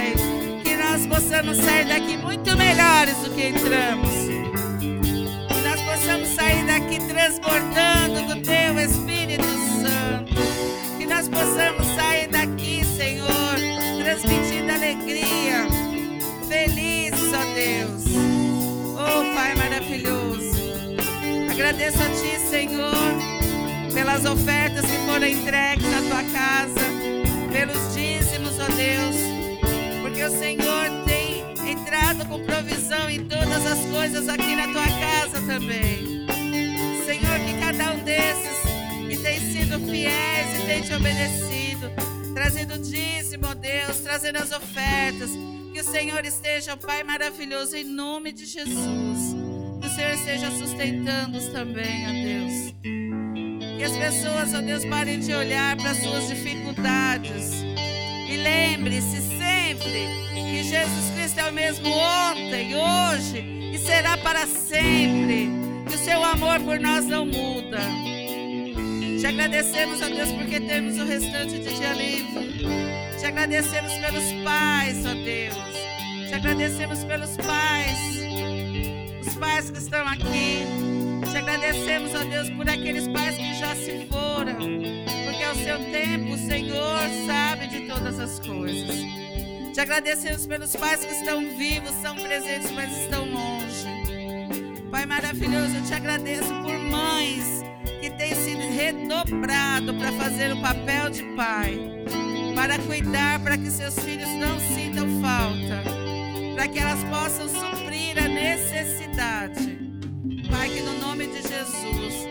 Possamos 1.13 1.59
sair 1.59 1.85
daqui 1.85 2.17
muito 2.17 2.57
melhores 2.57 3.19
do 3.19 3.29
que 3.35 3.49
entramos. 3.49 4.09
Que 4.81 5.61
nós 5.63 5.81
possamos 5.83 6.29
sair 6.29 6.65
daqui 6.65 6.99
transbordando 7.07 8.23
do 8.29 8.41
teu 8.41 8.79
Espírito 8.79 9.45
Santo. 9.83 10.33
Que 10.97 11.05
nós 11.05 11.29
possamos 11.29 11.87
sair 11.95 12.29
daqui, 12.29 12.83
Senhor, 12.97 13.29
transmitindo 14.03 14.73
alegria. 14.73 15.69
Felizes, 16.49 17.31
ó 17.35 17.45
Deus. 17.55 18.05
Oh, 18.97 19.35
Pai 19.35 19.55
maravilhoso. 19.55 20.51
Agradeço 21.51 21.99
a 22.03 22.09
Ti, 22.09 22.41
Senhor, 22.49 23.93
pelas 23.93 24.25
ofertas 24.25 24.87
que 24.87 24.97
foram 25.07 25.27
entregues 25.27 25.91
na 25.91 26.01
Tua 26.09 26.23
casa, 26.33 26.87
pelos 27.53 27.95
dízimos, 27.95 28.59
ó 28.59 28.67
Deus, 28.75 29.32
porque 30.13 30.25
o 30.25 30.39
Senhor 30.39 31.05
tem 31.07 31.73
entrado 31.73 32.27
com 32.27 32.45
provisão 32.45 33.09
em 33.09 33.25
todas 33.25 33.65
as 33.65 33.79
coisas 33.87 34.29
aqui 34.29 34.55
na 34.55 34.69
Tua 34.69 34.85
casa 34.85 35.41
também. 35.47 36.27
Senhor, 37.07 37.39
que 37.47 37.59
cada 37.59 37.95
um 37.95 38.05
desses 38.05 38.59
que 39.09 39.17
tem 39.17 39.41
sido 39.41 39.81
fiéis 39.91 40.61
e 40.61 40.67
tem 40.67 40.83
te 40.83 40.93
obedecido, 40.93 41.91
trazendo 42.35 42.79
dízimo, 42.79 43.47
ó 43.47 43.55
Deus, 43.55 44.01
trazendo 44.01 44.37
as 44.37 44.53
ofertas, 44.53 45.31
que 45.73 45.81
o 45.81 45.85
Senhor 45.85 46.23
esteja, 46.27 46.77
Pai 46.77 47.03
maravilhoso, 47.03 47.75
em 47.75 47.85
nome 47.85 48.33
de 48.33 48.45
Jesus. 48.45 49.35
Que 49.81 49.87
o 49.87 49.91
Senhor 49.91 50.13
esteja 50.13 50.51
sustentando-os 50.51 51.47
também, 51.47 52.07
ó 52.07 52.13
Deus. 52.13 52.75
Que 53.79 53.85
as 53.85 53.97
pessoas, 53.97 54.53
ó 54.53 54.61
Deus, 54.61 54.85
parem 54.85 55.21
de 55.21 55.33
olhar 55.33 55.75
para 55.79 55.93
as 55.93 55.97
suas 56.03 56.29
dificuldades. 56.29 57.63
E 58.29 58.37
lembre-se 58.37 59.32
sempre 59.43 60.09
que 60.35 60.63
Jesus 60.63 61.11
Cristo 61.17 61.41
é 61.41 61.51
o 61.51 61.53
mesmo 61.53 61.89
ontem, 61.89 62.75
hoje 62.77 63.39
e 63.73 63.79
será 63.79 64.17
para 64.19 64.47
sempre. 64.47 65.51
Que 65.89 65.97
o 65.97 65.99
seu 65.99 66.25
amor 66.25 66.61
por 66.61 66.79
nós 66.79 67.05
não 67.07 67.27
muda. 67.27 67.81
Te 69.21 69.27
agradecemos, 69.27 70.01
ó 70.01 70.09
Deus, 70.09 70.33
porque 70.33 70.61
temos 70.61 70.99
o 70.99 71.05
restante 71.05 71.59
de 71.59 71.75
dia 71.75 71.93
livre. 71.93 72.67
Te 73.19 73.27
agradecemos 73.27 73.93
pelos 73.95 74.33
pais, 74.45 75.05
ó 75.07 75.15
Deus. 75.15 76.29
Te 76.29 76.35
agradecemos 76.35 77.05
pelos 77.05 77.37
pais, 77.37 77.99
os 79.27 79.35
pais 79.35 79.71
que 79.71 79.79
estão 79.79 80.07
aqui. 80.09 80.65
Te 81.31 81.37
agradecemos, 81.37 82.15
ó 82.15 82.25
Deus, 82.25 82.51
por 82.51 82.69
aqueles 82.69 83.07
pais 83.09 83.37
que 83.37 83.55
já 83.55 83.75
se 83.75 84.07
foram, 84.07 84.57
porque 85.25 85.45
ao 85.45 85.55
seu 85.57 85.79
tempo 85.91 86.33
o 86.33 86.39
Senhor 86.39 87.01
sabe 87.27 87.67
de 87.69 87.87
todas 87.87 88.19
as 88.19 88.41
coisas. 88.41 88.97
Te 89.73 89.81
agradecemos 89.81 90.47
pelos 90.47 90.77
pais 90.77 91.03
que 91.03 91.15
estão 91.15 91.41
vivos, 91.57 91.93
são 92.03 92.15
presentes, 92.15 92.71
mas 92.73 92.93
estão 92.95 93.25
longe. 93.25 93.87
Pai 94.91 95.07
maravilhoso, 95.07 95.77
eu 95.77 95.83
te 95.85 95.95
agradeço 95.95 96.49
por 96.63 96.79
mães 96.79 97.65
que 98.03 98.11
têm 98.11 98.35
sido 98.35 98.61
redobrado 98.61 99.95
para 99.95 100.13
fazer 100.13 100.53
o 100.53 100.61
papel 100.61 101.09
de 101.09 101.23
pai, 101.35 102.05
para 102.55 102.79
cuidar, 102.81 103.41
para 103.41 103.57
que 103.57 103.71
seus 103.71 103.99
filhos 103.99 104.29
não 104.35 104.61
sintam 104.61 105.09
falta, 105.23 105.83
para 106.55 106.69
que 106.69 106.79
elas 106.79 107.03
possam 107.05 107.49
suprir 107.49 108.23
a 108.23 108.29
necessidade. 108.29 109.79
Pai, 110.51 110.69
que 110.69 110.83
no 110.83 110.99
nome 110.99 111.29
de 111.29 111.41
Jesus, 111.49 112.29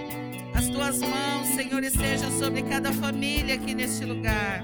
as 0.54 0.68
tuas 0.68 1.00
mãos, 1.00 1.48
Senhor, 1.56 1.84
estejam 1.84 2.30
sobre 2.38 2.62
cada 2.62 2.94
família 2.94 3.56
aqui 3.56 3.74
neste 3.74 4.06
lugar. 4.06 4.64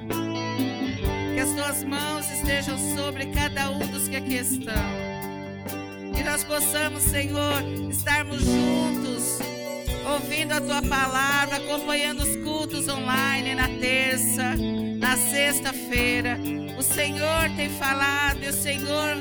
Que 1.38 1.42
as 1.42 1.52
tuas 1.52 1.84
mãos 1.84 2.32
estejam 2.32 2.76
sobre 2.96 3.28
cada 3.28 3.70
um 3.70 3.78
dos 3.78 4.08
que 4.08 4.16
aqui 4.16 4.38
estão. 4.38 4.74
Que 6.16 6.24
nós 6.24 6.44
possamos, 6.44 7.04
Senhor, 7.04 7.62
estarmos 7.92 8.42
juntos, 8.44 9.38
ouvindo 10.12 10.54
a 10.54 10.60
tua 10.60 10.82
palavra, 10.82 11.58
acompanhando 11.58 12.24
os 12.24 12.38
cultos 12.38 12.88
online 12.88 13.54
na 13.54 13.68
terça, 13.68 14.56
na 14.98 15.16
sexta-feira. 15.16 16.40
O 16.76 16.82
Senhor 16.82 17.52
tem 17.56 17.70
falado 17.70 18.44
e 18.44 18.48
o 18.48 18.54
Senhor 18.54 19.18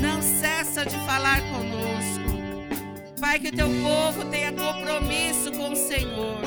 não 0.00 0.22
cessa 0.22 0.84
de 0.84 0.96
falar 1.04 1.40
conosco. 1.50 3.18
Pai, 3.20 3.40
que 3.40 3.48
o 3.48 3.52
teu 3.52 3.68
povo 3.82 4.24
tenha 4.26 4.52
compromisso 4.52 5.50
com 5.50 5.72
o 5.72 5.76
Senhor. 5.76 6.38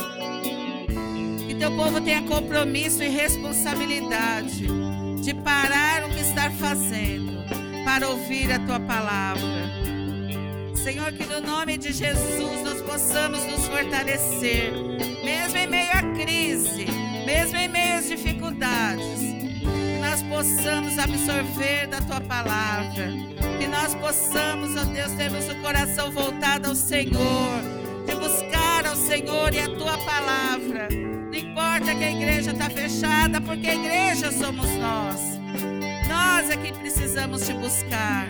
Que 1.46 1.56
teu 1.56 1.76
povo 1.76 2.00
tenha 2.00 2.22
compromisso 2.22 3.04
e 3.04 3.10
responsabilidade 3.10 4.89
de 5.30 5.35
parar 5.35 6.06
o 6.06 6.10
que 6.10 6.22
está 6.22 6.49
fazendo 6.49 7.45
para 7.85 8.10
ouvir 8.10 8.51
a 8.51 8.57
tua 8.57 8.80
palavra. 8.80 9.69
Senhor, 10.73 11.11
que 11.11 11.23
no 11.23 11.39
nome 11.39 11.77
de 11.77 11.93
Jesus 11.93 12.64
nós 12.64 12.81
possamos 12.81 13.43
nos 13.45 13.68
fortalecer, 13.68 14.73
mesmo 15.23 15.56
em 15.56 15.68
meio 15.68 15.91
à 15.91 16.01
crise, 16.15 16.88
mesmo 17.27 17.57
em 17.57 17.68
meio 17.68 17.99
às 17.99 18.07
dificuldades, 18.07 19.19
que 19.19 19.99
nós 20.01 20.23
possamos 20.23 20.97
absorver 20.97 21.85
da 21.85 22.01
tua 22.01 22.22
palavra, 22.22 23.11
que 23.60 23.68
nós 23.68 23.93
possamos, 23.93 24.76
ó 24.76 24.84
Deus, 24.85 25.11
termos 25.11 25.47
o 25.47 25.56
coração 25.61 26.10
voltado 26.10 26.69
ao 26.69 26.76
Senhor, 26.76 27.78
Senhor 29.10 29.52
e 29.56 29.60
a 29.60 29.68
tua 29.76 29.98
palavra. 29.98 30.88
Não 30.91 31.34
importa 31.34 31.95
que 31.95 32.03
a 32.03 32.11
igreja 32.11 32.52
está 32.52 32.69
fechada, 32.69 33.41
porque 33.41 33.68
a 33.68 33.73
igreja 33.73 34.31
somos 34.31 34.69
nós. 34.76 35.19
Nós 36.07 36.52
é 36.52 36.56
que 36.56 36.72
precisamos 36.73 37.44
te 37.44 37.53
buscar. 37.53 38.27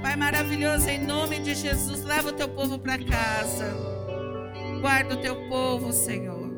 Pai 0.00 0.14
maravilhoso, 0.14 0.88
em 0.88 1.04
nome 1.04 1.40
de 1.40 1.52
Jesus, 1.56 2.04
leva 2.04 2.28
o 2.28 2.32
teu 2.32 2.48
povo 2.48 2.78
para 2.78 2.96
casa. 2.96 3.74
Guarda 4.80 5.14
o 5.14 5.20
teu 5.20 5.34
povo, 5.48 5.92
Senhor. 5.92 6.48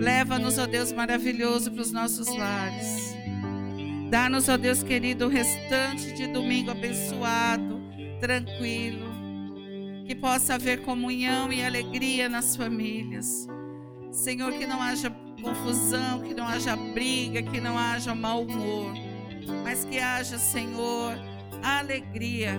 Leva-nos, 0.00 0.58
ó 0.58 0.66
Deus 0.66 0.92
maravilhoso, 0.92 1.70
para 1.70 1.82
os 1.82 1.92
nossos 1.92 2.26
lares. 2.26 3.14
Dá-nos, 4.10 4.48
ó 4.48 4.56
Deus 4.56 4.82
querido, 4.82 5.26
o 5.26 5.28
restante 5.28 6.12
de 6.12 6.26
domingo 6.26 6.72
abençoado, 6.72 7.80
tranquilo. 8.18 9.11
Que 10.06 10.14
possa 10.14 10.54
haver 10.54 10.82
comunhão 10.82 11.52
e 11.52 11.64
alegria 11.64 12.28
nas 12.28 12.56
famílias. 12.56 13.46
Senhor, 14.10 14.52
que 14.52 14.66
não 14.66 14.80
haja 14.80 15.10
confusão, 15.42 16.20
que 16.20 16.34
não 16.34 16.46
haja 16.46 16.76
briga, 16.76 17.42
que 17.42 17.60
não 17.60 17.76
haja 17.76 18.14
mau 18.14 18.42
humor, 18.42 18.92
mas 19.64 19.84
que 19.84 19.98
haja, 19.98 20.38
Senhor, 20.38 21.14
alegria, 21.62 22.52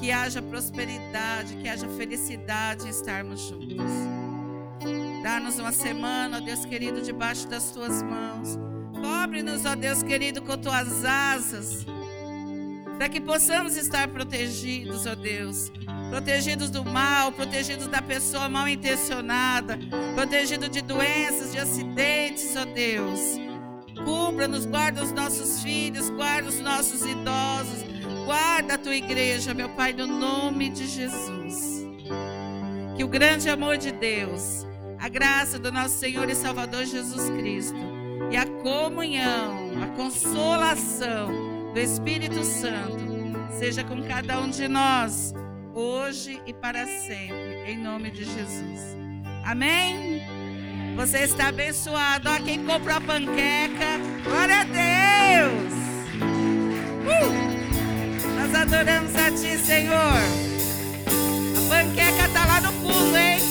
que 0.00 0.10
haja 0.10 0.42
prosperidade, 0.42 1.56
que 1.56 1.68
haja 1.68 1.88
felicidade 1.90 2.86
em 2.86 2.90
estarmos 2.90 3.40
juntos. 3.40 3.92
Dá-nos 5.22 5.58
uma 5.58 5.72
semana, 5.72 6.38
ó 6.38 6.40
Deus 6.40 6.64
querido, 6.64 7.02
debaixo 7.02 7.46
das 7.46 7.70
tuas 7.70 8.02
mãos. 8.02 8.58
Cobre-nos, 8.94 9.64
ó 9.64 9.74
Deus 9.74 10.02
querido, 10.02 10.42
com 10.42 10.56
tuas 10.56 11.04
asas, 11.04 11.84
para 13.00 13.08
que 13.08 13.18
possamos 13.18 13.78
estar 13.78 14.08
protegidos, 14.08 15.06
ó 15.06 15.14
Deus. 15.14 15.72
Protegidos 16.10 16.68
do 16.68 16.84
mal, 16.84 17.32
protegidos 17.32 17.86
da 17.86 18.02
pessoa 18.02 18.46
mal 18.46 18.68
intencionada, 18.68 19.78
protegidos 20.14 20.68
de 20.68 20.82
doenças, 20.82 21.50
de 21.50 21.58
acidentes, 21.58 22.54
ó 22.56 22.66
Deus. 22.66 23.18
Cubra-nos, 24.04 24.66
guarda 24.66 25.02
os 25.02 25.12
nossos 25.12 25.62
filhos, 25.62 26.10
guarda 26.10 26.50
os 26.50 26.60
nossos 26.60 27.00
idosos, 27.00 27.86
guarda 28.26 28.74
a 28.74 28.78
tua 28.78 28.94
igreja, 28.94 29.54
meu 29.54 29.70
Pai, 29.70 29.94
no 29.94 30.06
nome 30.06 30.68
de 30.68 30.86
Jesus. 30.86 31.86
Que 32.98 33.02
o 33.02 33.08
grande 33.08 33.48
amor 33.48 33.78
de 33.78 33.92
Deus, 33.92 34.66
a 34.98 35.08
graça 35.08 35.58
do 35.58 35.72
nosso 35.72 35.96
Senhor 35.96 36.28
e 36.28 36.34
Salvador 36.34 36.84
Jesus 36.84 37.30
Cristo 37.30 37.78
e 38.30 38.36
a 38.36 38.44
comunhão, 38.44 39.82
a 39.82 39.86
consolação 39.96 41.49
do 41.72 41.78
Espírito 41.78 42.44
Santo 42.44 43.10
seja 43.58 43.84
com 43.84 44.02
cada 44.02 44.40
um 44.40 44.48
de 44.48 44.66
nós, 44.66 45.32
hoje 45.74 46.40
e 46.46 46.52
para 46.52 46.86
sempre, 46.86 47.64
em 47.66 47.78
nome 47.78 48.10
de 48.10 48.24
Jesus. 48.24 48.96
Amém? 49.44 50.22
Você 50.96 51.18
está 51.18 51.48
abençoado. 51.48 52.28
Ó, 52.28 52.36
quem 52.42 52.64
comprou 52.64 52.96
a 52.96 53.00
panqueca, 53.00 53.98
glória 54.24 54.60
a 54.60 54.64
Deus! 54.64 55.72
Uh! 57.06 57.50
Nós 58.36 58.54
adoramos 58.54 59.14
a 59.14 59.30
Ti, 59.30 59.58
Senhor. 59.58 59.94
A 61.56 61.68
panqueca 61.68 62.26
está 62.26 62.46
lá 62.46 62.60
no 62.60 62.72
fundo, 62.72 63.16
hein? 63.16 63.49